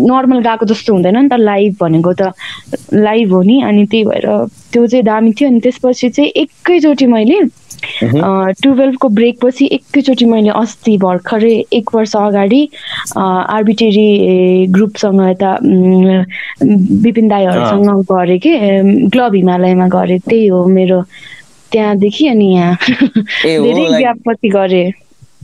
नर्मल 0.00 0.40
गएको 0.40 0.66
जस्तो 0.66 0.92
हुँदैन 0.92 1.18
नि 1.18 1.28
त 1.28 1.40
लाइभ 1.40 1.76
भनेको 1.80 2.12
त 2.12 2.32
लाइभ 2.94 3.32
हो 3.32 3.42
नि 3.42 3.60
अनि 3.62 3.86
त्यही 3.86 4.04
भएर 4.04 4.26
त्यो 4.72 4.86
चाहिँ 4.86 5.04
दामी 5.04 5.32
थियो 5.32 5.48
अनि 5.48 5.60
त्यसपछि 5.60 6.08
चाहिँ 6.10 6.30
एकैचोटि 6.36 7.06
मैले 7.06 7.40
टुवेल्भको 8.62 9.08
ब्रेक 9.08 9.38
पछि 9.42 9.68
एकैचोटि 9.72 10.24
मैले 10.24 10.50
अस्ति 10.60 10.96
भर्खरै 10.98 11.54
एक 11.72 11.94
वर्ष 11.94 12.14
अगाडि 12.16 12.62
आर्बिटेरी 13.16 14.66
ग्रुपसँग 14.74 15.20
यता 15.28 15.52
विपिन 17.04 17.28
दाईहरूसँग 17.28 18.04
गरेँ 18.12 18.38
कि 18.38 18.52
क्लब 19.12 19.34
हिमालयमा 19.34 19.88
गरेँ। 19.88 20.18
त्यही 20.28 20.46
हो 20.46 20.64
मेरो 20.66 21.02
त्यहाँदेखि 21.72 22.28
अनि 22.28 22.52
यहाँ। 22.54 22.76
धेरै 23.44 23.84
ग्यापपछि 23.98 24.48
गरेँ। 24.48 24.92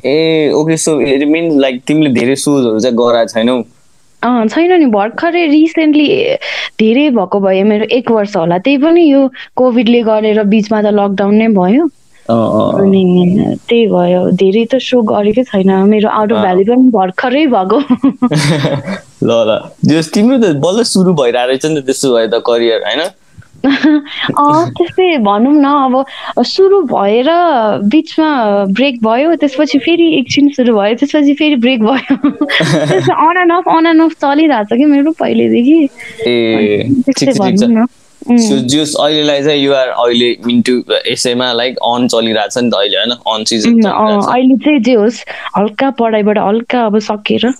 ए 0.07 0.51
okay 0.57 0.77
so 0.77 1.01
it 1.01 1.23
means 1.29 1.57
like 1.61 1.83
तिमीले 1.87 2.11
धेरै 2.15 2.37
सुजहरू 2.37 2.79
चाहिँ 2.81 2.97
गराएको 2.97 3.33
छैनौ? 3.33 3.63
छैन 4.23 4.73
नि 4.81 4.87
भर्खरै 4.93 5.45
रिसेन्टली 5.47 6.07
धेरै 6.81 7.09
भएको 7.11 7.41
भयो। 7.41 7.65
मेरो 7.65 7.85
एक 7.97 8.11
वर्ष 8.11 8.37
होला। 8.37 8.59
त्यही 8.65 8.77
पनि 8.79 9.03
यो 9.11 9.29
कोभिडले 9.57 10.01
गरेर 10.09 10.43
बिचमा 10.45 10.81
त 10.83 10.93
लकडाउन 10.93 11.35
नै 11.35 11.49
भयो। 11.57 11.89
अनि 12.29 13.57
त्यही 13.69 13.87
भयो। 13.87 14.31
धेरै 14.31 14.65
त 14.65 14.75
सो 14.79 15.03
गरेकै 15.03 15.43
छैन। 15.43 15.71
मेरो 15.89 16.09
आउट 16.09 16.33
अफ 16.33 16.39
भ्याली 16.41 16.65
पनि 16.65 16.91
भर्खरै 16.91 17.47
भएको। 17.47 17.79
ल 19.29 19.31
ल। 19.49 19.51
तिम्रो 20.15 20.39
त 20.39 20.57
बल्ल 20.57 20.83
सुरु 20.83 21.15
भइरहेको 21.15 21.49
रहेछ 21.49 21.67
नि 21.67 21.81
त 21.81 21.85
त्यसो 21.85 22.15
भए 22.15 22.27
त 22.29 22.43
करियर 22.47 22.81
होइन? 22.87 23.03
त्यस्तै 23.61 25.19
भनौँ 25.19 25.53
न। 25.53 25.65
अब 25.65 26.43
सुरु 26.45 26.83
भएर 26.83 27.29
बिचमा 27.85 28.31
ब्रेक 28.73 29.03
भयो। 29.05 29.35
त्यसपछि 29.37 29.79
फेरि 29.79 30.07
एकछिन 30.19 30.49
सुरु 30.49 30.77
भयो। 30.77 30.95
त्यसपछि 30.95 31.35
फेरि 31.35 31.57
ब्रेक 31.57 31.83
भयो। 31.83 32.17
On 33.15 33.37
and 33.43 33.53
off 33.53 33.69
on 33.69 33.87
and 33.87 34.03
off 34.03 34.13
चलिरहेको 34.21 34.75
छ 34.75 34.79
कि 34.79 34.85
मेरो 34.85 35.13
पहिलेदेखि? 35.13 35.79
न 38.29 38.67
जुस 38.67 38.95
अहिलेलाई 39.01 39.43
चाहिँ 39.43 39.63
युआर 39.63 39.89
अहिले 39.89 40.31
इन्टु 40.51 40.83
यसैमा 41.09 41.53
लाइक 41.53 41.77
अन 41.85 42.09
चलिरहेछ 42.09 42.59
नि 42.59 42.71
त 42.71 42.75
अहिले 42.75 42.97
होइन 42.97 43.11
अन 43.11 43.45
सिजन 43.45 43.83
अहिले 43.83 44.57
चाहिँ 44.57 44.81
जे 44.81 44.95
होस् 44.95 45.25
हल्का 45.57 45.91
पढाइबाट 45.91 46.39
हल्का 46.39 46.85
अब 46.87 46.99
सकेर 46.99 47.53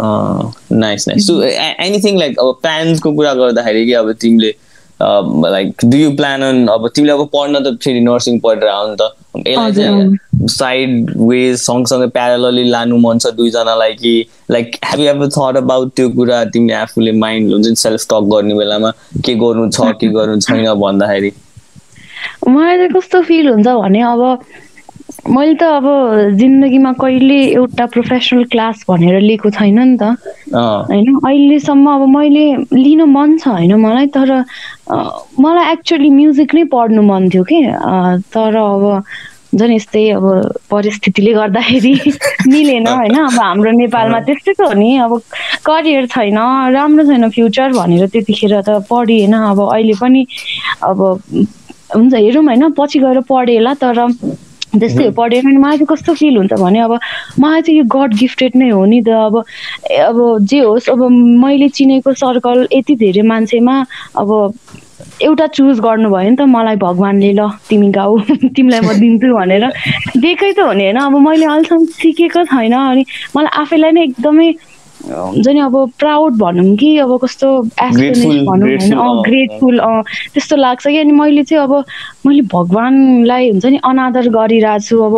nice 0.00 1.08
nice 1.08 1.26
so 1.26 1.42
anything 1.42 2.18
like 2.18 2.38
अब 2.38 2.58
प्लान्सको 2.62 3.12
कुरा 3.12 3.34
गर्दाखेरि 3.34 3.86
कि 3.86 3.92
अब 3.92 4.12
तिमीले 4.12 4.54
like 5.02 5.84
do 5.84 5.96
you 5.96 6.10
plan 6.16 6.42
on 6.42 6.66
अब 6.68 6.88
तिमीले 6.96 7.12
अब 7.12 7.28
पढ्न 7.34 7.62
त 7.64 7.76
फेरि 7.82 8.00
नर्सिङ 8.00 8.38
पढेर 8.40 8.68
आउनु 8.68 8.96
त। 9.00 9.10
यसलाई 9.46 9.72
चाहिँ 9.72 10.48
साइड 10.50 11.10
वेज 11.18 11.56
सँगसँगै 11.60 12.06
प्यारलली 12.16 12.64
लानु 12.70 12.96
मन 12.98 13.18
छ 13.18 13.32
दुईजनालाई 13.36 13.92
कि 13.94 14.14
like 14.50 14.76
have 14.84 15.00
you 15.00 15.06
ever 15.10 15.28
thought 15.36 15.56
about 15.56 15.92
त्यो 15.96 16.08
कुरा 16.16 16.44
तिमीले 16.52 16.74
आफूले 16.74 17.12
माइन्ड 17.18 17.52
हुन्छ 17.52 17.66
नि 17.68 17.76
सेल्फ 17.84 18.06
टक 18.10 18.24
गर्ने 18.32 18.54
बेलामा? 18.54 18.90
के 19.24 19.34
गर्नु 19.44 19.68
छ 19.70 19.92
के 20.00 20.08
गर्नु 20.16 20.40
छैन 20.40 20.72
भन्दाखेरि? 20.80 21.32
मलाई 22.48 22.76
चाहिँ 22.76 22.90
कस्तो 22.96 23.22
फिल 23.22 23.48
हुन्छ 23.48 23.68
भने 23.68 24.02
अब 24.14 24.44
मैले 25.30 25.54
त 25.54 25.62
अब 25.62 25.86
जिन्दगीमा 26.38 26.92
कहिले 27.00 27.38
एउटा 27.54 27.86
प्रोफेसनल 27.94 28.44
क्लास 28.52 28.84
भनेर 28.88 29.20
लिएको 29.20 29.50
छैन 29.50 29.78
नि 29.78 29.96
त। 30.00 30.16
होइन 30.54 31.06
अहिलेसम्म 31.14 31.90
अब 31.90 32.02
मैले 32.08 32.44
लिन 32.72 33.02
मन 33.10 33.36
छ 33.38 33.48
होइन 33.48 33.74
मलाई? 33.84 34.06
तर 34.16 34.30
मलाई 35.40 35.72
एक्चुअली 35.72 36.10
म्युजिक 36.10 36.54
नै 36.54 36.64
पढ्नु 36.72 37.02
मन 37.02 37.28
थियो 37.30 37.44
कि? 37.50 37.60
तर 38.34 38.56
अब 38.56 39.02
झन् 39.54 39.72
यस्तै 39.74 40.02
अब 40.14 40.24
परिस्थितिले 40.70 41.32
गर्दाखेरि 41.34 41.94
मिलेन 42.52 42.86
होइन। 42.86 43.16
अब 43.18 43.38
हाम्रो 43.38 43.70
नेपालमा 43.78 44.20
त्यस्तै 44.26 44.52
त 44.52 44.60
हो 44.62 44.72
नि। 44.74 44.90
अब 45.06 45.12
करियर 45.66 46.06
छैन 46.06 46.38
राम्रो 46.74 47.04
छैन 47.06 47.28
फ्युचर 47.30 47.72
भनेर 47.78 48.06
त्यतिखेर 48.14 48.60
त 48.60 48.82
पढिएन। 48.90 49.34
अब 49.34 49.58
अहिले 49.70 49.94
पनि 50.02 50.26
अब 50.82 50.98
हुन्छ 51.94 52.14
हेरौँ 52.14 52.44
होइन 52.44 52.70
पछि 52.78 52.98
गएर 53.00 53.20
पढेला 53.26 53.74
तर 53.82 53.98
त्यस्तै 54.70 55.04
हो 55.04 55.10
पढेर 55.10 55.46
अनि 55.46 55.56
मलाई 55.58 55.76
चाहिँ 55.78 55.86
कस्तो 55.90 56.14
फिल 56.14 56.36
हुन्छ 56.36 56.52
भने 56.54 56.80
अब 56.80 56.92
मलाई 57.42 57.62
चाहिँ 57.62 57.78
यो 57.78 57.84
गड 57.90 58.14
गिफ्टेड 58.18 58.52
नै 58.56 58.68
हो 58.70 58.84
नि 58.86 59.00
त। 59.02 59.10
अब 59.10 59.34
अब 60.06 60.18
जे 60.46 60.60
होस् 60.62 60.90
अब 60.90 61.02
मैले 61.42 61.68
चिनेको 61.74 62.12
सर्कल 62.14 62.66
यति 62.72 62.94
धेरै 63.02 63.22
मान्छेमा 63.26 63.74
अब 64.14 64.30
एउटा 65.22 65.46
चुज 65.46 65.80
गर्नुभयो 65.80 66.30
नि 66.30 66.36
त 66.36 66.42
मलाई 66.48 66.76
भगवान्ले 66.76 67.32
ल 67.32 67.48
तिमी 67.68 67.88
गाऊ 67.90 68.18
तिमीलाई 68.56 68.80
म 68.80 68.90
दिन्छु 69.00 69.28
भनेर। 69.34 69.64
दिएकै 70.16 70.52
त 70.52 70.60
हो 70.60 70.72
नि 70.72 70.84
होइन 70.84 70.98
अब 70.98 71.16
मैले 71.18 71.46
अहिलेसम्म 71.46 71.84
सिकेको 71.98 72.44
छैन 72.44 72.74
अनि 72.74 73.04
मलाई 73.36 73.60
आफैलाई 73.60 73.92
नै 73.92 74.02
एकदमै 74.02 74.48
हुन्छ 75.08 75.48
नि 75.48 75.60
अब 75.60 75.74
प्राउड 75.98 76.36
भनौँ 76.38 76.76
कि 76.76 76.96
अब 76.98 77.18
कस्तो 77.22 77.48
एस्पिरेस 77.82 78.18
भनौँ 78.46 78.68
होइन। 78.68 79.22
ग्रेटफुल 79.22 79.80
त्यस्तो 80.34 80.56
लाग्छ 80.56 80.86
कि। 80.86 80.98
अनि 80.98 81.12
मैले 81.12 81.42
चाहिँ 81.44 81.64
अब 81.64 81.84
मैले 82.26 82.42
भगवान्लाई 82.52 83.50
हुन्छ 83.50 83.66
नि 83.66 83.78
अनादर 83.84 84.28
गरिरहेको 84.28 84.78
छु। 84.78 85.00
अब 85.00 85.16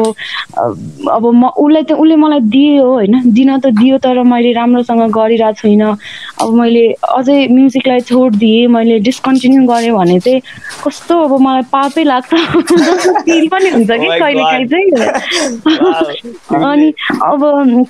अब 1.11 1.25
म 1.35 1.47
उसलाई 1.49 1.83
त 1.83 1.93
उसले 1.93 2.17
मलाई 2.17 2.41
दियो 2.41 2.87
होइन। 2.87 3.33
दिन 3.33 3.59
त 3.59 3.67
दियो 3.75 3.99
तर 3.99 4.23
मैले 4.23 4.53
राम्रोसँग 4.53 5.03
गरिरहेको 5.11 5.61
छुइनँ। 5.61 5.97
अब 6.41 6.55
मैले 6.55 6.85
अझै 7.19 7.47
म्युजिकलाई 7.51 8.01
छोडिदिएँ 8.01 8.67
मैले 8.69 8.99
डिस्कन्टिन्यू 9.01 9.67
गरेँ 9.67 9.93
भने 9.93 10.19
चाहिँ 10.21 10.41
कस्तो 10.85 11.19
अब 11.25 11.41
मलाई 11.41 11.63
पापै 11.73 12.05
लाग्छ। 12.05 12.31
फिल 13.27 13.49
पनि 13.49 13.69
हुन्छ 13.71 13.91
कि 13.91 14.07
oh 14.07 14.19
कहिले 14.19 14.43
काहीँ 14.43 14.67
चाहिँ। 14.67 14.91
अनि 16.63 16.89
अब 17.23 17.41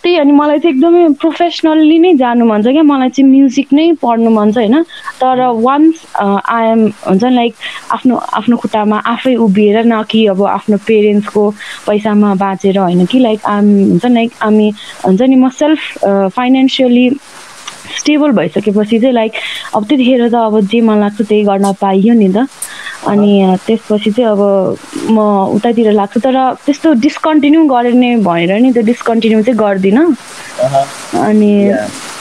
त्यही 0.02 0.16
अनि 0.16 0.32
मलाई 0.32 0.58
चाहिँ 0.58 0.76
एकदमै 0.76 1.08
प्रोफेसनल 1.20 1.81
फुल्ली 1.82 1.98
नै 1.98 2.14
जानु 2.14 2.44
मन 2.46 2.62
छ 2.62 2.70
क्या। 2.78 2.82
मलाई 2.86 3.10
चाहिँ 3.10 3.26
म्युजिक 3.30 3.72
नै 3.74 3.86
पढ्नु 3.98 4.30
मन 4.30 4.52
छ 4.54 4.56
होइन। 4.62 4.82
तर 5.18 5.38
वान्स 5.66 6.06
आइएम 6.22 6.80
हुन्छ 7.10 7.24
लाइक 7.24 7.54
आफ्नो 7.90 8.16
आफ्नो 8.38 8.56
खुट्टामा 8.62 8.98
आफै 9.12 9.34
उभिएर 9.42 9.82
न 9.84 10.02
कि 10.06 10.26
अब 10.30 10.42
आफ्नो 10.46 10.76
पेरेन्ट्सको 10.86 11.42
पैसामा 11.86 12.34
बाँचेर 12.38 12.78
होइन 12.78 13.04
कि 13.10 13.18
लाइक 13.18 13.40
आम 13.50 13.66
हुन्छ 13.90 14.06
लाइक 14.06 14.30
हामी 14.42 14.68
हुन्छ 15.06 15.22
नि 15.22 15.36
म 15.36 15.48
सेल्फ 15.58 15.80
फाइनेन्सियली 16.38 17.08
स्टेबल 17.98 18.30
भइसकेपछि 18.38 18.98
चाहिँ 19.00 19.14
लाइक 19.14 19.32
अब 19.74 19.84
त्यतिखेर 19.88 20.28
त 20.28 20.34
अब 20.34 20.60
जे 20.60 20.80
मन 20.80 20.98
लाग्छ 21.00 21.20
त्यही 21.22 21.42
गर्न 21.44 21.72
पाइयो 21.80 22.14
नि 22.14 22.28
त। 22.32 22.46
अनि 23.08 23.56
त्यसपछि 23.66 24.10
चाहिँ 24.10 24.30
अब 24.30 25.10
म 25.10 25.18
उतातिर 25.58 25.92
लाग्छु। 25.92 26.20
तर 26.20 26.36
त्यस्तो 26.66 26.92
डिस्कन्टिन्यू 27.02 27.64
गर्ने 27.66 28.16
भएर 28.22 28.52
नि 28.62 28.72
त्यो 28.72 28.82
डिस्कन्टिन्यू 28.82 29.42
चाहिँ 29.42 29.58
गर्दिनँ। 29.58 30.06
अनि 31.26 31.52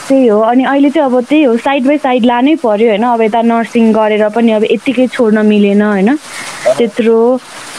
त्यही 0.07 0.27
हो। 0.27 0.39
अनि 0.41 0.63
अहिले 0.63 0.89
चाहिँ 0.89 1.05
अब 1.05 1.19
त्यही 1.29 1.43
हो। 1.43 1.57
साइड 1.57 1.85
बाई 1.87 1.97
साइड 1.97 2.25
लानै 2.25 2.55
पऱ्यो 2.65 2.87
होइन? 2.89 3.03
अब 3.05 3.21
यता 3.21 3.41
नर्सिङ 3.41 3.91
गरेर 3.93 4.27
पनि 4.35 4.51
अब 4.51 4.63
यत्तिकै 4.71 5.07
छोड्न 5.13 5.45
मिलेन 5.45 5.81
होइन? 5.81 6.15
त्यत्रो 6.77 7.19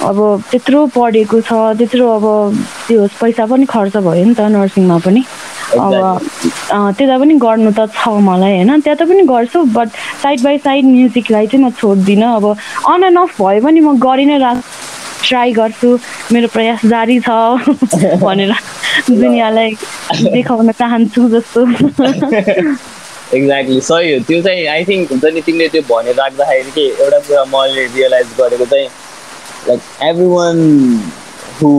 अब 0.03 0.18
त्यत्रो 0.51 0.87
पढेको 0.95 1.41
छ 1.41 1.53
त्यत्रो 1.78 2.07
अब 2.09 2.24
त्यो 2.89 3.07
पैसा 3.20 3.47
पनि 3.47 3.64
खर्च 3.66 3.97
भयो 3.97 4.24
नि 4.24 4.35
त 4.35 4.41
नर्सिङमा 4.41 4.99
पनि। 5.05 5.22
अब 5.73 6.95
त्यता 6.99 7.18
पनि 7.18 7.35
गर्नु 7.45 7.70
त 7.73 7.89
छ 7.95 8.09
मलाई 8.29 8.53
होइन? 8.57 8.81
त्यता 8.81 9.05
पनि 9.05 9.23
गर्छु 9.29 9.62
बट 9.77 9.89
साइड 10.23 10.43
बाई 10.43 10.59
साइड 10.59 10.85
म्युजिकलाई 10.85 11.47
चाहिँ 11.47 11.64
म 11.64 11.70
छोड्दिनँ। 11.81 12.35
अब 12.37 12.45
अन 12.93 13.05
एन्ड 13.05 13.18
अफ 13.18 13.41
भयो 13.41 13.61
भने 13.61 13.81
म 13.81 13.99
गरि 13.99 14.25
नै 14.27 14.39
राख 14.39 14.62
ट्राई 15.29 15.53
गर्छु। 15.53 15.99
मेरो 16.33 16.49
प्रयास 16.55 16.87
जारी 16.87 17.18
छ 17.20 17.31
भनेर 18.25 18.53
दुनियाँलाई 19.11 19.70
देखाउन 20.33 20.73
चाहन्छु 20.73 21.29
जस्तो। 21.29 21.61
एक्ज्याक्टली 23.33 23.81
सही 23.81 24.12
हो 24.12 24.18
त्यो 24.29 24.41
चाहिँ 24.43 24.66
आई 24.68 24.85
थिङ्क 24.85 25.11
हुन्छ 25.11 25.25
नि 25.35 25.41
तिमीले 25.41 25.68
त्यो 25.73 25.83
भनेर 25.89 26.14
राख्दाखेरि 26.14 26.70
के 26.70 26.87
एउटा 27.01 27.18
कुरा 27.29 27.45
मैले 27.53 27.87
रियलाइज 27.97 28.29
गरेको 28.41 28.66
चाहिँ 28.73 28.89
like 29.68 29.81
everyone 30.27 30.59
who 31.55 31.72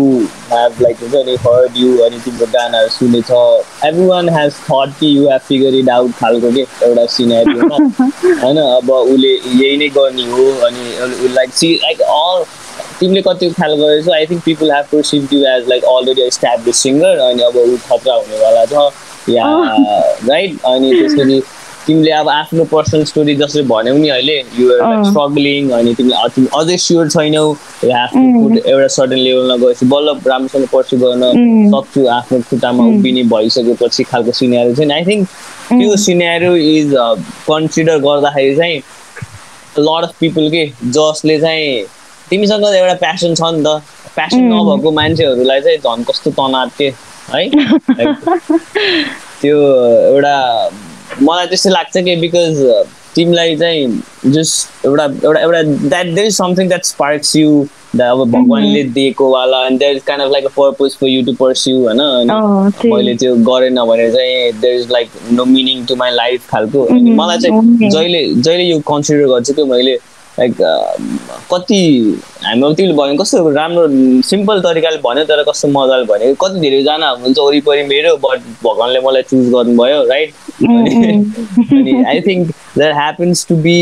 have 0.50 0.80
like 0.80 1.00
very 1.08 1.36
heard 1.38 1.76
you 1.76 1.92
अनि 2.04 2.20
तिम्रो 2.20 2.46
गानाहरू 2.50 2.90
सुनेछ 2.90 3.32
एभ्री 3.86 4.06
वान 4.08 4.30
हेज 4.30 4.54
थट 4.64 4.94
कि 5.00 5.08
you 5.18 5.30
have 5.30 5.42
figure 5.48 5.76
it 5.76 5.90
out 5.90 6.12
खालको 6.16 6.52
के 6.52 6.66
एउटा 6.82 7.06
सिनेरीमा 7.14 7.78
होइन 7.78 8.58
अब 8.58 8.90
उसले 8.92 9.30
यही 9.30 9.78
नै 9.78 9.90
गर्ने 9.98 10.26
हो 10.32 10.50
अनि 10.68 11.34
लाइक 11.34 11.54
सी 11.54 11.74
लाइक 11.84 12.02
अल 12.10 12.44
तिमीले 13.00 13.22
कति 13.22 13.50
ख्याल 13.52 13.76
गरेछौ 13.78 14.14
I 14.14 14.26
think 14.26 14.44
people 14.44 14.72
have 14.72 14.86
perceive 14.92 15.34
you 15.34 15.40
as 15.48 15.68
like 15.70 15.84
already 15.96 16.22
establish 16.24 16.84
singer 16.84 17.26
अनि 17.30 17.44
अब 17.44 17.58
ऊ 17.58 17.76
खतरा 17.90 18.16
हुनेवाला 18.16 18.66
छ 18.66 18.92
या 19.30 19.44
राइट 20.26 20.66
अनि 20.66 20.92
त्यसपछि 20.92 21.42
तिमीले 21.88 22.12
अब 22.14 22.30
आफ्नो 22.30 22.64
पर्सनल 22.72 23.04
स्टोरी 23.06 23.36
जसरी 23.36 23.62
भन्यौ 23.68 23.96
नि 23.96 24.10
अहिले 24.10 24.38
युआर 24.60 25.04
स्ट्रगलिङ 25.06 25.70
अनि 25.78 25.94
तिमीले 25.94 26.48
अझै 26.58 26.78
स्योर 26.80 27.10
छैनौ 27.10 27.46
एउटा 27.84 28.88
सर्टन 28.90 29.18
लेभलमा 29.18 29.56
गएपछि 29.58 29.86
बल्ल 29.86 30.16
राम्रोसँग 30.28 30.68
पर्सु 30.74 30.98
गर्न 30.98 31.24
सक्छु 31.72 32.06
आफ्नो 32.10 32.40
खुट्टामा 32.50 32.86
उभिने 32.92 33.24
भइसकेपछि 33.34 34.04
खालको 34.12 34.32
सिनेहरू 34.40 34.76
चाहिँ 34.76 34.92
आई 34.94 35.06
थिङ्क 35.06 35.28
त्यो 35.72 35.96
सिनेहरू 36.06 36.56
इज 36.56 36.94
कन्सिडर 37.50 37.98
गर्दाखेरि 38.08 38.56
चाहिँ 38.56 38.82
लड 39.80 40.04
अफ 40.04 40.16
पिपल 40.20 40.50
के 40.50 40.66
जसले 40.92 41.40
चाहिँ 41.40 41.84
तिमीसँग 42.30 42.64
एउटा 42.66 42.94
प्यासन 43.00 43.36
छ 43.36 43.52
नि 43.54 43.64
त 43.64 43.82
प्यासन 44.16 44.48
नभएको 44.54 44.92
मान्छेहरूलाई 44.92 45.62
चाहिँ 45.62 45.78
झन् 45.80 46.04
कस्तो 46.04 46.32
तनाव 46.40 46.70
थिए 46.80 46.94
है? 47.30 47.50
त्यो 49.42 49.58
एउटा 50.08 50.36
मलाई 51.22 51.48
त्यस्तो 51.48 51.70
लाग्छ 51.70 51.98
कि 51.98 52.16
बिकज 52.16 52.62
uh, 52.66 52.84
तिमीलाई 53.16 53.56
चाहिँ 53.56 54.32
जस्ट 54.34 54.86
एउटा 54.86 55.04
एउटा 55.04 55.40
एउटा 55.40 55.62
that 55.64 56.06
there 56.06 56.28
is 56.28 56.36
something 56.36 56.68
that 56.68 56.86
sparks 56.86 57.36
you 57.36 57.66
अब 58.02 58.24
भगवान्ले 58.32 58.70
mm-hmm. 58.70 58.94
दिएको 58.94 59.30
वाला 59.32 59.66
and 59.66 59.80
there 59.80 59.96
is 59.96 60.04
kind 60.04 60.24
of 60.24 60.32
like 60.32 60.46
a 60.46 60.50
purpose 60.58 60.96
for 61.00 61.08
you 61.08 61.26
to 61.26 61.34
pursue 61.34 61.76
होइन 61.80 62.32
मैले 62.86 63.16
त्यो 63.16 63.36
गरेन 63.50 63.80
भने 63.86 64.10
चाहिँ 64.12 64.52
there 64.62 64.80
is 64.80 64.92
like 64.92 65.10
no 65.32 65.46
meaning 65.46 65.86
to 65.86 65.96
my 65.96 66.12
life 66.12 66.50
खालको 66.50 66.86
mm-hmm. 66.86 67.16
मलाई 67.20 67.38
चाहिँ 67.38 67.90
जहिले 67.90 68.26
जहिले 68.34 68.64
यो 68.64 68.80
कन्सिडर 68.88 69.28
गर्छु 69.28 69.54
कि 69.54 69.64
मैले 69.64 69.98
लाइक 70.40 70.56
कति 71.52 71.80
हाम्रो 72.44 72.72
तिमीले 72.74 72.94
भन्यो 72.98 73.16
कस्तो 73.22 73.50
राम्रो 73.54 73.88
सिम्पल 74.30 74.60
तरिकाले 74.62 74.98
भन्यो 75.04 75.24
तर 75.30 75.44
कस्तो 75.50 75.68
मजाले 75.70 76.06
भन्यो। 76.10 76.34
कति 76.42 76.60
धेरैजना 76.60 77.10
हुनुहुन्छ 77.10 77.38
वरिपरि 77.40 77.84
मेरो 77.88 78.16
बट 78.24 78.40
भगवान्ले 78.64 79.00
मलाई 79.08 79.22
चुज 79.30 79.50
गर्नुभयो 79.54 80.02
राइट 80.10 80.34
अनि 80.64 82.04
I 82.10 82.22
think 82.28 82.50
that 82.78 82.94
happens 82.96 83.46
to 83.48 83.56
be 83.66 83.78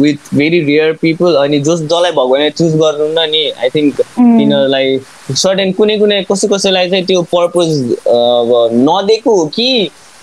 with 0.00 0.34
very 0.34 0.60
rare 0.64 0.92
people 1.02 1.34
अनि 1.44 1.60
जस 1.68 1.80
जसलाई 1.82 2.12
भगवान्ले 2.20 2.50
चुज 2.60 2.76
गर्नु 2.82 3.08
न 3.12 3.28
नि 3.30 3.42
आई 3.50 3.68
थिङ्क 3.76 4.00
तिनीहरूलाई 4.00 4.98
सर्टेन 5.44 5.72
कुनै 5.72 5.98
कुनै 5.98 6.22
कसै 6.30 6.48
कसैलाई 6.54 6.90
चाहिँ 6.90 7.04
त्यो 7.06 7.22
पर्पज 7.34 7.68
नदिएको 8.88 9.36
हो 9.36 9.46
कि 9.56 9.68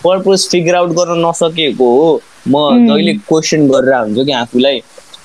पर्पज 0.03 0.47
फिगर 0.51 0.75
आउट 0.75 0.91
गर्न 0.97 1.25
नसकेको 1.25 1.87
हो। 1.97 2.09
म 2.47 2.87
जहिले 2.87 3.13
क्वेसन 3.29 3.67
गरेर 3.67 3.93
हुन्छु 3.93 4.23
कि 4.25 4.31
आफूलाई। 4.31 4.81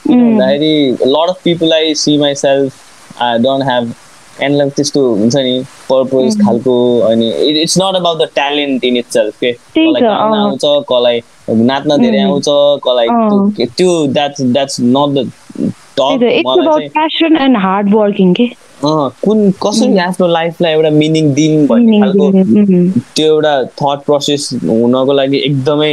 भन्दाखेरि 0.08 0.96
lot 1.06 1.28
of 1.28 1.42
people 1.44 1.72
I 1.72 1.94
see 1.94 2.16
myself 2.34 3.22
I 3.22 3.38
don't 3.38 3.64
have 3.64 3.92
and 4.40 4.70
त्यस्तो 4.72 5.00
हुन्छ 5.14 5.36
नि 5.36 5.58
पर्पज 5.90 6.40
खालको 6.40 6.74
अनि 7.00 7.30
it's 7.62 7.78
not 7.78 7.96
about 7.96 8.18
the 8.18 8.28
talent 8.34 8.84
in 8.84 8.96
itself 9.10 9.38
के 9.40 9.52
कसलाई 9.52 10.02
गाउन 10.02 10.38
आउँछ 10.38 10.64
कसलाई 10.88 11.20
नाच्न 11.48 12.00
धेरै 12.02 12.20
आउँछ 12.20 12.44
कसलाई 12.86 13.66
त्यो 13.76 14.06
द्याट्स 14.08 14.42
द्याट्स 14.42 14.80
नट 14.80 15.18
द 15.18 15.30
कुन 18.84 19.50
कसरी 19.62 19.98
आफ्नो 19.98 20.26
लाइफलाई 20.26 20.72
एउटा 20.72 20.90
मिनिङ 20.90 21.32
दिउँ 21.34 21.66
भन्ने 21.66 22.00
खालको 22.00 22.30
त्यो 23.16 23.26
एउटा 23.26 23.62
थट 23.82 24.04
प्रोसेस 24.06 24.48
हुनको 24.64 25.12
लागि 25.12 25.38
एकदमै 25.38 25.92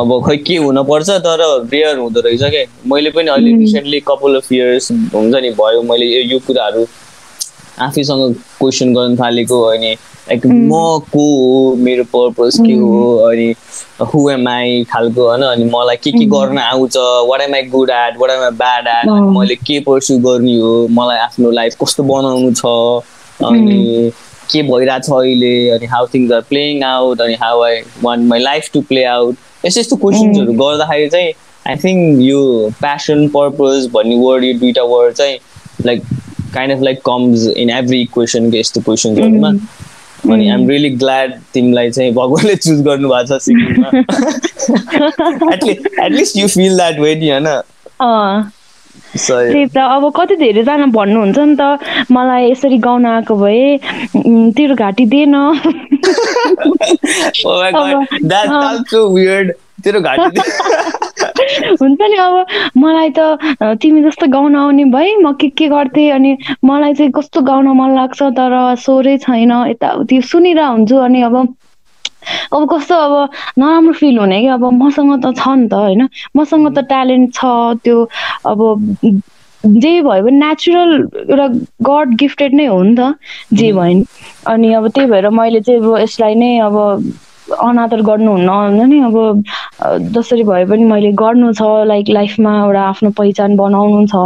अब 0.00 0.12
खै 0.26 0.36
के 0.46 0.56
हुनपर्छ 0.56 1.08
तर 1.26 1.40
रेयर 1.72 1.96
हुँदो 1.98 2.20
रहेछ 2.26 2.42
क्या 2.54 2.64
मैले 2.94 3.10
पनि 3.16 3.30
अहिले 3.30 3.56
रिसेन्टली 3.58 4.00
कपाल 4.10 4.34
अफ 4.36 4.52
इयर्स 4.52 4.90
हुन्छ 5.14 5.34
नि 5.42 5.50
भयो 5.60 5.82
मैले 5.90 6.06
यो 6.32 6.38
कुराहरू 6.46 6.86
आफैसँग 7.86 8.34
क्वेसन 8.58 8.94
गर्न 8.94 9.16
थालेको 9.16 9.62
अनि 9.64 9.92
लाइक 10.28 10.46
म 10.46 10.72
को 11.12 11.22
हो 11.36 11.74
मेरो 11.84 12.04
पर्पज 12.14 12.56
के 12.66 12.72
हो 12.80 13.16
अनि 13.28 13.46
हु 14.12 14.28
एम 14.30 14.48
आई 14.48 14.82
खालको 14.92 15.28
होइन 15.28 15.42
अनि 15.42 15.64
मलाई 15.74 15.96
के 16.04 16.10
के 16.12 16.24
गर्न 16.34 16.58
आउँछ 16.58 16.96
what 17.30 17.40
am 17.40 17.54
I 17.54 17.62
good 17.74 17.90
at 17.90 18.18
what 18.20 18.30
am 18.30 18.42
I 18.44 18.50
bad 18.62 18.86
at 18.88 19.08
अँ। 19.08 19.30
मैले 19.38 19.54
के 19.66 19.78
पर्स्यु 19.88 20.18
गर्ने 20.28 20.56
हो 20.58 20.72
मलाई 20.98 21.18
आफ्नो 21.18 21.50
लाइफ 21.60 21.76
कस्तो 21.82 22.02
बनाउनु 22.12 22.52
छ 22.60 22.66
अनि 23.48 24.10
के 24.52 24.62
भइरहेछ 24.70 25.10
अहिले 25.12 25.52
अनि 25.70 25.86
how 25.86 26.06
things 26.14 26.32
are 26.32 26.40
playing 26.48 26.82
out 26.84 27.20
अनि 27.20 27.34
how 27.42 27.60
I 27.62 27.80
want 28.02 28.28
my 28.28 28.40
life 28.40 28.70
to 28.74 28.80
play 28.88 29.04
out 29.16 29.36
यस्तो 29.66 29.80
यस्तो 29.80 29.96
क्वेसन्सहरू 29.96 30.52
गर्दाखेरि 30.52 31.08
चाहिँ 31.08 31.32
आई 31.68 31.76
थिङ्क 31.76 32.20
यो 32.22 32.40
प्यासन 32.80 33.26
पर्पज 33.28 33.88
भन्ने 33.94 34.16
वर्ड 34.16 34.44
यो 34.44 34.54
दुइटा 34.58 34.82
वर्ड 34.92 35.14
चाहिँ 35.14 35.38
like 35.86 36.02
kind 36.54 36.76
of 36.76 36.82
like 36.82 37.00
comes 37.06 37.46
in 37.56 37.70
every 37.70 38.00
इक्वेसनको 38.02 38.56
यस्तो 38.56 38.80
क्वेसन्सहरूमा 38.80 39.48
अनि 40.32 40.48
आइएम 40.48 40.68
रियली 40.68 40.90
ग्ल्याड 40.90 41.34
तिमीलाई 41.54 41.90
चाहिँ 41.90 42.12
भगवान्ले 42.12 42.54
चुज 42.56 42.80
गर्नुभएको 42.86 43.38
छ 43.38 43.42
सिक्किममा 43.42 43.90
at least 46.06 46.36
you 46.36 46.48
feel 46.48 46.76
that 46.76 46.98
way 47.00 47.14
नि 47.14 47.30
होइन? 47.30 47.46
त्यही 49.16 49.64
त 49.74 49.78
अब 49.78 50.04
कति 50.16 50.36
धेरैजना 50.36 50.86
भन्नुहुन्छ 50.94 51.38
नि 51.38 51.56
त 51.60 51.62
मलाई 52.12 52.50
यसरी 52.50 52.78
गाउन 52.78 53.06
आएको 53.06 53.34
भए 53.36 53.76
तेरो 54.54 54.74
घाँटी 54.74 55.04
दिएन 55.06 55.34
oh 57.44 58.04
हुन्छ 61.80 62.00
नि 62.02 62.16
अब 62.16 62.46
मलाई 62.76 63.10
त 63.18 63.18
तिमी 63.82 64.02
जस्तो 64.02 64.26
गाउन 64.28 64.56
आउने 64.56 64.84
भए 64.94 65.14
म 65.16 65.32
के 65.40 65.48
के 65.56 65.68
गर्थेँ? 65.68 66.10
अनि 66.10 66.36
मलाई 66.64 66.94
चाहिँ 66.94 67.12
कस्तो 67.16 67.40
गाउन 67.40 67.68
मन 67.78 67.94
लाग्छ? 67.96 68.22
तर 68.36 68.52
स्वरै 68.76 69.16
छैन। 69.18 69.52
यताउति 69.70 70.20
सुनिरह 70.22 70.66
हुन्छु 70.66 70.96
अनि 70.96 71.22
अब 71.22 71.36
अब 72.52 72.68
कस्तो 72.72 72.94
अब 72.94 73.30
नराम्रो 73.58 73.92
फिल 73.92 74.18
हुने 74.18 74.40
कि 74.40 74.46
अब 74.56 74.64
मसँग 74.82 75.12
त 75.24 75.34
छ 75.38 75.48
नि 75.56 75.68
त 75.68 75.74
होइन? 75.74 76.08
मसँग 76.36 76.66
त 76.76 76.84
ट्यालेन्ट 76.88 77.34
छ 77.34 77.44
त्यो 77.84 78.08
अब 78.46 78.60
जे 79.64 80.00
भयो 80.02 80.22
भने 80.24 80.38
नेचुरल 80.38 80.92
एउटा 81.30 81.46
गड 81.88 82.14
गिफ्टेड 82.20 82.54
नै 82.54 82.66
हो 82.66 82.82
नि 82.82 82.94
त 82.96 83.14
जे 83.52 83.72
भयो 83.72 83.94
नि। 83.94 84.04
अनि 84.48 84.72
अब 84.74 84.88
त्यही 84.88 85.10
भएर 85.10 85.28
मैले 85.30 85.60
चाहिँ 85.60 85.80
अब 85.80 85.98
यसलाई 86.00 86.34
नै 86.34 86.58
अब 86.68 86.76
अनादर 87.50 88.00
गर्नुहुन्न 88.02 88.48
होइन 88.48 88.88
नि 88.88 88.98
अब 89.10 89.42
जसरी 90.14 90.42
भए 90.44 90.64
पनि 90.64 90.84
मैले 90.84 91.12
गर्नु 91.18 91.52
छ 91.52 91.62
लाइक 91.86 92.08
लाइफमा 92.08 92.52
एउटा 92.64 92.82
आफ्नो 92.82 93.10
पहिचान 93.18 93.56
बनाउनु 93.56 94.06
छ 94.06 94.16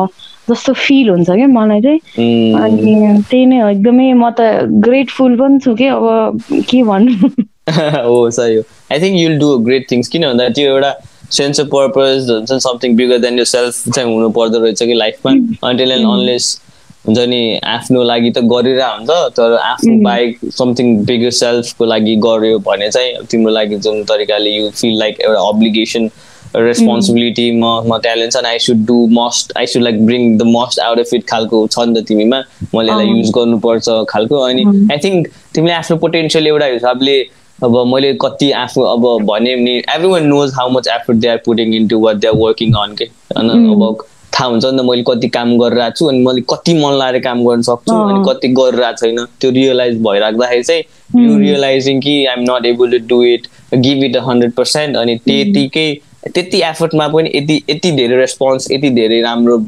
जस्तो 0.51 0.73
फिल 0.77 1.09
हुन्छ 1.11 1.31
क्या 1.31 1.47
मलाई 1.49 1.81
चाहिँ। 1.81 2.01
Mm. 2.19 2.63
अनि 2.63 3.23
त्यही 3.31 3.47
नै 3.47 3.61
हो 3.61 3.69
एकदमै 3.69 4.13
म 4.13 4.31
त 4.31 4.69
ग्रेटफुल 4.85 5.37
पनि 5.41 5.59
छु 5.65 5.75
कि 5.75 5.87
अब 5.89 6.41
के 6.69 6.83
भन्नु। 6.85 7.29
हो 7.67 8.31
सही 8.31 8.55
हो 8.57 8.63
I 8.93 9.01
think 9.01 9.21
you'll 9.21 9.39
do 9.39 9.57
great 9.67 9.91
things 9.91 10.09
किन 10.09 10.27
भन्दा 10.27 10.49
त्यो 10.49 10.71
एउटा 10.71 10.95
सेन्स 11.33 11.61
अफ 11.61 11.67
पर्पज 11.67 12.31
हुन्छ 12.31 12.53
समथिङ 12.63 12.97
बिगर 12.97 13.19
देन 13.19 13.39
यो 13.39 13.45
सेल्फ 13.45 13.89
चाहिँ 13.89 14.13
हुनु 14.13 14.29
पर्दो 14.31 14.59
रहेछ 14.65 14.83
कि 14.83 14.95
लाइफमा 14.95 15.33
अन्टिल 15.69 15.93
एन्ड 15.93 16.07
अनलेस 16.09 16.61
हुन्छ 17.07 17.19
नि 17.29 17.41
आफ्नो 17.69 18.03
लागि 18.03 18.31
त 18.31 18.43
गरिरहेको 18.51 19.15
हुन्छ 19.15 19.33
तर 19.37 19.57
आफ्नो 19.63 19.97
बाहेक 20.05 20.39
समथिङ 20.59 20.97
बिगर 21.07 21.31
सेल्फको 21.39 21.85
लागि 21.85 22.17
गऱ्यो 22.27 22.59
भने 22.69 22.91
चाहिँ 22.91 23.27
तिम्रो 23.31 23.53
लागि 23.53 23.77
जुन 23.87 24.05
तरिकाले 24.05 24.51
यु 24.51 24.71
फिल 24.73 24.99
लाइक 24.99 25.21
एउटा 25.21 25.49
अब्लिगेसन 25.49 26.11
रेस्पोन्सिबिलिटी 26.57 27.51
म 27.53 27.71
म 27.87 27.99
ट्यालेन्ट 27.99 28.33
छ 28.33 28.45
I 28.47 28.59
should 28.67 28.85
do 28.87 28.97
most 29.13 29.53
I 29.59 29.67
should 29.67 29.83
like 29.83 30.05
bring 30.07 30.37
the 30.39 30.43
most 30.49 30.81
out 30.81 30.99
of 30.99 31.15
it 31.15 31.25
खालको 31.29 31.67
छ 31.67 31.87
नि 31.87 32.01
त 32.01 32.05
तिमीमा 32.09 32.43
मैले 32.75 32.93
यसलाई। 32.93 33.07
युज 33.09 33.31
गर्नुपर्छ 33.37 33.97
खालको 34.09 34.41
अनि 34.43 34.65
आई 34.93 34.99
थिङ्क 35.05 35.27
तिमीले 35.55 35.75
आफ्नो 35.75 35.97
पोटेन्सियल 36.05 36.47
एउटा 36.47 36.67
हिसाबले 36.67 37.17
अब 37.63 37.77
मैले 37.87 38.13
कति 38.23 38.51
आफू 38.63 38.83
अब 38.83 39.07
भने 39.27 39.55
नि 39.57 39.77
everyone 40.09 40.27
knows 40.27 40.53
how 40.55 40.71
much 40.71 40.89
effort 40.89 41.19
they 41.19 41.29
are 41.29 41.37
putting 41.45 41.75
into 41.89 42.01
what 42.01 42.17
they 42.17 42.29
are 42.29 42.35
working 42.37 42.73
on 42.83 42.95
के 42.99 43.05
होइन 43.05 43.51
अब 43.51 44.05
थाहा 44.35 44.49
हुन्छ 44.49 44.65
नि 44.65 44.79
त 44.79 44.85
मैले 44.85 45.03
कति 45.09 45.29
काम 45.29 45.57
गरिरहेको 45.59 45.97
छु 45.99 46.07
अनि 46.07 46.19
मैले 46.25 46.41
कति 46.51 46.75
मन 46.75 46.93
लगाएर 46.93 47.19
काम 47.23 47.45
गर्न 47.47 47.63
सक्छु। 47.63 47.95
अनि 47.95 48.25
कति 48.29 48.49
गरिरहेको 48.59 49.07
छैन। 49.07 49.25
त्यो 49.41 49.51
रियलाइज 49.51 50.01
भइराख्दाखेरि 50.03 50.63
चाहिँ 50.63 50.83
यु 51.25 51.39
रियलाइजिङ 51.39 52.01
कि 52.01 52.15
I'm 52.27 52.43
not 52.51 52.67
able 52.67 52.99
to 52.99 53.07
do 53.09 53.23
it 53.25 53.47
give 53.75 54.03
it 54.05 54.17
hundred 54.27 54.53
percent 54.53 54.97
अनि 54.97 55.17
त्यतिकै 55.25 55.87
त्यति 56.35 56.61
एफर्टमा 56.65 57.09
पनि 57.09 57.31
यति 57.35 57.63
यति 57.71 57.93
धेरै 57.93 58.17
रेस्पोन्स 58.17 58.71
यति 58.71 58.91
धेरै 58.91 59.21
राम्रो 59.21 59.59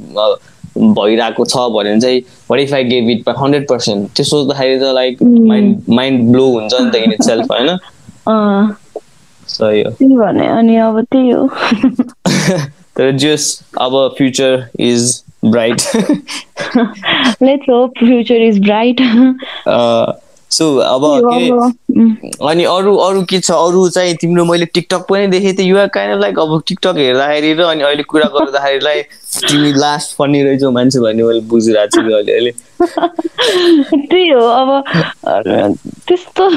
भइरहेको 0.76 1.44
छ 1.44 1.56
भने 1.56 2.00
चाहिँ 2.00 2.20
what 2.50 2.60
if 2.60 2.74
I 2.74 2.84
gave 2.84 3.10
it 3.10 3.28
hundred 3.28 3.68
percent 3.68 4.10
त्यो 4.16 4.24
सोच्दाखेरि 4.24 4.78
त 4.78 4.82
लाइक 4.82 5.22
माइन्ड 5.22 5.82
माइन्ड 5.88 6.32
ब्लो 6.32 6.46
हुन्छ 6.46 6.74
नि 6.80 6.90
त 6.90 6.94
इन 6.94 7.12
इट 7.12 7.22
सेल्फ 7.22 7.46
होइन 7.50 7.78
भने 10.16 10.46
अनि 10.46 10.76
अब 10.76 11.00
त्यही 11.00 11.30
हो। 11.30 11.48
तर 12.96 13.10
जस 13.12 13.62
अब 13.80 14.14
future 14.18 14.68
is 14.80 15.24
bright 15.44 15.80
let's 17.42 17.68
hope 17.70 17.92
future 17.98 18.34
is 18.34 18.60
bright 18.60 19.00
so 20.56 20.64
अब 20.76 21.02
के? 21.24 21.48
अनि 22.48 22.64
अरू 22.64 22.96
अरू 22.96 23.22
के 23.30 23.38
छ? 23.40 23.50
अरू 23.50 23.88
चाहिँ 23.88 24.14
तिम्रो 24.20 24.44
मैले 24.44 24.66
टिकटक 24.74 25.06
पनि 25.10 25.26
देखेँ 25.26 25.52
थिएँ। 25.58 25.68
युआर 25.68 25.88
काइन्ड 25.94 26.20
लाइक 26.20 26.38
अब 26.38 26.62
टिकटक 26.68 26.96
हेर्दाखेरि 26.98 27.52
र 27.54 27.62
अनि 27.64 27.82
अहिले 27.82 28.02
कुरा 28.02 28.28
गर्दाखेरिलाई 28.34 29.02
तिमी 29.48 29.72
लास्ट 29.76 30.16
फनी 30.16 30.42
रहेछौ 30.42 30.70
मान्छे 30.70 31.00
भन्ने 31.00 31.22
मैले 31.22 31.40
बुझिरहेको 31.48 31.90
छु 31.92 32.00
अहिले 32.00 32.32
अहिले। 32.32 32.52
त्यही 34.10 34.28
हो 34.28 34.40
अब 34.40 34.84
त्यस्तो 36.08 36.48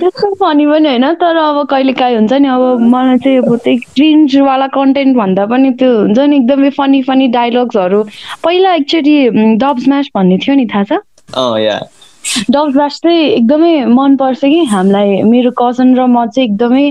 त्यस्तो 0.00 0.34
फनी 0.34 0.66
पनि 0.66 0.88
होइन 0.88 1.06
तर 1.22 1.36
अब 1.36 1.66
कहिले 1.70 1.92
काहीँ 1.92 2.16
हुन्छ 2.16 2.32
नि 2.32 2.48
अब 2.48 2.80
मलाई 2.94 3.18
चाहिँ 3.24 3.38
अब 3.38 3.56
त्यही 3.64 3.76
क्रिन्जवाला 3.94 4.66
कन्टेन्ट 4.76 5.16
भन्दा 5.16 5.46
पनि 5.46 5.70
त्यो 5.80 5.90
हुन्छ 5.96 6.18
नि 6.18 6.36
एकदमै 6.36 6.70
फनी 6.76 7.02
फनी 7.08 7.28
डायलग्सहरू 7.38 8.02
पहिला 8.44 8.74
एकचोटि 8.74 9.16
डब 9.64 9.76
स्म्यास 9.84 10.06
भन्ने 10.16 10.38
थियो 10.44 10.54
नि 10.56 10.66
थाहा 10.74 10.84
छ? 10.84 11.00
अँ 12.22 12.42
या 12.42 12.44
डब 12.52 12.70
स्म्यास 12.72 13.00
चाहिँ 13.02 13.20
एकदमै 13.28 13.84
मनपर्छ 13.86 14.40
कि 14.44 14.64
हामीलाई। 14.64 15.22
मेरो 15.24 15.50
कजन 15.58 15.94
र 15.98 16.06
म 16.06 16.26
चाहिँ 16.26 16.48
एकदमै 16.48 16.84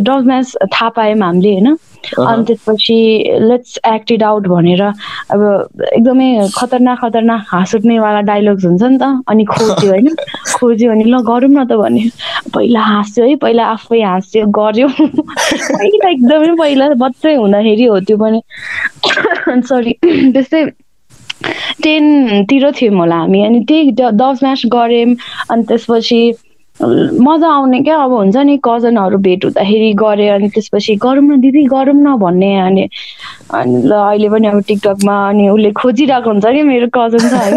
डब 0.00 0.22
स्म्यास 0.22 0.54
थाहा 0.64 0.88
पायौँ 0.90 1.18
हामीले 1.20 1.52
होइन? 1.52 1.76
अनि 2.20 2.44
त्यसपछि 2.44 2.96
लेट्स 3.40 3.78
एक्ट 3.86 4.12
इट 4.12 4.22
आउट 4.22 4.46
भनेर 4.48 4.82
अब 4.82 5.40
एकदमै 5.88 6.28
खतरनाक 6.56 6.98
खतरनाक 7.00 7.44
हाँस 7.48 7.74
उठ्नेवाला 7.74 8.20
डायलग्स 8.22 8.64
हुन्छ 8.64 8.82
नि 8.84 8.98
त। 8.98 9.24
अनि 9.26 9.44
खोज्यो 9.44 9.90
होइन? 9.90 10.08
खोज्यो 10.56 10.90
भने 10.90 11.04
ल 11.04 11.20
गरौँ 11.22 11.50
न 11.50 11.64
त 11.64 11.72
भने 11.74 12.02
पहिला 12.54 12.80
हाँस्यो 12.82 13.24
है 13.24 13.36
पहिला 13.36 13.64
आफै 13.66 14.00
हाँस्यो 14.02 14.46
गर्यो 14.50 14.88
पहिला 14.88 16.08
एकदमै 16.10 16.54
पहिला 16.56 16.88
बच्चै 16.98 17.34
हुँदाखेरि 17.34 17.84
हो 17.86 18.00
त्यो 18.00 18.16
पनि। 18.16 18.40
सरी 19.68 19.92
त्यस्तै 20.32 20.64
टेनतिर 21.82 22.70
थियौँ 22.72 22.96
होला 22.96 23.16
हामी 23.16 23.44
अनि 23.44 23.60
त्यही 23.68 23.90
दस 24.14 24.42
म्याच 24.42 24.62
गऱ्यौँ 24.72 25.14
अनि 25.50 25.62
त्यसपछि 25.64 26.20
मजा 26.76 27.48
आउने 27.48 27.80
क्या 27.82 27.96
अब 27.96 28.12
हुन्छ 28.12 28.36
नि 28.36 28.56
कजनहरू 28.64 29.18
भेट 29.18 29.44
हुँदाखेरि 29.44 29.92
गऱ्यो 29.94 30.34
अनि 30.34 30.48
त्यसपछि 30.48 30.94
गरौँ 30.96 31.22
न 31.22 31.38
दिदी 31.40 31.62
गरौँ 31.66 31.94
न 31.94 32.16
भन्ने 32.18 32.50
अनि 32.60 32.88
अनि 33.54 33.82
ल 33.82 33.92
अहिले 33.92 34.28
पनि 34.28 34.46
अब 34.48 34.60
टिकटकमा 34.68 35.14
अनि 35.28 35.48
उसले 35.48 35.70
खोजिरहेको 35.72 36.30
हुन्छ 36.30 36.46
कि 36.46 36.62
मेरो 36.62 36.88
कजन 36.90 37.28
छ 37.28 37.34
होइन 37.34 37.56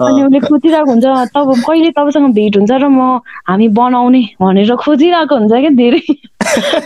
अनि 0.00 0.22
उसले 0.24 0.40
खोजिरहेको 0.40 0.90
हुन्छ 0.90 1.06
तब 1.30 1.54
कहिले 1.60 1.90
तपाईँसँग 1.92 2.34
भेट 2.34 2.56
हुन्छ 2.56 2.70
र 2.72 2.88
म 2.88 3.20
हामी 3.46 3.68
बनाउने 3.78 4.22
भनेर 4.42 4.74
खोजिरहेको 4.76 5.34
हुन्छ 5.36 5.52
क्या 5.54 5.70
धेरै 5.78 6.02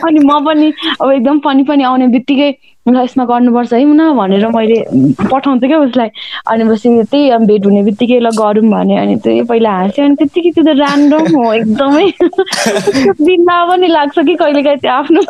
अनि 0.06 0.20
म 0.24 0.44
पनि 0.46 0.72
अब 1.00 1.10
एकदम 1.12 1.38
फनी 1.44 1.64
फनी 1.64 1.84
आउने 1.84 2.06
बित्तिकै 2.18 2.52
ल 2.88 2.98
यसमा 2.98 3.24
गर्नुपर्छ 3.24 3.72
है 3.72 3.84
मुना 3.86 4.10
भनेर 4.12 4.46
मैले 4.50 4.76
पठाउँछु 5.22 5.66
क्या 5.66 5.78
उसलाई। 5.78 6.08
अनि 6.50 6.64
पछि 6.68 6.88
त्यही 7.10 7.46
भेट 7.46 7.66
हुने 7.66 7.82
बित्तिकै 7.82 8.18
ल 8.20 8.30
गरौँ 8.38 8.64
भने 8.70 8.96
अनि 8.98 9.14
त्यही 9.22 9.42
पहिला 9.50 9.70
हाँस्यो 9.70 10.04
अनि 10.04 10.14
त्यत्तिकै 10.18 10.50
त्यो 10.50 10.64
त 10.64 10.74
ऱ्यान्डम 10.78 11.36
हो 11.36 11.52
एकदमै। 11.52 12.06
बिन्दा 13.28 13.58
पनि 13.70 13.88
लाग्छ 13.88 14.18
कि 14.18 14.34
कहिले 14.34 14.62
काहीँ 14.62 14.78
त्यो 14.82 14.90
आफ्नो। 14.90 15.22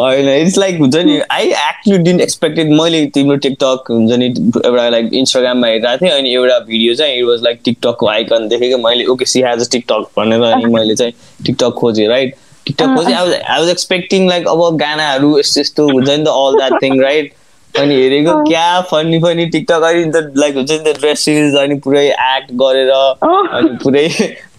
होइन 0.00 0.28
इट्स 0.28 0.58
लाइक 0.58 0.80
हुन्छ 0.80 0.96
नि 0.96 1.20
आई 1.30 1.46
एक्चुली 1.68 1.98
डिन्ट 2.10 2.20
एक्सपेक्टेड 2.20 2.72
मैले 2.82 3.06
तिम्रो 3.14 3.36
टिकटक 3.46 3.90
हुन्छ 3.90 4.18
नि 4.18 4.26
एउटा 4.66 4.88
लाइक 4.88 5.14
इन्स्टाग्राममा 5.22 5.66
हेरिरहेको 5.66 6.04
थिएँ 6.04 6.18
अनि 6.18 6.34
एउटा 6.34 6.58
भिडियो 6.66 6.94
चाहिँ 6.94 7.18
इट 7.18 7.24
वाज 7.30 7.42
लाइक 7.44 7.60
टिकटकको 7.64 8.06
आइकन 8.18 8.48
देखेको। 8.48 8.82
मैले 8.88 9.06
okay 9.14 9.24
she 9.30 9.42
has 9.42 9.66
a 9.66 9.70
TikTok 9.72 10.10
भनेर 10.18 10.42
अनि 10.52 10.74
मैले 10.74 10.94
चाहिँ 10.94 11.12
टिकटक 11.46 11.80
खोजेँ 11.80 12.08
राइट 12.08 12.34
टिकटक 12.66 12.94
खोजेँ 12.96 13.14
आई 13.14 13.60
वाज 13.60 13.68
एक्सपेक्टिङ 13.68 14.28
लाइक 14.28 14.48
अब 14.48 14.64
गानाहरू 14.80 15.38
यस्तो 15.38 15.60
यस्तो 15.60 15.88
हुन्छ 15.90 16.08
नि 16.08 16.24
त 16.24 16.28
अल 16.28 16.56
द्याट 16.56 16.82
थिङ 16.82 17.00
राइट 17.02 17.32
अनि 17.74 17.94
हेरेको 17.94 18.32
क्या 18.44 18.66
फनी 18.90 19.18
फनी 19.22 19.46
टिकटक 19.46 19.82
अनि 19.88 20.04
त 20.12 20.32
लाइक 20.36 20.54
हुन्छ 20.56 20.70
नि 20.70 20.78
त 20.78 20.96
ड्रेसेस 21.00 21.54
अनि 21.62 21.74
पुरै 21.86 22.06
एक्ट 22.08 22.52
गरेर 22.62 22.90
अनि 22.92 23.76
पुरै 23.84 24.06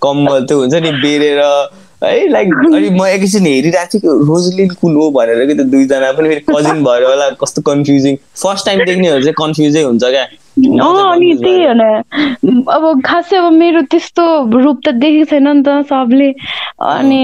कम्मल 0.04 0.45
त्यो 0.45 0.60
हुन्छ 0.60 0.84
नि 0.86 0.91
बेरेर 1.02 1.41
है 2.04 2.28
लाइक 2.30 2.54
अनि 2.60 2.89
म 2.89 3.06
एकैछिन 3.08 3.45
हेरिरहेको 3.45 3.89
थिएँ 3.93 4.02
कि 4.02 4.26
रोजलिन 4.28 4.70
कुन 4.82 4.95
हो 4.95 5.10
भनेर 5.18 5.45
कि 5.47 5.54
त 5.54 5.66
दुईजना 5.74 6.12
पनि 6.20 6.30
फेरि 6.30 6.45
कजिन 6.49 6.84
भएर 6.84 7.04
होला 7.04 7.30
कस्तो 7.43 7.62
कन्फ्युजिङ 7.68 8.16
फर्स्ट 8.43 8.66
टाइम 8.66 8.84
देख्नेहरू 8.86 9.22
चाहिँ 9.22 9.34
कन्फ्युजै 9.41 9.84
हुन्छ 9.84 10.04
क्या 10.06 10.26
अनि 10.58 11.34
त्यही 11.43 11.64
हो 11.66 11.74
न। 11.74 11.84
अब 12.68 13.02
खासै 13.06 13.38
अब 13.38 13.52
मेरो 13.54 13.82
त्यस्तो 13.91 14.24
रूप 14.52 14.78
त 14.86 14.91
देखेको 14.99 15.26
छैन 15.32 15.47
नि 15.47 15.64
त 15.64 15.82
सबले। 15.89 16.30
अनि 16.91 17.20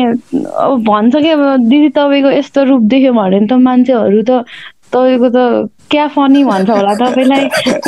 अब 0.63 0.83
भन्छ 0.87 1.15
कि 1.15 1.29
अब 1.29 1.43
दिदी 1.67 1.89
तपाईँको 1.97 2.31
यस्तो 2.31 2.63
रूप 2.71 2.81
देख्यो 2.93 3.13
भने 3.13 3.39
त 3.47 3.53
मान्छेहरू 3.67 4.21
त 4.29 4.43
तपाईँको 4.93 5.29
त 5.35 5.69
क्या 5.91 6.07
फनी 6.15 6.43
भन्छ 6.43 6.69
होला 6.69 6.93
तपाईँलाई। 6.99 7.43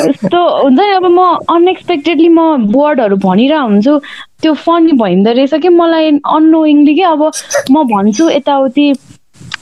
यस्तो 0.08 0.38
हुन्छ 0.62 0.78
नि 0.78 0.92
अब 1.00 1.06
म 1.08 1.20
अनएक्सपेक्टेडली 1.48 2.28
म 2.28 2.40
वर्डहरू 2.76 3.16
भनिरहेको 3.24 3.64
हुन्छु। 3.64 3.94
त्यो 4.42 4.52
फनी 4.64 4.92
भइँदो 5.00 5.32
रहेछ 5.32 5.54
कि 5.62 5.68
मलाई 5.68 6.10
अननोइङली 6.36 6.94
कि 6.94 7.02
अब 7.12 7.22
म 7.70 7.84
भन्छु 7.92 8.28
यताउति। 8.30 8.92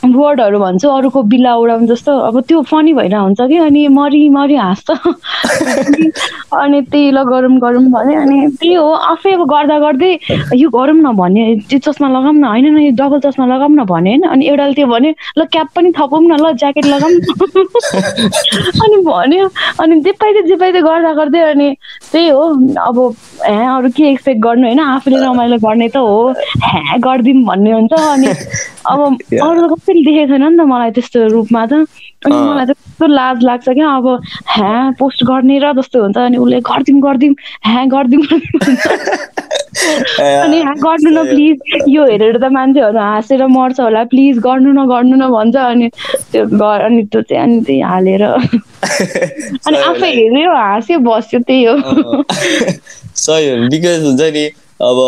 वर्डहरू 0.04 0.58
भन्छु 0.58 0.88
अरूको 0.88 1.22
बिल्ला 1.32 1.54
उडाउनु 1.58 1.86
जस्तो। 1.86 2.12
अब 2.28 2.40
त्यो 2.48 2.62
फनी 2.70 2.92
भएर 2.94 3.14
हुन्छ 3.14 3.40
कि 3.40 3.56
अनि 3.58 3.86
मरि 3.88 4.28
मरि 4.30 4.56
हाँस्छ। 4.56 4.90
अनि 6.58 6.80
त्यही 6.82 7.10
ल 7.10 7.22
गरौँ 7.28 7.58
गरौँ 7.58 7.82
भने 7.90 8.14
अनि 8.16 8.46
त्यही 8.60 8.74
हो। 8.74 8.90
आफै 9.12 9.32
अब 9.34 9.42
गर्दा 9.50 9.78
गर्दै 9.78 10.12
यो 10.54 10.68
गरौँ 10.70 10.94
न 10.94 11.12
भने 11.18 11.44
त्यो 11.68 11.78
चस्मा 11.86 12.08
लगाऊँ 12.08 12.34
न 12.34 12.44
होइन 12.44 12.66
न 12.74 12.78
यो 12.78 12.92
डबल 12.94 13.20
चस्मा 13.26 13.46
लगाऊँ 13.46 13.74
न 13.74 13.84
भने 13.90 14.10
होइन 14.10 14.22
अनि 14.28 14.46
एउटाले 14.46 14.74
त्यो 14.74 14.86
भने 14.86 15.14
ल 15.38 15.44
क्याप 15.52 15.68
पनि 15.74 15.92
थपौँ 15.98 16.22
न 16.22 16.40
ल 16.40 16.52
ज्याकेट 16.62 16.86
लगाऊँ 16.86 17.12
अनि 18.84 18.96
भन्यो 19.02 19.48
अनि 19.82 20.00
जे 20.00 20.12
पाइदियो 20.22 20.42
जे 20.46 20.56
पाइदियो 20.62 20.82
गर्दा 20.82 21.12
गर्दै 21.14 21.40
अनि 21.52 21.68
त्यही 22.12 22.28
हो। 22.28 22.44
अब 22.86 22.96
ह्या 23.44 23.76
अरू 23.76 23.88
के 23.96 24.10
एक्सपेक्ट 24.10 24.40
गर्नु 24.42 24.66
होइन 24.66 24.80
आफूले 24.80 25.16
रमाइलो 25.24 25.56
गर्ने 25.66 25.88
त 25.88 25.96
हो। 25.96 26.32
ह्या 26.64 26.96
गरिदिउँ 27.04 27.44
भन्ने 27.44 27.72
हुन्छ 27.72 27.92
अनि 27.92 28.28
अब 28.88 28.98
अरू 29.42 29.68
कसैले 29.88 30.04
देखेको 30.04 30.28
छैन 30.28 30.44
नि 30.44 30.56
त 30.56 30.60
मलाई 30.68 30.90
त्यस्तो 31.00 31.18
रूपमा 31.32 31.62
त। 31.66 31.72
अनि 32.26 32.34
मलाई 32.34 32.66
त 32.66 32.70
कस्तो 32.76 33.06
लाज 33.08 33.44
लाग्छ 33.44 33.68
क्या 33.68 33.88
अब 33.96 34.06
ह्या 34.52 34.72
पोस्ट 34.98 35.24
गर्ने 35.24 35.58
र 35.64 35.72
जस्तो 35.80 36.02
हुन्छ 36.02 36.18
अनि 36.18 36.36
उसले 36.36 36.60
गरिदिउँ 36.68 37.00
गरिदिउँ 37.02 37.34
ह्या 37.66 37.84
गरिदिउँ 37.94 38.22
अनि 40.44 40.58
गर्नु 40.82 41.10
न 41.10 41.24
प्लिज 41.28 41.56
यो 41.88 42.04
हेरेर 42.04 42.36
त 42.38 42.50
मान्छेहरू 42.52 42.98
हाँसेर 42.98 43.46
मर्छ 43.46 43.80
होला 43.80 44.02
प्लिज 44.12 44.38
गर्नु 44.44 44.72
न 44.72 44.86
गर्नु 44.88 45.16
न 45.16 45.28
भन्छ 45.30 45.56
अनि 45.56 45.88
त्यो 46.32 46.44
अनि 46.68 47.02
त्यो 47.12 47.22
चाहिँ 47.22 47.42
अनि 47.42 47.60
त्यही 47.64 47.80
हालेर। 47.80 48.22
अनि 49.66 49.76
आफै 49.78 50.10
हेऱ्यो 50.10 50.52
हाँस्यो 50.54 50.98
बस्यो 51.06 51.40
त्यही 51.40 51.64
हो। 51.64 51.74
सही 53.24 53.50
हो। 53.50 53.68
बिकज 53.70 54.04
हुन्छ 54.04 54.20
नि 54.36 54.44
अब 54.82 54.98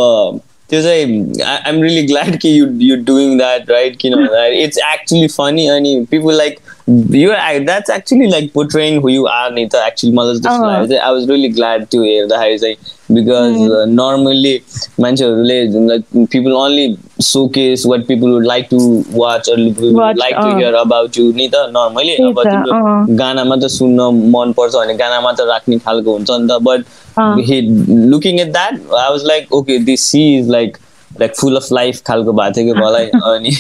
they 0.71 1.03
I, 1.45 1.69
am 1.69 1.81
really 1.81 2.07
glad 2.07 2.35
that 2.35 2.45
you 2.45 2.71
you're 2.71 2.97
doing 2.97 3.39
that 3.39 3.69
right? 3.69 4.03
You 4.03 4.11
know 4.11 4.29
it's 4.33 4.79
actually 4.83 5.29
funny 5.29 5.71
I 5.71 5.81
mean, 5.81 6.07
people 6.07 6.33
like 6.33 6.63
funny 6.90 7.24
अनि 7.24 7.26
people 7.26 7.32
like 7.32 7.56
you 7.56 7.66
that's 7.66 7.90
actually 7.90 8.28
like 8.28 8.52
portraying 8.54 9.00
who 9.02 9.10
you 9.10 9.26
are 9.26 9.52
नि 9.54 9.66
त 9.66 9.76
actually 9.76 10.14
मलाई 10.14 10.34
जस्तो 10.34 10.68
लाग्यो 10.68 10.88
चाहिँ 10.88 11.02
I 11.02 11.14
was 11.14 11.30
really 11.30 11.50
glad 11.50 11.86
to 11.92 12.04
हेर्दाखेरि 12.04 12.58
चाहिँ 12.58 12.76
because 13.12 13.58
normally 13.88 14.62
मान्छेहरूले 15.00 15.64
like 15.88 16.04
people 16.16 16.52
only 16.52 16.98
so 17.22 17.48
case 17.48 17.84
what 17.88 18.06
people 18.08 18.30
would 18.30 18.46
like 18.46 18.68
to 18.72 19.04
watch 19.12 19.50
like 19.50 20.36
to 20.36 20.58
hear 20.58 20.74
about 20.74 21.18
you 21.18 21.32
नि 21.36 21.48
त 21.48 21.56
नर्मली 21.56 22.14
अब 22.14 22.44
तिम्रो 22.44 23.16
गाना 23.16 23.44
मात्र 23.44 23.68
सुन्न 23.68 24.10
मनपर्छ 24.36 24.76
भने 24.76 24.94
गाना 24.94 25.22
मात्र 25.22 25.44
राख्ने 25.44 25.78
खालको 25.78 26.12
हुन्छ 26.12 26.32
नि 26.32 26.48
त 26.48 26.62
but 26.62 26.86
he 27.18 27.62
looking 27.62 28.40
at 28.40 28.54
that 28.54 28.74
i 28.74 29.10
was 29.10 29.24
like 29.24 29.52
okay 29.52 29.78
this 29.78 30.06
sea 30.06 30.38
is 30.38 30.48
like 31.19 31.21
like 31.21 31.37
full 31.37 31.57
of 31.57 31.71
life 31.71 32.03
खालको 32.07 32.33
भएको 32.33 32.51
थियो 32.51 32.75
कि 32.75 32.81
मलाई 32.81 33.07
अनि 33.25 33.57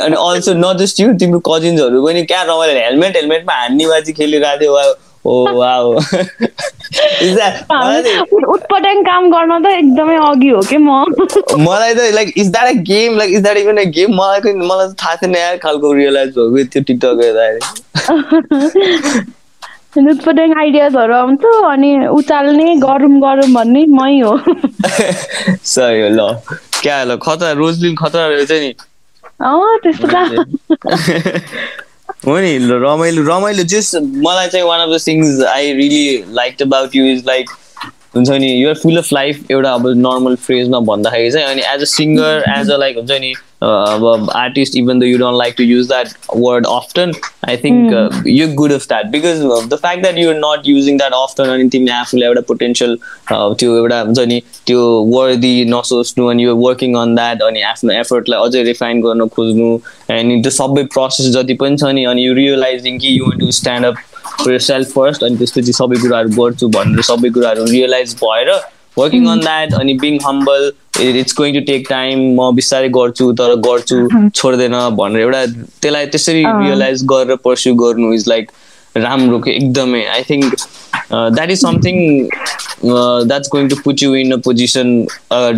अनि 0.00 0.16
अल्सो 0.16 0.54
नट 0.54 0.76
जस्ट 0.76 1.00
यु 1.00 1.12
तिम्रो 1.12 1.38
कजिन्सहरू 1.38 2.06
पनि 2.06 2.22
क्या 2.22 2.42
रमाइलो 2.42 2.80
हेलमेट 2.80 3.16
हेलमेटमा 3.16 3.54
हान्ने 3.54 3.86
बाजी 3.86 4.12
खेलिरहेको 4.12 4.60
थियो 4.60 4.94
वाओ 5.26 5.94
उत्पटन 8.52 9.02
काम 9.06 9.30
गर्न 9.30 9.64
त 9.64 9.66
एकदमै 9.66 10.16
अघि 10.16 10.48
हो 10.48 10.60
कि 10.60 10.76
म? 10.76 11.04
मलाई 11.68 11.94
त 11.94 12.14
like 12.14 12.32
is 12.36 12.48
that 12.48 12.66
a 12.66 12.72
game 12.72 13.18
like 13.18 13.34
is 13.34 13.42
that 13.42 13.56
even 13.56 13.76
a 13.76 13.84
game 13.84 14.14
मलाई 14.14 14.54
मलाई 14.54 14.88
थाहा 14.88 15.16
थिएन 15.16 15.36
यार 15.36 15.56
खालको 15.56 15.92
रियलाइज 15.92 16.28
भएको 16.28 16.64
त्यो 16.64 16.82
टिकटक 16.82 17.18
हेर्दाखेरि। 17.22 17.60
नुटपट्याङ 19.96 20.52
आइडियाजहरू 20.60 21.14
आउँछ 21.14 21.44
अनि 21.70 21.90
उचाल्ने 22.06 22.74
गरौँ 22.84 23.10
गरौँ 23.20 23.48
भन्ने 23.52 23.84
मै 23.98 24.20
हो। 24.20 24.36
सही 25.64 26.00
हो 26.02 26.08
ल। 26.08 26.20
क्या 26.82 27.02
ल 27.04 27.16
खतरा 27.22 27.52
रोजलिन 27.60 27.94
खतरा 27.96 28.26
रहेछ 28.26 28.52
नि। 28.52 28.72
त्यस्तो 29.82 30.06
हो 32.26 32.38
नि 32.38 32.52
रमाइलो 32.84 33.22
रमाइलो। 33.28 33.62
जस 33.72 33.94
मलाई 34.26 34.48
चाहिँ 34.48 34.66
one 34.66 34.80
of 34.80 34.88
the 34.94 35.00
things 35.06 35.42
I 35.48 35.72
really 35.72 36.24
like 36.34 36.62
about 36.62 36.96
you 36.96 37.04
is 37.06 37.24
like 37.26 37.50
हुन्छ 38.16 38.28
नि 38.30 38.50
युआर 38.62 38.74
फुल 38.82 38.96
अफ 38.98 39.12
लाइफ 39.12 39.50
एउटा 39.50 39.72
अब 39.72 39.86
नर्मल 40.06 40.34
फ्रेजमा 40.46 40.78
भन्दाखेरि 40.92 41.30
चाहिँ। 41.30 41.46
अनि 41.46 41.62
as 41.74 41.80
a 41.82 41.90
singer 41.96 42.44
as 42.58 42.70
a 42.70 42.76
like 42.76 42.96
हुन्छ 42.96 43.20
नि 43.20 43.34
अब 43.62 44.30
artist 44.36 44.76
even 44.76 44.98
the 44.98 45.04
you 45.04 45.18
don't 45.18 45.38
like 45.38 45.54
to 45.56 45.64
use 45.64 45.88
that 45.88 46.08
word 46.36 46.66
often 46.66 47.12
I 47.48 47.56
think 47.56 48.22
you 48.26 48.46
good 48.54 48.72
of 48.72 48.86
that 48.88 49.06
because 49.10 49.40
the 49.68 49.76
fact 49.76 50.02
that 50.02 50.18
you're 50.18 50.36
not 50.36 50.68
using 50.68 50.98
that 50.98 51.12
often 51.14 51.48
अनि 51.48 51.68
तिमीले 51.68 51.92
आफूले 51.92 52.26
एउटा 52.26 52.40
potential 52.48 52.96
त्यो 53.30 53.76
एउटा 53.76 54.00
हुन्छ 54.00 54.26
नि 54.28 54.40
त्यो 54.66 54.84
वर्दी 55.08 55.64
नसोच्नु 55.68 56.26
अनि 56.26 56.44
यु 56.44 56.56
वर्किङ 56.56 56.94
अन 56.96 57.14
द्याट 57.14 57.42
अनि 57.42 57.62
आफ्नो 57.64 57.92
एफर्टलाई 57.94 58.48
अझै 58.48 58.62
रिफाइन 58.62 59.00
गर्न 59.00 59.26
खोज्नु 59.28 59.74
अनि 60.10 60.40
त्यो 60.42 60.50
सबै 60.52 60.84
प्रोसेस 60.94 61.30
जति 61.32 61.54
पनि 61.56 61.76
छ 61.76 61.92
नि 61.92 62.04
अनि 62.04 62.26
यु 62.26 62.34
रियलाइजिङ 62.34 62.98
कि 62.98 63.18
you 63.18 63.24
want 63.24 63.38
to 63.38 63.50
stand 63.52 63.86
up 63.86 63.96
for 64.38 64.58
self 64.62 64.92
first 64.92 65.24
अनि 65.24 65.36
त्यसपछि 65.36 65.72
सबै 65.74 66.00
कुराहरू 66.00 66.28
गर्छु 66.34 66.68
भनेर 66.74 67.02
सबै 67.04 67.30
कुराहरू 67.30 67.64
रियलाइज 67.66 68.14
भएर 68.22 68.58
वर्किङ 68.98 69.26
अन 69.28 69.40
द्याट 69.40 69.74
अनि 69.74 69.94
being 69.98 70.18
humble 70.24 70.70
it's 71.00 71.34
going 71.36 71.54
to 71.54 71.60
take 71.66 71.86
time 71.88 72.18
म 72.18 72.50
बिस्तारै 72.54 72.88
गर्छु 72.88 73.32
तर 73.32 73.54
गर्छु 73.66 73.96
छोड्दैन 74.34 74.78
भनेर 74.96 75.20
एउटा 75.20 75.44
त्यसलाई 75.82 76.06
त्यसरी 76.06 76.44
रियलाइज 76.44 77.04
गरेर 77.04 77.36
पर्स्यु 77.44 77.74
गर्नु 77.74 78.12
इज 78.14 78.28
लाइक 78.28 78.50
राम्रो 78.96 79.38
के 79.38 79.50
एकदमै. 79.50 80.04
I 80.06 80.22
think 80.22 80.54
that 81.12 81.50
is 81.50 81.60
something 81.60 82.28
that's 82.82 83.48
going 83.52 83.68
to 83.68 83.76
put 83.84 84.02
you 84.02 84.14
in 84.14 84.32
a 84.32 84.36
position 84.44 84.94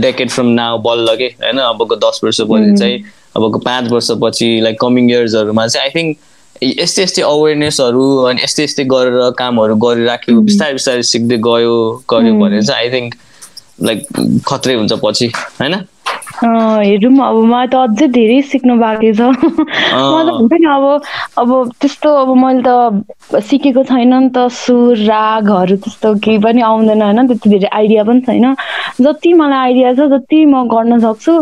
decade 0.00 0.30
from 0.30 0.46
now 0.56 0.78
बल्ल 0.78 1.16
के 1.16 1.30
होइन? 1.36 1.58
अबको 1.58 1.96
दस 1.96 2.20
वर्षपछि 2.24 2.76
चाहिँ 2.78 3.02
अबको 3.36 3.58
पाँच 3.60 3.90
वर्षपछि 3.92 4.60
लाइक 4.60 4.80
कमिङ 4.80 5.10
इयर्सहरूमा 5.10 5.66
चाहिँ 5.66 5.86
आई 5.86 5.90
थिङ्क 5.94 6.18
यस्तै 6.62 7.02
यस्तै 7.02 7.22
अवेरनेसहरू 7.22 8.04
अनि 8.24 8.42
यस्तै 8.42 8.64
यस्तै 8.64 8.84
गरेर 8.84 9.30
कामहरू 9.38 9.76
गरिराख्यो 9.84 10.40
बिस्तारै 10.40 10.72
बिस्तारै 10.72 11.02
सिक्दै 11.10 11.38
गयो 11.46 11.76
गऱ्यो 12.10 12.34
भने 12.34 12.62
चाहिँ 12.62 12.84
आई 12.84 12.90
थिङ्क 12.92 13.14
लाइक 13.82 13.98
खत्रै 14.48 14.74
हुन्छ 14.74 14.92
पछि 15.04 15.26
होइन? 15.60 15.74
हेरौँ 16.40 17.12
अब 17.20 17.36
मलाई 17.44 17.66
त 17.68 17.74
अझै 17.74 18.06
धेरै 18.16 18.40
सिक्नु 18.48 18.76
बाँकी 18.80 19.12
छ। 19.12 19.20
मतलब 19.20 20.34
हुन्छ 20.40 20.52
नि 20.52 20.66
अब 20.72 20.84
अब 21.42 21.50
त्यस्तो 21.80 22.08
अब 22.22 22.30
मैले 22.42 22.62
त 22.64 23.42
सिकेको 23.44 23.82
छैन 23.84 24.14
नि 24.14 24.30
त 24.32 24.48
सुर 24.48 24.96
रागहरू 25.04 25.76
त्यस्तो 25.84 26.14
केही 26.24 26.38
पनि 26.44 26.60
आउँदैन 26.64 27.02
होइन? 27.02 27.26
त्यति 27.28 27.48
धेरै 27.50 27.68
आइडिया 27.68 28.04
पनि 28.08 28.20
छैन। 28.24 28.46
जति 29.04 29.32
मलाई 29.36 29.58
आइडिया 29.58 29.92
छ 29.94 30.08
जति 30.16 30.44
म 30.44 30.64
गर्न 30.72 30.98
सक्छु। 31.04 31.34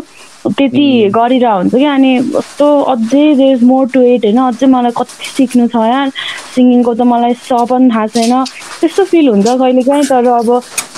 त्यति 0.47 1.11
गरेर 1.15 1.47
हुन्छ 1.47 1.75
क्या। 1.75 1.95
अनि 1.95 2.13
कस्तो 2.35 2.67
अझै 2.93 3.25
there 3.35 3.53
is 3.53 3.63
more 3.65 3.87
to 3.93 4.01
it 4.03 4.25
होइन? 4.25 4.39
अझै 4.39 4.67
मलाई 4.67 4.93
कति 4.97 5.27
सिक्नु 5.37 5.67
छ 5.69 5.77
यार 5.77 6.09
सिङ्गिङको 6.55 6.95
त 6.95 7.01
मलाई 7.03 7.35
स 7.35 7.67
पनि 7.71 7.91
थाहा 7.91 8.07
छैन। 8.15 8.45
त्यस्तो 8.81 9.05
फिल 9.11 9.29
हुन्छ 9.29 9.47
कहिले 9.47 9.83
काहीँ 9.83 10.05
तर 10.07 10.27
अब 10.39 10.51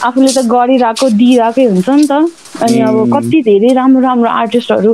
आफूले 0.05 0.33
त 0.33 0.45
गरिरहेको 0.53 1.09
दिइरहेकै 1.21 1.65
हुन्छ 1.65 1.89
नि 1.89 2.07
त। 2.07 2.13
अनि 2.61 2.79
अब 2.85 2.97
कति 3.15 3.43
धेरै 3.43 3.73
राम्रो 3.75 4.01
राम्रो 4.05 4.29
आर्टिस्टहरू 4.29 4.93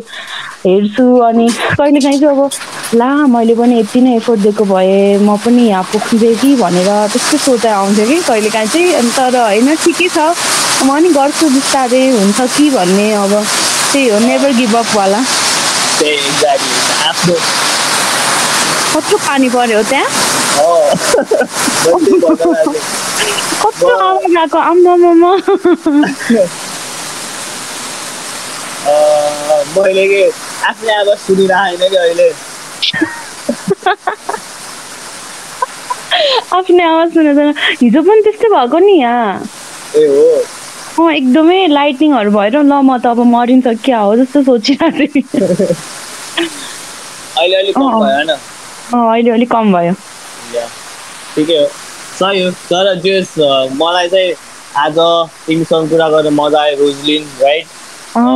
हेर्छु। 0.67 1.05
अनि 1.29 1.47
कहिले 1.79 2.01
काहीँ 2.01 2.21
चाहिँ 2.21 2.37
अब 2.37 2.51
ला 2.95 3.11
मैले 3.27 3.55
पनि 3.59 3.79
यति 3.81 4.01
नै 4.01 4.17
एफोर्ट 4.17 4.41
दिएको 4.41 4.65
भए 4.65 5.19
म 5.27 5.37
पनि 5.45 5.63
यहाँ 5.69 5.85
पुग्थेँ 5.93 6.35
कि 6.41 6.55
भनेर 6.63 6.91
त्यस्तो 7.13 7.39
सोचाइ 7.45 7.73
आउँथ्यो 7.73 8.07
कि 8.07 8.17
कहिले 8.29 8.51
काहीँ 8.51 8.69
चाहिँ। 8.71 9.11
तर 9.19 9.37
होइन 9.43 9.75
ठिकै 9.85 10.09
छ। 10.09 10.19
म 10.87 10.89
पनि 10.89 11.09
गर्छु 11.19 11.47
बिस्तारै 11.51 12.05
हुन्छ 12.15 12.41
कि 12.57 12.71
भन्ने 12.71 13.13
अब 13.25 13.33
त्यही 13.97 14.09
हो 14.11 14.19
नेभर 14.21 14.51
गिभ 14.53 14.75
अप 14.77 14.87
वाला 14.95 15.19
कत्रो 18.93 19.19
पानी 19.19 19.49
पर्यो 19.49 19.83
त्यहाँ 19.83 20.09
कत्रो 23.63 23.95
आवाज 23.99 24.37
आएको 24.37 24.59
आम्मामा 24.61 25.31
मैले 29.77 30.05
के 30.09 30.23
आफ्नै 30.67 30.95
आवाज 30.95 31.19
सुनिरहेको 31.19 31.57
होइन 31.57 31.89
कि 31.89 31.97
अहिले 31.97 32.29
आफ्नै 36.53 36.85
आवाज 36.85 37.09
सुनेर 37.15 37.41
हिजो 37.81 38.03
पनि 38.03 38.21
त्यस्तै 38.29 38.55
भएको 38.57 38.79
नि 38.87 39.01
यहाँ 39.01 39.35
ए 39.97 40.07
हो 40.07 40.29
अँ 40.97 41.07
एकदमै 41.13 41.57
लाइटनिङहरू 41.69 42.31
भएर 42.33 42.57
ल 42.59 42.79
म 42.81 42.97
त 42.99 43.07
अब 43.09 43.21
मरिन्छ 43.29 43.75
क्या 43.83 43.99
हो 44.01 44.15
जस्तो 44.17 44.43
सोचिरहेको 44.45 45.07
थिएँ 45.15 45.75
अहिले 48.97 49.31
अलिक 49.31 49.51
कम। 49.51 49.73
भयो। 49.73 49.95
ठिकै 51.35 51.57
हो। 51.59 51.67
सही 52.19 52.41
हो। 52.41 52.51
तर 52.65 52.95
जेस 53.01 53.35
मलाई 53.75 54.09
चाहिँ 54.09 54.35
आज 54.77 54.99
तिमीसँग 55.47 55.89
कुरा 55.91 56.09
गरेर 56.09 56.33
मजा 56.33 56.61
आयो 56.61 56.77
रोजलिन 56.79 57.25
राइट 57.41 57.67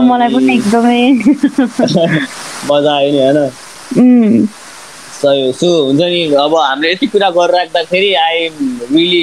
मलाई 0.05 0.29
पनि 0.35 0.55
एकदमै। 0.55 1.01
मजा 2.71 2.93
आयो 2.95 3.11
नि 3.13 3.19
होइन? 3.21 4.47
सही 5.13 5.47
हो। 5.47 5.53
सो 5.53 5.69
हुन्छ 5.85 6.01
नि 6.03 6.23
अब 6.43 6.55
हामीले 6.57 6.93
यति 6.93 7.07
कुरा 7.07 7.31
गरिराख्दाखेरि 7.31 8.13
आई 8.25 8.49
रियली 8.49 9.23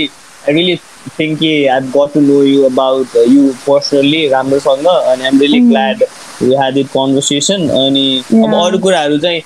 रियली 0.49 0.75
थिङ्क 1.19 1.39
कि 1.39 1.51
I 1.67 1.79
got 1.95 2.13
to 2.13 2.21
know 2.21 2.41
you 2.43 2.63
about 2.65 3.15
you 3.27 3.51
personally 3.67 4.27
राम्रोसँग 4.29 4.85
अनि 4.87 5.23
I'm 5.23 5.39
really 5.41 5.59
Mm. 5.61 5.69
Glad 5.69 6.03
we 6.41 6.55
had 6.55 6.77
it 6.77 6.87
conversation 6.97 7.67
अनि 7.77 8.07
अब. 8.33 8.53
अरू 8.63 8.77
कुराहरू 8.79 9.17
चाहिँ 9.17 9.41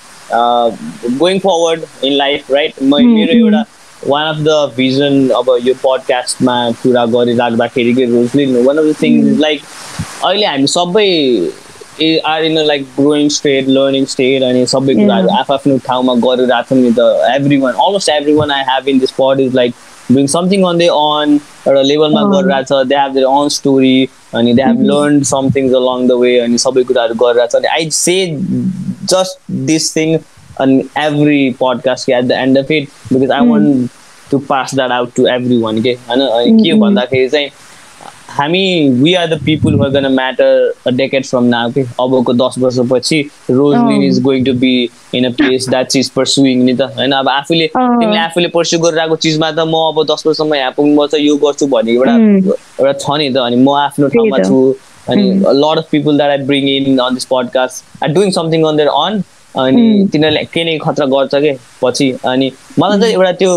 going 1.18 1.38
forward 1.38 1.84
in 2.04 2.12
life 2.16 2.50
right 2.52 2.82
म 2.82 2.94
Mm, 2.96 3.14
मेरो 3.14 3.38
एउटा 3.38 3.64
वान 4.08 4.26
अफ 4.26 4.36
द 4.44 4.54
भिजन 4.76 5.28
अब 5.38 5.56
यो 5.64 5.74
पडकास्टमा 5.84 6.54
कुरा 6.82 7.04
गरिराख्दाखेरि 7.10 7.92
कि 7.94 8.04
Roselyn 8.12 8.56
one 8.66 8.78
of 8.78 8.84
the 8.84 8.94
things 9.02 9.26
is 9.26 9.40
like 9.40 9.60
अहिले 10.24 10.46
हामी 10.46 10.66
सबै 10.72 11.06
are 12.26 12.44
in 12.44 12.58
like 12.66 12.82
growing 12.98 13.28
state 13.28 13.68
learning 13.68 14.04
state 14.12 14.42
अनि 14.42 14.64
सबै 14.66 14.94
कुराहरू 14.94 15.28
आफ्नो 15.42 15.76
ठाउँमा 15.86 16.14
गरिरहेको 16.24 16.68
छौँ 16.68 16.78
नि 16.78 16.90
त 16.98 17.06
everyone 17.64 17.74
almost 17.86 18.08
everyone 18.34 18.50
I 18.50 18.62
have 18.68 18.88
in 18.88 18.98
this 18.98 19.10
pod 19.18 19.40
is 19.40 19.54
like 19.54 19.74
doing 20.10 20.26
something 20.26 20.64
on 20.64 20.78
they 20.78 20.86
on 20.86 21.38
एउटा 21.68 21.82
लेभलमा। 21.82 22.22
गरिरहेछ 22.32 22.72
they 22.88 22.96
have 22.96 23.12
their 23.12 23.26
own 23.26 23.48
story 23.48 24.08
अनि 24.34 24.54
they 24.54 24.62
have 24.62 24.82
learn 24.82 25.22
somethings 25.30 25.74
along 25.74 26.06
the 26.08 26.18
way 26.20 26.38
अनि 26.38 26.58
सबै 26.58 26.84
कुराहरू 26.84 27.14
गरिरहेछ 27.14 27.54
अनि 27.54 27.68
I 27.68 27.90
say 27.90 28.16
just 29.12 29.50
this 29.70 29.96
thing 29.96 30.16
अनि 30.60 30.78
every 30.98 31.50
podcast 31.60 32.10
at 32.10 32.24
the 32.24 32.32
end 32.32 32.58
of 32.58 32.70
it 32.70 32.88
because 33.12 33.30
I 33.30 33.46
want 33.48 33.90
to 34.30 34.38
pass 34.48 34.74
that 34.74 34.90
out 34.90 35.14
to 35.16 35.26
everyone 35.62 35.82
के 35.82 35.92
होइन 36.08 36.20
अनि 36.20 36.62
के 36.62 36.72
भन्दाखेरि 36.80 37.28
चाहिँ 37.28 37.48
हामी 38.32 38.88
we 39.02 39.12
are 39.14 39.26
the 39.28 39.38
people 39.44 39.74
who 39.80 39.88
gonna 39.92 40.06
matter 40.12 40.72
a 40.86 40.90
decade 40.96 41.26
from 41.26 41.44
now 41.44 41.70
कि 41.70 41.80
अबको 42.00 42.32
दस 42.34 42.54
वर्षपछि 42.58 43.20
रोजलिन 43.50 44.02
अँ। 44.02 44.06
Is 44.06 44.20
going 44.22 44.44
to 44.44 44.52
be 44.62 44.72
in 45.14 45.24
a 45.24 45.30
place 45.36 45.68
that 45.68 45.96
is 45.96 46.10
pursuing 46.10 46.62
नि 46.64 46.74
त 46.74 46.88
होइन 46.96 47.12
अब 47.12 47.28
आफूले। 47.28 47.66
तिमीले 47.74 48.18
आफूले 48.18 48.48
पर्स्यु 48.54 48.80
गरिरहेको 48.80 49.16
चिजमा 49.24 49.50
त 49.50 49.66
म 49.66 49.82
अब 49.90 50.02
दस 50.12 50.26
वर्षसम्म 50.26 50.54
यहाँ 50.54 50.72
पुग्नुपर्छ 50.76 51.14
यो 51.20 51.36
गर्छु 51.44 51.66
भन्ने 51.74 51.92
एउटा. 51.92 52.14
एउटा 52.80 52.92
छ 52.92 53.18
नि 53.18 53.28
त 53.30 53.36
अनि 53.36 53.56
म 53.56 53.76
आफ्नो 53.82 54.08
ठाउँमा। 54.16 54.38
छु 54.48 54.64
अनि 55.10 55.22
lot 55.60 55.78
of 55.78 55.90
people 55.92 56.16
that 56.16 56.30
I 56.30 56.46
bring 56.46 56.68
in 56.70 56.98
on 56.98 57.14
this 57.14 57.24
podcast 57.30 58.02
are 58.04 58.08
doing 58.16 58.30
something 58.38 58.64
on 58.64 58.76
their 58.76 58.88
own 58.88 59.22
अनि. 59.60 60.08
तिनीहरूले 60.12 60.44
केही 60.54 60.64
न 60.64 60.78
खतरा 60.84 61.06
गर्छ 61.14 61.34
कि 61.44 61.52
पछि 61.82 62.10
अनि 62.32 62.50
मलाई 62.78 63.00
चाहिँ 63.00 63.14
एउटा 63.14 63.32
त्यो 63.44 63.52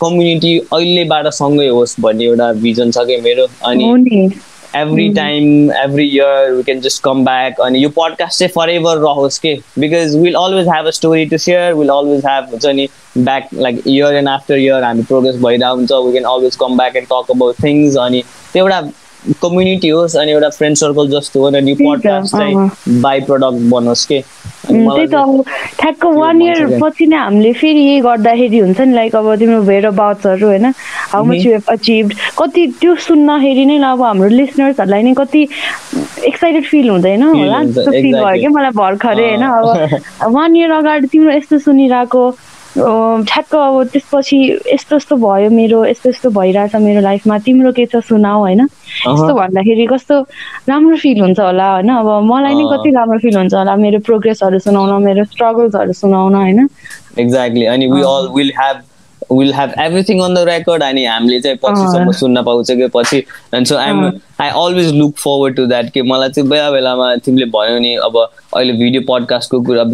कम्युनिटी 0.00 0.58
अहिलेबाट 0.72 1.26
सँगै 1.34 1.68
होस् 1.68 2.00
भन्ने 2.00 2.24
एउटा 2.24 2.52
भिजन 2.62 2.90
छ 2.90 3.06
कि 3.06 3.20
मेरो? 3.20 3.46
अनि 3.64 4.28
every 4.76 5.08
time 5.14 5.70
every 5.72 6.04
year 6.08 6.50
we 6.52 6.62
can 6.62 6.80
just 6.80 7.02
come 7.02 7.24
back 7.24 7.60
अनि 7.60 7.82
यो 7.84 7.88
पडकास्ट 7.88 8.38
चाहिँ 8.38 8.50
फर 8.54 8.70
एभर 8.70 8.98
रहोस् 8.98 9.38
के? 9.38 9.54
Because 9.78 10.16
will 10.16 10.34
always 10.34 10.68
have 10.68 10.86
a 10.86 10.90
story 10.90 11.24
to 11.26 11.38
share 11.38 11.74
will 11.74 11.88
always 11.88 12.26
have 12.26 12.50
हुन्छ 12.50 12.66
नि 12.66 12.88
back 13.18 13.48
like 13.54 13.82
year 13.86 14.14
and 14.14 14.28
after 14.28 14.58
year 14.58 14.84
हामी 14.84 15.02
प्रोग्रेस 15.02 15.36
भइरहेको 15.44 15.74
हुन्छ 15.74 15.92
we 15.92 16.12
can 16.12 16.24
always 16.32 16.56
come 16.56 16.76
back 16.78 16.96
and 16.96 17.08
talk 17.08 17.30
about 17.30 17.64
things 17.64 17.96
अनि 17.96 18.22
त्यो 18.52 18.64
एउटा 18.64 18.80
कम्युनिटी 19.42 19.88
होस् 19.88 20.16
अनि 20.16 20.30
एउटा 20.32 20.48
फ्रेन्ड 20.56 20.76
सर्कल 20.76 21.08
जस्तो 21.10 21.40
हो 21.40 21.46
अनि 21.46 21.74
त्यही 21.74 21.74
त, 21.74 21.88
पडकास्ट 21.88 22.36
चाहिँ 22.36 23.00
बाई 23.02 23.20
प्रडक्ट 23.20 23.70
बनोस् 23.70 24.06
के 24.06 24.20
त्यही 24.68 25.06
त 25.06 25.14
अब 25.14 25.42
ठ्याक्क 25.80 26.04
वान 26.04 26.42
इयर। 26.42 26.78
पछि 26.82 27.06
नै 27.06 27.16
हामीले 27.16 27.52
फेरि 27.52 27.80
यही 27.80 28.00
गर्दाखेरि 28.00 28.58
हुन्छ 28.58 28.80
नि 28.80 28.94
लाइक 28.94 29.16
अब 29.16 29.34
तिम्रो 29.38 29.60
भेरो 29.62 29.90
बाउट्सहरू 29.92 30.46
होइन 30.46 30.66
how 31.12 31.24
much 31.24 31.46
you 31.46 31.52
have 31.52 31.70
achieved 31.72 32.12
कति 32.38 32.66
त्यो 32.80 32.94
सुन्दाखेरि 33.06 33.64
नै 33.66 33.78
अब 33.90 34.02
हाम्रो 34.02 34.28
लिसनर्सहरूलाई 34.28 35.02
नै 35.02 35.14
कति 35.18 35.42
एक्साइटेड 36.28 36.64
फिल 36.64 36.88
हुँदैन 36.90 37.22
होला 37.22 37.62
जस्तो 37.64 37.90
फिल 37.90 38.14
भयो. 38.14 38.40
क्या 38.40 38.50
मलाई 38.50 38.70
भर्खरै 38.76 39.28
होइन। 39.28 39.42
अब 39.42 40.34
वान 40.34 40.56
इयर 40.56 40.70
अगाडि 40.72 41.06
तिम्रो 41.08 41.32
यस्तो 41.32 41.58
सुनिरहेको 41.58 42.30
ठ्याक्क 42.78 43.54
अब 43.56 43.82
त्यसपछि 43.92 44.36
यस्तो 44.72 44.96
यस्तो 44.96 45.16
भयो 45.16 45.50
मेरो 45.50 45.84
यस्तो 45.86 46.08
यस्तो 46.10 46.30
भइरहेछ 46.30 46.74
मेरो 46.76 47.00
लाइफमा 47.00 47.38
तिम्रो 47.46 47.72
के 47.72 47.86
छ 47.86 48.04
सुनाऊ 48.08 48.40
होइन 48.40 48.68
यस्तो 49.06 49.34
भन्दाखेरि 49.34 49.86
कस्तो 49.86 50.20
राम्रो 50.68 50.96
फिल 50.96 51.20
हुन्छ 51.20 51.38
होला 51.40 51.70
होइन 51.72 51.88
अब 51.94 52.08
मलाई 52.24 52.54
नै। 52.54 52.64
कति 52.72 52.90
राम्रो 52.96 53.18
फिल 53.18 53.36
हुन्छ 53.36 53.54
होला 53.54 53.76
मेरो 53.76 53.98
प्रोग्रेसहरू 54.06 54.58
सुनाउन 54.66 55.02
मेरो 55.02 55.24
स्ट्रगल्सहरू 55.32 55.92
सुनाउन 56.02 56.34
होइन 56.34 56.68
एक्ज्याक्टली 57.18 57.64
अनि 57.66 57.86
we 57.92 58.00
all 58.08 58.28
will 58.36 58.52
have 58.58 58.82
will 59.32 59.52
have 59.54 59.72
everything 59.80 60.20
on 60.22 60.34
the 60.34 60.44
record 60.48 60.82
अनि 60.82 61.04
हामीले 61.04 61.40
चाहिँ 61.40 61.58
पछिसम्म। 61.62 62.12
सुन्न 62.18 62.42
पाउँछ 62.42 62.70
कि 62.72 62.86
पछि 62.94 63.18
एन्ड 63.54 63.66
सो 63.66 63.76
आइम 63.76 64.04
अँ। 64.06 64.12
I 64.40 64.48
always 64.48 64.92
look 64.94 65.14
forward 65.18 65.56
to 65.56 65.66
that 65.66 65.90
कि 65.94 66.02
मलाई 66.02 66.28
चाहिँ 66.30 66.48
बेला 66.50 66.70
बेलामा 66.70 67.14
तिमीले 67.24 67.46
भन्यौ 67.52 67.78
नि 67.78 67.94
अब 68.06 68.16
अहिले 68.16 68.72
भिडियो 68.72 69.02
पडकास्टको 69.08 69.60
कुरा 69.60 69.84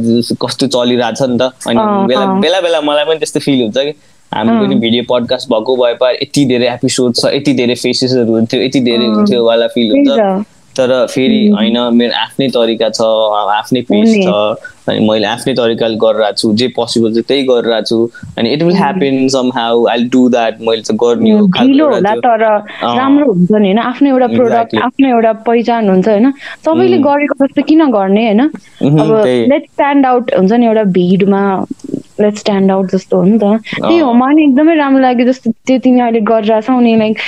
कस्तो 0.42 0.66
चलिरहेछ 0.66 1.22
नि 1.22 1.38
त 1.38 1.50
अनि 1.66 2.06
बेला। 2.08 2.26
बेला 2.40 2.60
बेला 2.60 2.80
मलाई 2.80 3.04
पनि 3.04 3.18
त्यस्तो 3.18 3.40
फिल 3.40 3.62
हुन्छ 3.62 3.78
कि 3.78 3.92
हाम्रो 4.34 4.64
पनि 4.64 4.74
भिडियो 4.74 5.02
पडकास्ट 5.08 5.48
भएको 5.48 5.76
भए 5.76 5.94
पाए 6.00 6.14
यति 6.14 6.44
धेरै 6.44 6.68
एपिसोड 6.74 7.14
छ 7.14 7.32
यति 7.34 7.52
धेरै 7.54 7.74
फेसेसहरू 7.74 8.32
हुन्थ्यो 8.32 8.60
यति 8.62 8.80
धेरै। 8.80 9.06
हुन्थ्यो 9.06 9.44
वाला 9.44 9.66
फिल 9.74 9.90
हुन्छ 9.90 10.44
तर 10.78 10.90
फेरि 11.06 11.40
होइन 11.48 11.76
मेरो 11.94 12.14
आफ्नै 12.18 12.48
तरिका 12.54 12.88
छ 12.90 13.02
आफ्नै 13.54 13.82
पेस। 13.90 14.14
छ। 14.24 14.73
अनि 14.88 15.00
मैले 15.08 15.26
आफ्नै 15.26 15.54
तरिकाले 15.54 15.96
गरिरहेको 15.96 16.36
छु 16.40 16.52
जे 16.60 16.68
पोसिबल 16.76 17.14
छ 17.14 17.24
त्यही 17.28 17.42
गरिरहेको 17.48 17.88
छु। 17.88 17.98
अनि 18.38 18.52
it 18.54 18.62
will 18.62 18.76
happen 18.76 19.26
somehow 19.54 19.84
I 19.94 20.04
do 20.12 20.28
that 20.36 20.60
मैले 20.68 20.96
गर्ने 21.04 21.32
ढिलो 21.58 21.86
होला 21.94 22.14
तर 22.26 22.44
राम्रो 22.82 23.32
हुन्छ 23.32 23.50
नि 23.52 23.68
होइन? 23.68 23.78
आफ्नो 23.78 24.08
एउटा 24.08 24.26
प्रोडक्ट. 24.36 24.76
आफ्नो 24.84 25.08
एउटा 25.08 25.32
पहिचान 25.48 25.88
हुन्छ 25.90 26.08
होइन? 26.08 26.30
सबैले 26.64 26.98
गरेको 27.08 27.44
जस्तो 27.44 27.62
किन 27.62 27.90
गर्ने 27.90 28.24
होइन? 28.26 28.40
अब। 28.40 29.10
लेट 29.52 29.64
स्ट्यान्ड 29.72 30.06
आउट 30.06 30.34
हुन्छ 30.38 30.52
नि 30.52 30.66
एउटा 30.66 30.82
भिडमा 30.98 31.42
लेट 32.20 32.36
स्ट्यान्ड 32.38 32.70
आउट 32.70 32.90
जस्तो 32.90 33.16
हो 33.16 33.24
नि 33.24 33.38
त। 33.38 33.44
त्यही 33.74 33.98
हो 33.98 34.12
मलाई 34.12 34.42
एकदमै 34.44 34.74
राम्रो 34.76 35.00
लाग्यो 35.02 35.26
जस्तो 35.26 35.50
त्यो 35.66 35.78
तिमी 35.84 36.00
अहिले 36.00 36.20
गरिरहेछौ 36.30 36.78
नि 36.80 36.94
लाइक 36.96 37.18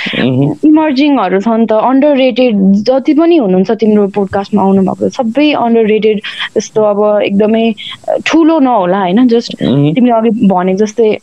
इमर्जिङहरू 0.65 1.39
छ 1.39 1.47
नि 1.47 1.65
त 1.65 1.71
अन्डर 1.89 2.15
रेटेड 2.17 2.53
जति 2.87 3.13
पनि 3.19 3.37
हुनुहुन्छ 3.37 3.71
तिम्रो 3.81 4.07
पोडकास्टमा 4.15 4.61
आउनु 4.63 4.81
भएको 4.87 5.09
सबै 5.17 5.51
अन्डर 5.65 5.85
रेटेड 5.91 6.17
जस्तो 6.55 6.83
अब 6.91 6.99
एकदमै 7.23 7.45
ठुलो 8.25 8.59
नहोला 8.59 8.99
होइन? 8.99 9.27
जस्ट। 9.27 9.55
तिमीले 9.63 10.13
अघि 10.13 10.29
भनेको 10.47 10.85
जस्तै 10.85 11.17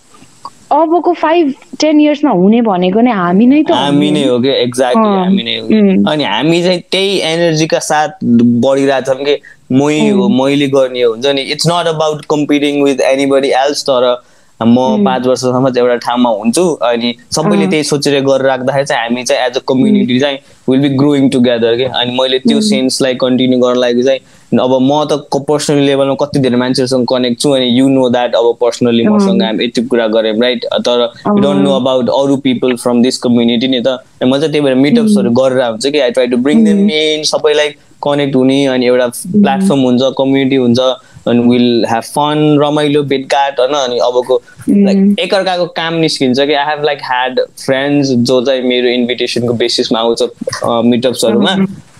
अबको 0.72 1.12
फाइभ 1.12 1.52
टेन 1.80 2.00
इयर्समा 2.00 2.30
हुने 2.30 2.60
भनेको 2.66 3.00
नै 3.00 3.12
हामी 3.12 3.46
नै 3.46 3.62
त 3.62 3.72
हामी 3.72 4.10
नै 4.10 4.24
हो 4.26 4.38
कि? 4.40 4.50
एक्ज्याक्टली 4.50 5.16
हामी 5.16 5.42
नै 5.42 5.56
हो. 5.58 5.66
अनि 6.10 6.24
हामी 6.24 6.62
चाहिँ 6.62 6.80
त्यही 6.90 7.18
एनर्जीका 7.30 7.78
साथ 7.78 8.24
बढिरहेछौँ 8.64 9.24
कि? 9.24 9.36
मै 9.72 10.10
हो 10.10 10.28
मैले 10.28 10.68
गर्ने 10.68 11.02
हुन्छ 11.02 11.26
नि? 11.26 11.42
It's 11.54 11.66
not 11.68 11.86
about 11.88 12.24
competing 12.30 12.82
with 12.84 13.00
anybody 13.12 13.48
else 13.64 13.82
तर 13.90 14.14
म 14.60 15.04
पाँच 15.04 15.26
वर्षसम्म 15.26 15.68
चाहिँ 15.70 15.88
एउटा 15.88 15.96
ठाउँमा 16.06 16.30
हुन्छु। 16.30 16.64
अनि 16.88 17.14
सबैले 17.36 17.66
त्यही 17.66 17.84
सोचेर 17.84 18.20
गरिराख्दाखेरि 18.24 18.86
चाहिँ 18.86 19.02
हामी 19.02 19.22
चाहिँ 19.24 19.46
एज 19.46 19.56
अ 19.56 19.60
कम्युनिटी 19.68 20.18
चाहिँ 20.20 20.38
विल 20.68 20.80
बी 20.80 20.88
ग्रोइङ 20.96 21.28
टुगेदर 21.30 21.76
के? 21.76 21.84
अनि 21.84 22.18
मैले 22.18 22.38
त्यो 22.38 22.60
सेन्सलाई 22.70 23.14
कन्टिन्यू 23.20 23.58
गर्न 23.58 23.78
लागि 23.78 24.02
चाहिँ 24.02 24.20
अब 24.60 24.72
म 24.82 25.04
त 25.10 25.42
पर्सनली 25.48 25.86
लेभलमा 25.86 26.14
कति 26.20 26.38
धेरै 26.40 26.56
मान्छेहरूसँग 26.56 27.06
कनेक्ट 27.08 27.40
छु 27.40 27.50
अनि 27.50 27.66
यु 27.78 27.88
नो 27.88 28.08
द्याट 28.10 28.34
अब 28.34 28.52
पर्सनली 28.60 29.06
मसँग 29.06 29.42
हामी 29.42 29.64
यति 29.64 29.82
कुरा 29.86 30.06
गरेँ 30.16 30.32
राइट 30.40 30.64
तर 30.88 31.00
यु 31.28 31.38
डोन्ट 31.42 31.64
नो 31.64 31.76
अबाउट 31.76 32.10
अरू 32.10 32.36
पिपल 32.44 32.76
फ्रम 32.82 33.02
दिस 33.02 33.18
कम्युनिटी 33.24 33.68
नि 33.68 33.80
त। 33.86 33.98
म 34.22 34.38
चाहिँ 34.38 34.50
त्यही 34.52 34.60
भएर 34.64 34.74
मिटअप्सहरू 34.74 35.30
गरेर 35.40 35.62
हुन्छ 35.62 35.86
कि 35.86 35.98
I 36.00 36.10
try 36.10 36.26
to 36.26 36.36
bring 36.44 36.64
them 36.64 36.90
in 36.90 37.22
सबैलाई 37.32 37.68
कनेक्ट 38.04 38.36
हुने 38.36 38.64
अनि 38.66 38.86
एउटा 38.86 39.06
प्लेटफर्म 39.06 39.80
हुन्छ 39.80 40.02
कम्युनिटी 40.18 40.56
हुन्छ 40.56 40.78
अनि 41.26 41.40
विल 41.48 41.84
ह्याभ 41.88 42.02
फन 42.02 42.58
रमाइलो 42.62 43.02
भेटघाट 43.12 43.60
होइन? 43.60 43.74
अनि 43.74 43.98
अबको 43.98 44.40
लाइक 44.68 45.20
एकअर्काको 45.20 45.66
काम 45.76 45.94
निस्किन्छ 46.04 46.38
कि 46.40 46.52
I 46.52 46.64
have 46.70 46.84
like 46.84 46.98
had 47.04 47.40
friends 47.64 48.10
जो 48.28 48.40
चाहिँ 48.44 48.62
मेरो 48.68 48.88
इन्भिटेसनको 48.88 49.54
बेसिसमा 49.62 49.98
आउँछ 50.00 50.22
मिटअप्सहरूमा 50.64 51.56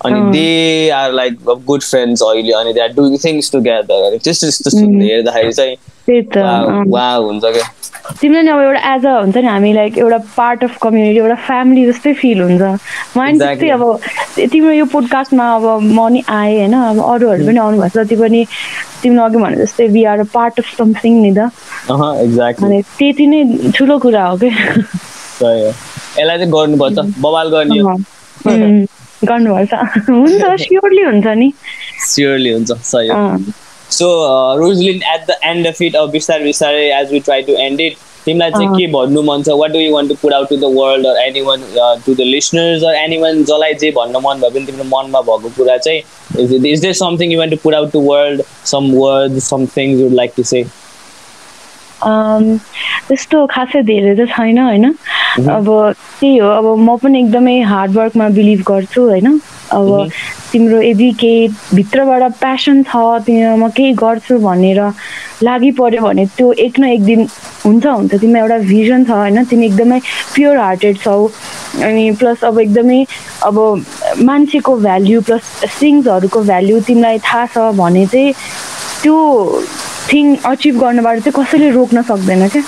अनि 0.07 0.21
they 0.33 0.91
are 0.91 1.13
like 1.13 1.33
good 1.67 1.83
friends 1.83 2.23
अहिले 2.23 2.53
अनि 2.61 2.73
they 2.73 2.81
are 2.81 2.93
doing 2.97 3.17
things 3.25 3.51
together 3.53 4.01
अनि 4.11 4.19
त्यस्तो 4.25 4.47
त्यस्तो 4.47 4.87
हेर्दाखेरि 5.01 5.53
चाहिँ। 5.53 5.77
वा 6.93 7.09
हुन्छ 7.15 7.45
क्या। 7.45 7.67
तिमीलाई 8.21 8.43
नि 8.43 8.51
अब 8.51 8.61
एउटा 8.61 8.81
एज 8.95 9.07
अ 9.07 9.13
हुन्छ 9.21 9.37
नि 9.37 9.47
हामी 9.47 9.73
लाइक 9.73 9.99
एउटा 9.99 10.19
पार्ट 10.37 10.65
अफ 10.65 10.77
कम्युनिटी 10.83 11.19
एउटा 11.19 11.35
फ्यामिली 11.47 11.85
जस्तै 11.87 12.13
फिल 12.15 12.41
हुन्छ। 12.43 12.63
मलाई 13.17 13.33
नि. 13.33 13.39
त्यस्तै 13.39 13.69
अब 13.77 13.83
तिम्रो 14.53 14.73
यो 14.73 14.85
पोडकास्टमा 14.93 15.45
अब 15.55 15.65
म 15.81 16.09
नि 16.13 16.23
आएँ 16.29 16.57
होइन 16.59 16.75
अब 16.75 16.99
अरूहरू 17.05 17.47
पनि 17.47 17.59
आउनु 17.59 17.81
भएको 17.81 17.89
छ 17.89 18.05
जति 18.05 18.17
पनि 18.17 18.45
तिमीले 19.03 19.23
अघि 19.23 19.39
भने 19.45 19.57
जस्तै 19.65 19.87
we 19.97 20.05
are 20.13 20.19
a 20.21 20.29
part 20.35 20.55
of 20.61 20.67
something 20.77 21.13
नि 21.23 21.33
त। 21.39 21.39
अनि 22.65 22.83
त्यति 22.99 23.27
नै 23.27 23.41
ठुलो 23.77 23.99
कुरा 24.05 24.25
हो 24.27 24.37
क्या। 24.37 24.53
यसलाई 25.41 26.37
चाहिँ 26.39 26.51
गर्नुपर्छ 26.53 26.99
बवाल 27.25 27.49
गर्ने 27.57 27.79
गर्नुपर्छ। 29.33 29.75
हुन्छ 30.09 30.55
स्योरली 30.65 31.03
हुन्छ 31.03 31.27
नि। 31.43 31.53
स्योरली 32.07 32.51
हुन्छ 32.53 32.73
सही 32.93 33.09
हो। 33.09 33.15
अँ, 33.17 33.39
so 33.91 34.09
Rosalyn 34.59 35.01
at 35.15 35.27
the 35.31 35.37
end 35.45 35.67
of 35.67 35.83
it 35.83 35.97
अब 35.97 36.11
बिस्तारै 36.11 36.45
बिस्तारै 36.45 36.89
as 37.01 37.13
we 37.13 37.21
try 37.21 37.43
to 37.43 37.53
end 37.67 37.81
it 37.81 37.97
तिमीलाई 38.25 38.51
चाहिँ। 38.51 38.69
के 38.77 38.87
भन्नु 38.93 39.23
मन 39.23 39.43
छ? 39.43 39.49
What 39.61 39.71
do 39.73 39.79
you 39.79 39.93
want 39.95 40.09
to 40.09 40.15
put 40.23 40.33
out 40.33 40.49
to 40.49 40.57
the 40.57 40.71
world 40.77 41.07
or 41.07 41.17
anyone 41.49 41.63
to 42.07 42.15
the 42.15 42.21
listeners 42.21 42.85
or 42.85 42.95
anyone 43.23 43.43
जसलाई 43.45 43.75
जे 43.83 43.91
भन्न 43.97 44.23
मन 44.27 44.41
भयो 44.41 44.51
भने 44.51 44.67
तिम्रो 44.67 44.85
मनमा 44.93 45.21
भएको 45.29 45.49
कुरा 45.57 45.77
चाहिँ 45.77 46.01
is 46.45 46.81
there 46.81 46.93
something 47.03 47.33
you 47.33 47.39
want 47.39 47.51
to 47.51 47.57
put 47.65 47.75
out 47.75 47.93
to 47.93 48.01
world 48.09 48.43
some 48.73 48.91
word 48.95 49.39
some 49.51 49.67
things 49.77 50.01
you'd 50.01 50.15
like 50.21 50.33
to 50.37 50.43
say 50.53 50.65
त्यस्तो 52.05 53.47
खासै 53.55 53.83
धेरै 53.83 54.15
त 54.15 54.29
छैन 54.35 54.59
होइन? 54.59 54.87
अब 55.49 55.67
त्यही 56.21 56.37
हो 56.39 56.49
अब 56.49 56.67
म 56.79 56.97
पनि 57.03 57.19
एकदमै 57.21 57.61
हार्डवर्कमा 57.73 58.29
बिलिभ 58.39 58.61
गर्छु 58.69 59.03
होइन? 59.09 59.39
अब. 59.73 60.09
तिम्रो 60.53 60.81
यदि 60.83 61.11
केही 61.21 61.49
भित्रबाट 61.75 62.23
प्यासन 62.41 62.83
छ 62.83 62.97
तिमीमा 63.27 63.55
म 63.57 63.69
केही 63.77 63.93
गर्छु 64.03 64.39
भनेर 64.39 64.81
लागि 65.43 65.71
पर्यो 65.79 66.03
भने 66.03 66.27
त्यो 66.37 66.53
एक 66.67 66.79
न 66.81 66.85
एक 66.95 67.03
दिन 67.05 67.21
हुन्छ 67.65 67.87
हुन्छ। 67.87 68.15
तिमीमा 68.15 68.39
एउटा 68.39 68.59
भिजन 68.71 69.05
छ 69.05 69.11
होइन? 69.11 69.45
तिमी 69.51 69.67
एकदमै 69.67 69.99
प्योर 70.35 70.57
हार्टेड 70.59 70.99
छौ। 71.05 71.19
अनि 71.83 72.11
प्लस 72.21 72.45
अब 72.45 72.59
एकदमै 72.61 73.05
अब 73.43 73.57
मान्छेको 74.23 74.77
भ्याल्यु 74.87 75.21
प्लस 75.27 75.43
थिङ्सहरूको 75.81 76.41
भ्याल्यु 76.43 76.81
तिमीलाई 76.87 77.19
थाहा 77.27 77.47
छ 77.55 77.75
भने 77.81 78.07
चाहिँ 78.07 78.33
त्यो 79.03 79.17
थिङ 80.11 80.37
अचिभ 80.47 80.79
गर्नबाट 80.81 81.19
चाहिँ 81.19 81.33
कसैले 81.37 81.71
रोक्न 81.71 82.03
सक्दैन 82.11 82.49
क्या। 82.49 82.63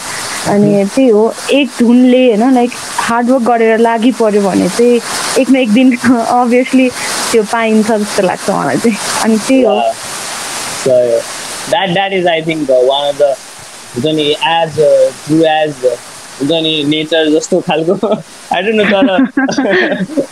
अनि 0.52 0.84
त्यही 0.94 1.08
हो 1.08 1.22
एक 1.52 1.68
धुनले 1.78 2.24
होइन 2.26 2.54
लाइक 2.54 2.70
हार्डवर्क 3.08 3.42
गरेर 3.42 3.78
लागि 3.78 4.10
पऱ्यो 4.20 4.42
भने 4.42 4.68
चाहिँ 4.68 5.00
एक 5.40 5.50
न 5.50 5.56
एक 5.56 5.72
दिन 5.72 5.96
अभियसली 6.06 6.88
त्यो 7.32 7.42
पाइन्छ 7.52 7.90
जस्तो 7.90 8.22
लाग्छ 8.26 8.50
मलाई 8.50 8.76
चाहिँ। 8.76 8.96
अनि 9.24 9.38
त्यही 9.48 9.62
हो। 9.62 9.80
That 11.70 11.92
that 11.92 12.12
is 12.12 12.26
I 12.28 12.42
think 12.42 12.70
one 12.70 13.08
of 13.08 13.18
the 13.20 13.34
हुन्छ 13.94 14.14
नि 14.16 14.28
एज 14.30 14.74
ट्रु 15.26 15.42
एज 15.44 15.84
हुन्छ 16.40 16.50
नि 16.62 16.82
नेचर 16.88 17.30
जस्तो 17.38 17.60
खालको। 17.68 18.14
आई 18.54 18.62
डोन्ट 18.62 18.76
नो 18.80 18.84
तर 18.92 20.24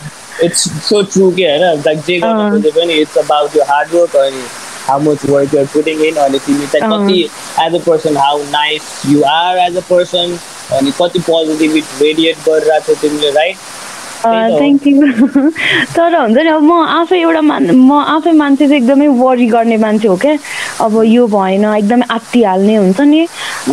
इट्स 0.43 0.69
सो 0.87 1.01
ट्रु 1.01 1.31
के 1.31 1.43
होइन? 1.49 1.81
लाइक 1.85 1.99
जे 2.07 2.19
गर्न 2.19 2.61
पनि 2.75 2.93
इट्स 3.01 3.17
अबाउट 3.17 3.55
यो 3.57 3.63
हार्डवर्क 3.69 4.15
अनि 4.15 4.43
how 4.87 4.99
much 5.01 5.25
work 5.29 5.53
you're 5.53 5.65
putting 5.73 6.01
in 6.05 6.15
अनि 6.25 6.39
तिमी 6.45 6.67
चाहिँ 6.67 6.85
अँ। 6.85 6.91
कति 6.91 7.21
as 7.65 7.75
a 7.75 7.83
person 7.87 8.17
how 8.17 8.43
nice 8.51 8.91
you 9.09 9.23
are 9.29 9.57
as 9.57 9.77
a 9.77 9.81
person 9.89 10.37
अनि 10.77 10.91
कति 11.01 11.19
पोजिटिभिटी 11.29 12.05
रेडिएट 12.05 12.37
गरिरहेको 12.47 12.93
छौ 12.93 13.01
तिमीले 13.01 13.31
राइट 13.31 13.57
त्यही 13.57 13.63
त 13.63 13.63
हो। 13.65 13.84
थ्याङ्क 14.25 14.87
यू 14.87 15.49
तर 15.95 16.15
हुन्छ 16.15 16.37
नि 16.37 16.49
अब 16.49 16.63
म 16.63 16.71
आफै 16.99 17.19
एउटा 17.19 17.41
मान 17.41 17.69
म 17.71 17.99
आफै 18.15 18.31
मान्छे 18.41 18.67
चाहिँ 18.67 18.81
एकदमै 18.81 19.07
वरि 19.21 19.45
गर्ने 19.47 19.77
मान्छे 19.77 20.07
हो 20.07 20.15
क्या? 20.17 20.37
अब 20.81 21.01
यो 21.05 21.27
भएन 21.27 21.65
एकदमै 21.65 22.05
आत्तिहाल्ने 22.09 22.75
हुन्छ 22.75 23.01
नि। 23.01 23.21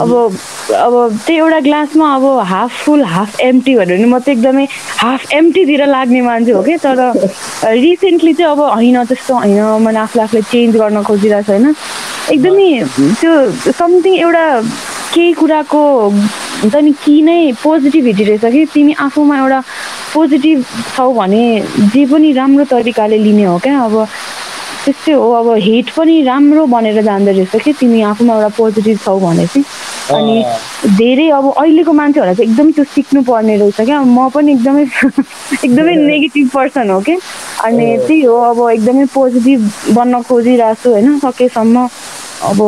अब 0.00 0.10
अब 0.76 0.94
त्यो 1.26 1.36
एउटा 1.36 1.60
ग्लासमा 1.60 2.14
अब 2.14 2.24
हाफ 2.52 2.70
फुल 2.84 3.04
हाफ 3.04 3.40
एम्टी 3.40 3.74
भन्यो 3.76 3.96
भने 3.96 4.06
म 4.06 4.18
चाहिँ 4.18 4.38
एकदमै 4.38 4.66
हाफ 4.98 5.32
एम्टीतिर 5.32 5.86
लाग्ने 5.86 6.20
मान्छे 6.22 6.52
हो 6.52 6.62
क्या? 6.62 6.76
तर 6.84 6.98
रिसेन्टली 7.82 8.32
चाहिँ 8.34 8.52
अब 8.52 8.60
होइन 8.60 9.04
त्यस्तो 9.04 9.34
होइन। 9.34 9.60
मैले 9.82 9.98
आफूले 9.98 10.22
आफूलाई 10.22 10.42
चेन्ज 10.52 10.76
गर्न 10.76 11.02
खोजिरहेको 11.02 11.42
छु 11.42 11.52
होइन 11.52 11.74
एकदमै 12.32 12.70
त्यो 13.20 13.32
समथिङ 13.72 14.14
एउटा 14.20 14.46
केही 15.14 15.32
कुराको 15.36 15.82
हुन्छ 16.62 16.76
नि 16.76 16.92
कि 17.04 17.20
नै 17.22 17.52
पोजिटिभिटी 17.62 18.24
रहेछ 18.24 18.44
कि? 18.52 18.64
तिमी 18.74 18.92
आफूमा 19.06 19.38
एउटा 19.38 19.60
पोजिटिभ 20.14 20.64
छौ 20.96 21.12
भने 21.14 21.42
जे 21.92 22.04
पनि 22.06 22.32
राम्रो 22.32 22.64
तरिकाले 22.64 23.18
लिने 23.18 23.44
हो 23.44 23.58
क्या। 23.58 23.78
अब 23.84 24.06
त्यस्तै 24.84 25.12
हो। 25.12 25.30
अब 25.32 25.48
हेट 25.62 25.90
पनि 25.96 26.22
राम्रो 26.22 26.66
बनेर 26.66 27.02
जाँदो 27.02 27.30
रहेछ 27.30 27.62
कि 27.64 27.72
तिमी 27.80 28.02
आफूमा 28.02 28.34
एउटा 28.34 28.48
पोजिटिभ 28.56 28.98
छौ 29.04 29.18
भने 29.20 29.46
चाहिँ। 29.46 29.64
अनि 30.12 30.34
धेरै 30.98 31.28
अब 31.30 31.52
अहिलेको 31.52 31.92
मान्छेहरूलाई 31.92 32.34
चाहिँ 32.34 32.50
एकदम 32.50 32.70
त्यो 32.72 32.84
सिक्नु 32.94 33.22
पर्ने 33.22 33.56
रहेछ 33.56 33.80
क्या। 33.80 34.00
म 34.02 34.28
पनि 34.34 34.52
एकदमै 34.52 34.82
एकदमै 35.64 35.94
नेगेटिभ 35.96 36.50
पर्सन 36.54 36.90
हो 36.90 37.00
कि। 37.00 37.14
अनि। 37.64 37.86
त्यही 38.06 38.22
हो। 38.22 38.36
अब 38.50 38.58
एकदमै 38.70 39.04
पोजिटिभ 39.14 39.60
बन्न 39.94 40.22
खोजिरहेको 40.28 40.82
छु 40.82 40.90
होइन। 40.90 41.18
सकेसम्म 41.18 41.86
अब 42.50 42.58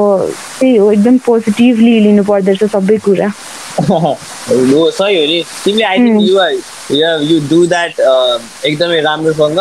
त्यही 0.60 0.76
हो। 0.76 0.90
एकदम 0.92 1.18
पोजिटिभली 1.26 1.98
लिनु 2.00 2.22
पर्दो 2.24 2.52
रहेछ 2.52 2.70
सबै 2.72 2.96
कुरा। 3.04 3.28
हो 3.80 4.90
सही 4.90 5.18
हो 5.18 5.26
नि। 5.26 5.42
तिमीले 5.64 5.84
I 5.84 5.98
think 5.98 6.62
you 6.90 7.18
you 7.30 7.40
do 7.50 7.66
that 7.66 8.00
एकदमै 8.00 9.00
राम्रोसँग 9.00 9.58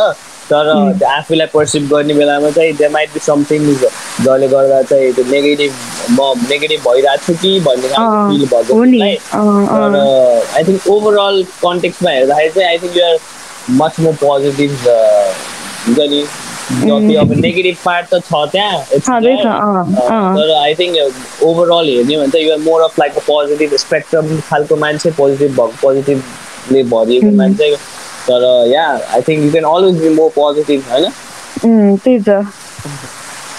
तर 0.49 0.69
त्यो 0.99 1.07
आफूलाई 1.07 1.47
पर्सिभ 1.53 1.83
गर्ने 1.89 2.13
बेलामा 2.13 2.49
चाहिँ 2.51 2.73
दे 2.77 2.87
माइट 2.95 3.13
बी 3.13 3.19
समथिङ 3.25 3.67
जसले 3.73 4.47
गर्दा 4.53 4.81
चाहिँ 4.89 5.13
त्यो 5.13 5.23
नेगेटिभ 5.31 5.71
म 6.11 6.33
नेगेटिभ 6.49 6.79
भइरहेको 6.87 7.25
छु 7.25 7.33
कि 7.41 7.59
भन्ने 7.67 7.87
खालको 7.89 8.29
फिल 8.29 8.45
भएको। 8.53 8.73
तर 9.67 9.95
आई 10.57 10.63
थिङ्क 10.63 10.87
ओभरअल 10.95 11.43
कन्टेक्समा 11.63 12.09
हेर्दाखेरि 12.11 12.49
चाहिँ 12.49 12.67
I 12.69 12.77
think 12.83 12.97
you're 12.97 13.17
much 13.79 13.99
more 13.99 14.13
positive 14.23 14.71
हुन्छ 15.87 15.99
नि। 15.99 16.23
जति 16.73 17.15
अब 17.23 17.31
नेगेटिभ 17.39 17.77
पार्ट 17.85 18.13
त 18.13 18.21
छ 18.27 18.45
त्यहाँ 18.51 18.77
अँ। 19.95 20.35
तर 20.35 20.55
आई 20.59 20.75
थिङ्क 20.75 21.43
ओभरअल 21.43 21.85
हेर्ने 21.89 22.17
भने 22.17 22.31
चाहिँ 22.31 22.45
you're 22.47 22.59
more 22.69 22.81
of 22.81 22.99
like 22.99 23.17
a 23.17 23.27
positive 23.27 23.75
spectrum 23.87 24.39
खालको 24.49 24.75
मान्छे 24.85 25.11
पोजिटिभ 25.17 25.51
भएको 25.61 26.21
पोजिटिभले 26.69 26.83
भरिएको 26.83 27.35
मान्छे 27.37 27.75
तर 28.27 28.43
या 28.67 28.87
I 29.13 29.21
think 29.21 29.43
you 29.45 29.51
can 29.51 29.63
always 29.63 30.01
be 30.01 30.09
more 30.15 30.29
positive 30.35 30.83
होइन 30.91 31.11
त्यही 31.97 32.19
त 32.19 32.43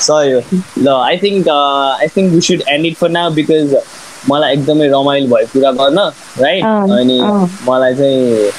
सही 0.01 0.33
हो 0.33 0.41
ल 0.79 0.89
I 0.89 1.17
think 1.17 1.49
I 1.49 2.07
think 2.17 2.33
we 2.35 2.41
should 2.41 2.63
end 2.69 2.87
it 2.87 2.97
for 2.97 3.11
now 3.11 3.31
because 3.31 3.77
मलाई 4.31 4.53
एकदमै 4.53 4.87
रमाइलो 4.89 5.27
भयो 5.35 5.47
कुरा 5.53 5.71
गर्न 5.73 5.99
राइट 6.39 6.65
अनि। 6.65 7.21
मलाई 7.69 7.95
चाहिँ 7.95 8.51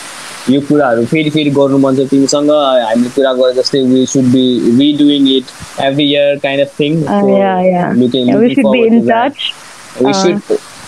यो 0.49 0.61
कुराहरू 0.61 1.05
फेरि 1.05 1.29
फेरि 1.29 1.49
गर्नु 1.49 1.77
मन 1.77 1.95
छ 1.95 2.07
तिमीसँग। 2.09 2.49
हामीले 2.51 3.09
कुरा 3.15 3.33
गरे 3.33 3.53
जस्तै 3.53 3.81
we 3.81 4.05
should 4.05 4.25
be 4.33 4.45
redoing 4.79 5.27
it 5.37 5.45
every 5.85 6.05
year 6.11 6.37
kind 6.43 6.61
of 6.61 6.79
thing 6.79 7.01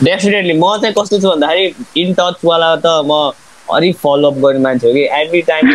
definitely 0.03 0.53
म 0.53 0.77
चाहिँ 0.81 0.93
कस्तो 0.93 1.19
छु 1.19 1.29
भन्दाखेरि 1.29 2.01
इन 2.01 2.13
टचवाला 2.13 2.75
त 2.75 2.87
म 3.05 3.31
अलिक 3.75 3.95
फलोअप 3.97 4.33
गर्ने 4.43 4.59
मान्छे 4.59 4.87
हो 4.87 4.93
कि? 4.93 5.03
एभ्री 5.21 5.41
टाइम 5.49 5.69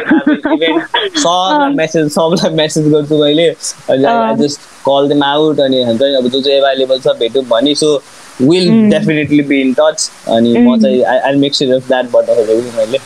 इभेन्ट 0.52 1.18
सबलाई 1.18 1.74
मेसेज 1.74 2.10
सबलाई 2.12 2.54
मेसेज 2.56 2.88
गर्छु 2.92 3.18
मैले। 3.22 3.48
अनि 3.48 4.04
I. 4.04 4.34
Just 4.36 4.60
call 4.86 5.08
them 5.08 5.22
out 5.24 5.60
अनि 5.60 5.82
हुन्छ 5.84 6.02
नि 6.02 6.14
अब 6.14 6.28
जो 6.28 6.40
चाहिँ 6.40 6.58
एभाइलेबल 6.58 6.98
छ 7.00 7.16
भेटौँ 7.18 7.44
भने 7.50 7.74
so 7.74 7.94
will 8.40 8.70
definitely 8.90 9.42
be 9.48 9.60
in 9.60 9.72
touch 9.78 10.10
अनि 10.36 10.56
म 10.58 10.80
चाहिँ 10.82 11.02
I 11.02 11.18
I 11.18 11.36
make 11.38 11.54
sure 11.54 11.74
of 11.74 11.88
that 11.88 12.06
भन्दा 12.12 12.34
खोजेको 12.34 12.76
मैले। 12.78 12.98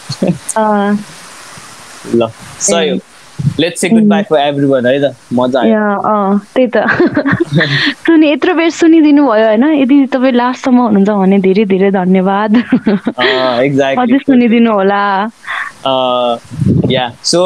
ल 2.15 2.31
सही 2.61 2.89
हो। 2.89 2.99
Let's 3.61 3.81
say 3.81 3.89
goodbye 4.03 4.23
for 4.23 4.37
everyone 4.67 4.87
है 4.87 5.13
त 5.13 5.17
मजा 5.33 5.61
आयो। 5.61 5.73
या, 5.73 5.95
अँ, 5.95 6.41
त्यही 6.55 6.69
त। 6.69 6.79
सुनि 8.07 8.33
यत्रो 8.33 8.55
बेर 8.55 8.71
सुनिदिनु 8.71 9.23
भयो 9.23 9.47
होइन? 9.47 9.65
यदि 9.65 10.07
तपाईँ 10.07 10.33
लास्टसम्म 10.33 10.79
हुनुहुन्छ 10.79 11.11
भने 11.11 11.39
धेरै 11.39 11.65
धेरै 11.65 11.91
धन्यवाद। 11.91 12.57
अझै 12.57 13.65
एक्ज्याक्टली 13.65 14.19
सुनिदिनु 14.19 14.73
होला। 14.73 15.31
या 16.91 17.09
so 17.25 17.41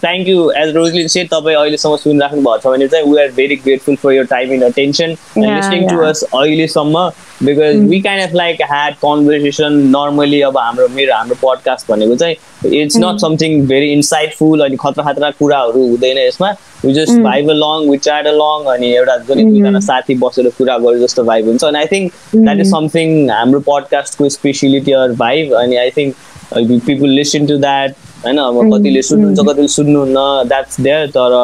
thank 0.00 0.28
you 0.28 0.50
as 0.56 0.74
Rosalyn 0.76 1.08
says 1.08 1.24
तपाईँ 1.32 1.56
अहिलेसम्म 1.56 1.96
सुनिराख्नु 1.96 2.40
भएको 2.40 2.58
छ 2.58 2.72
भने 2.72 2.88
चाहिँ 2.88 3.12
we 3.12 3.20
are 3.22 3.30
very 3.36 3.56
grateful 3.64 3.96
for 4.02 4.12
your 4.12 4.24
time 4.32 4.52
in 4.52 4.62
attention 4.62 5.10
listening 5.38 5.88
to. 5.88 6.00
Us 6.02 6.22
अहिलेसम्म 6.24 7.08
because 7.42 7.88
we 7.88 8.00
kind 8.00 8.28
of 8.28 8.34
like 8.34 8.62
had 8.70 8.94
conversation 9.04 9.72
normally 9.96 10.40
अब 10.48 10.58
हाम्रो 10.58 10.88
मेरो 10.94 11.14
हाम्रो 11.14 11.36
पडकास्ट 11.42 11.90
भनेको 11.90 12.16
चाहिँ 12.16 12.82
it's 12.82 12.96
not 12.98 13.20
something 13.20 13.66
very 13.66 13.92
insightful 13.92 14.64
अनि 14.64 14.76
खतरा 14.84 15.04
खतरा 15.12 15.30
कुराहरू 15.38 15.86
हुँदैन 15.88 16.18
यसमा। 16.18 16.50
We 16.84 16.92
just 16.92 17.18
vibe 17.22 17.50
long 17.50 17.88
we 17.90 17.96
chat 18.04 18.26
long 18.26 18.64
अनि 18.74 18.92
एउटा 18.94 19.16
जुन 19.28 19.42
दुईजना 19.50 19.80
साथी 19.88 20.14
बसेर 20.22 20.48
कुरा 20.58 20.78
गरे 20.78 21.00
जस्तो 21.00 21.24
भाइब 21.24 21.48
हुन्छ। 21.48 21.64
अनि 21.64 21.78
I 21.78 21.86
think 21.92 22.12
that 22.34 22.60
is 22.60 22.70
something 22.70 23.30
हाम्रो 23.30 23.60
पडकास्टको 23.68 24.28
स्पेसिलिटी 24.38 24.92
अर 24.92 25.12
भाइब 25.24 25.54
अनि 25.62 25.76
I 25.76 25.90
think 25.96 26.14
people 26.52 27.10
listen 27.10 27.46
to 27.46 27.56
that 27.58 27.94
होइन 28.24 28.38
अब 28.38 28.60
कतिले 28.74 29.02
सुन्नुहुन्छ 29.02 29.48
कतिले 29.48 29.68
सुन्नुहुन्न 29.68 30.48
द्याट्स 30.48 30.80
देयर 30.80 31.06
तर 31.16 31.36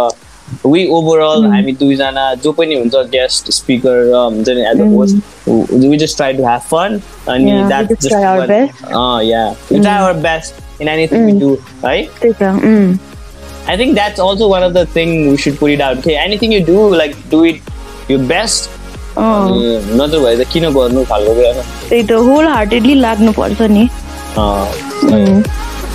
वी 0.66 0.86
ओभरअल 0.90 1.42
Mm. 1.42 1.52
हामी 1.54 1.72
दुईजना 1.80 2.22
जो 2.44 2.52
पनि 2.52 2.74
हुन्छ 2.74 2.94
गेस्ट 3.10 3.50
स्पिकर 3.52 4.10
हुन्छ 4.14 4.48
नि 4.48 4.60
as 4.70 4.80
a 4.80 4.84
Mm. 4.84 4.94
Host 4.96 5.84
we 5.90 5.96
just 5.96 6.16
try 6.16 6.32
to 6.32 6.42
have 6.46 6.60
fun 6.70 7.00
अनि 7.28 7.50
Yeah, 7.50 7.60
we 7.62 7.68
that 7.68 7.92
just 7.92 8.08
try 8.08 8.24
our 8.30 8.46
best. 8.48 8.82
Yeah 9.28 9.44
we 9.70 9.78
try 9.78 9.94
our 9.94 10.12
best 10.26 10.82
in 10.82 10.88
anything 10.88 11.24
we 11.26 11.32
Mm. 11.32 11.40
Do 11.40 11.56
है 11.86 12.02
त्यही 12.20 12.32
त 12.40 12.42
उम्, 12.64 12.98
I 13.70 13.76
think 13.78 13.94
that's 13.96 14.20
also 14.24 14.46
one 14.50 14.64
of 14.66 14.72
the 14.74 14.84
thing 14.92 15.10
we 15.30 15.36
should 15.42 15.56
put 15.58 15.70
it 15.72 15.80
out. 15.86 15.98
Okay, 15.98 16.14
anything 16.20 16.52
you 16.54 16.60
do, 16.68 16.76
like 17.00 17.16
do 17.32 17.40
it 17.48 17.68
your 18.12 18.20
best. 18.30 18.68
अँ, 19.18 19.96
नत्र 20.00 20.18
भए 20.24 20.36
त 20.36 20.46
किन 20.52 20.68
गर्नु 20.74 21.04
खालको 21.10 21.34
कुरा 21.34 21.52
छ। 21.52 21.64
त्यही 21.88 22.02
त 22.08 22.12
होल 22.28 22.46
हार्टेडली 22.46 22.94
लाग्नुपर्छ 23.00 23.62
नि 23.70 23.88
उम्, 24.36 25.44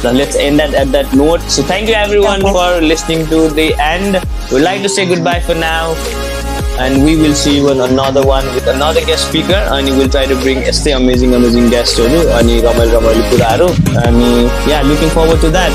So 0.01 0.11
let's 0.11 0.35
end 0.35 0.59
that 0.59 0.73
at 0.73 0.91
that 0.91 1.13
note. 1.13 1.41
So 1.49 1.63
thank 1.63 1.87
you 1.87 1.95
everyone 1.95 2.41
for 2.41 2.79
listening 2.81 3.25
to 3.27 3.49
the 3.49 3.73
end. 3.79 4.17
We'd 4.51 4.61
like 4.61 4.81
to 4.83 4.89
say 4.89 5.05
goodbye 5.07 5.39
for 5.39 5.55
now. 5.55 5.95
And 6.77 7.03
we 7.05 7.15
will 7.15 7.33
see 7.33 7.55
you 7.55 7.69
on 7.69 7.79
another 7.79 8.21
one 8.21 8.45
with 8.53 8.67
another 8.67 9.03
guest 9.05 9.29
speaker. 9.29 9.55
And 9.77 9.87
we 9.89 9.97
will 9.97 10.09
try 10.09 10.25
to 10.25 10.35
bring 10.35 10.61
stay 10.73 10.91
amazing, 10.91 11.33
amazing 11.33 11.69
Ramal 12.61 12.91
Ramal 12.91 13.23
Puraro. 13.31 13.69
And 14.05 14.21
yeah, 14.67 14.81
looking 14.83 15.09
forward 15.09 15.39
to 15.41 15.49
that. 15.49 15.71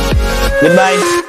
Goodbye. 0.60 1.19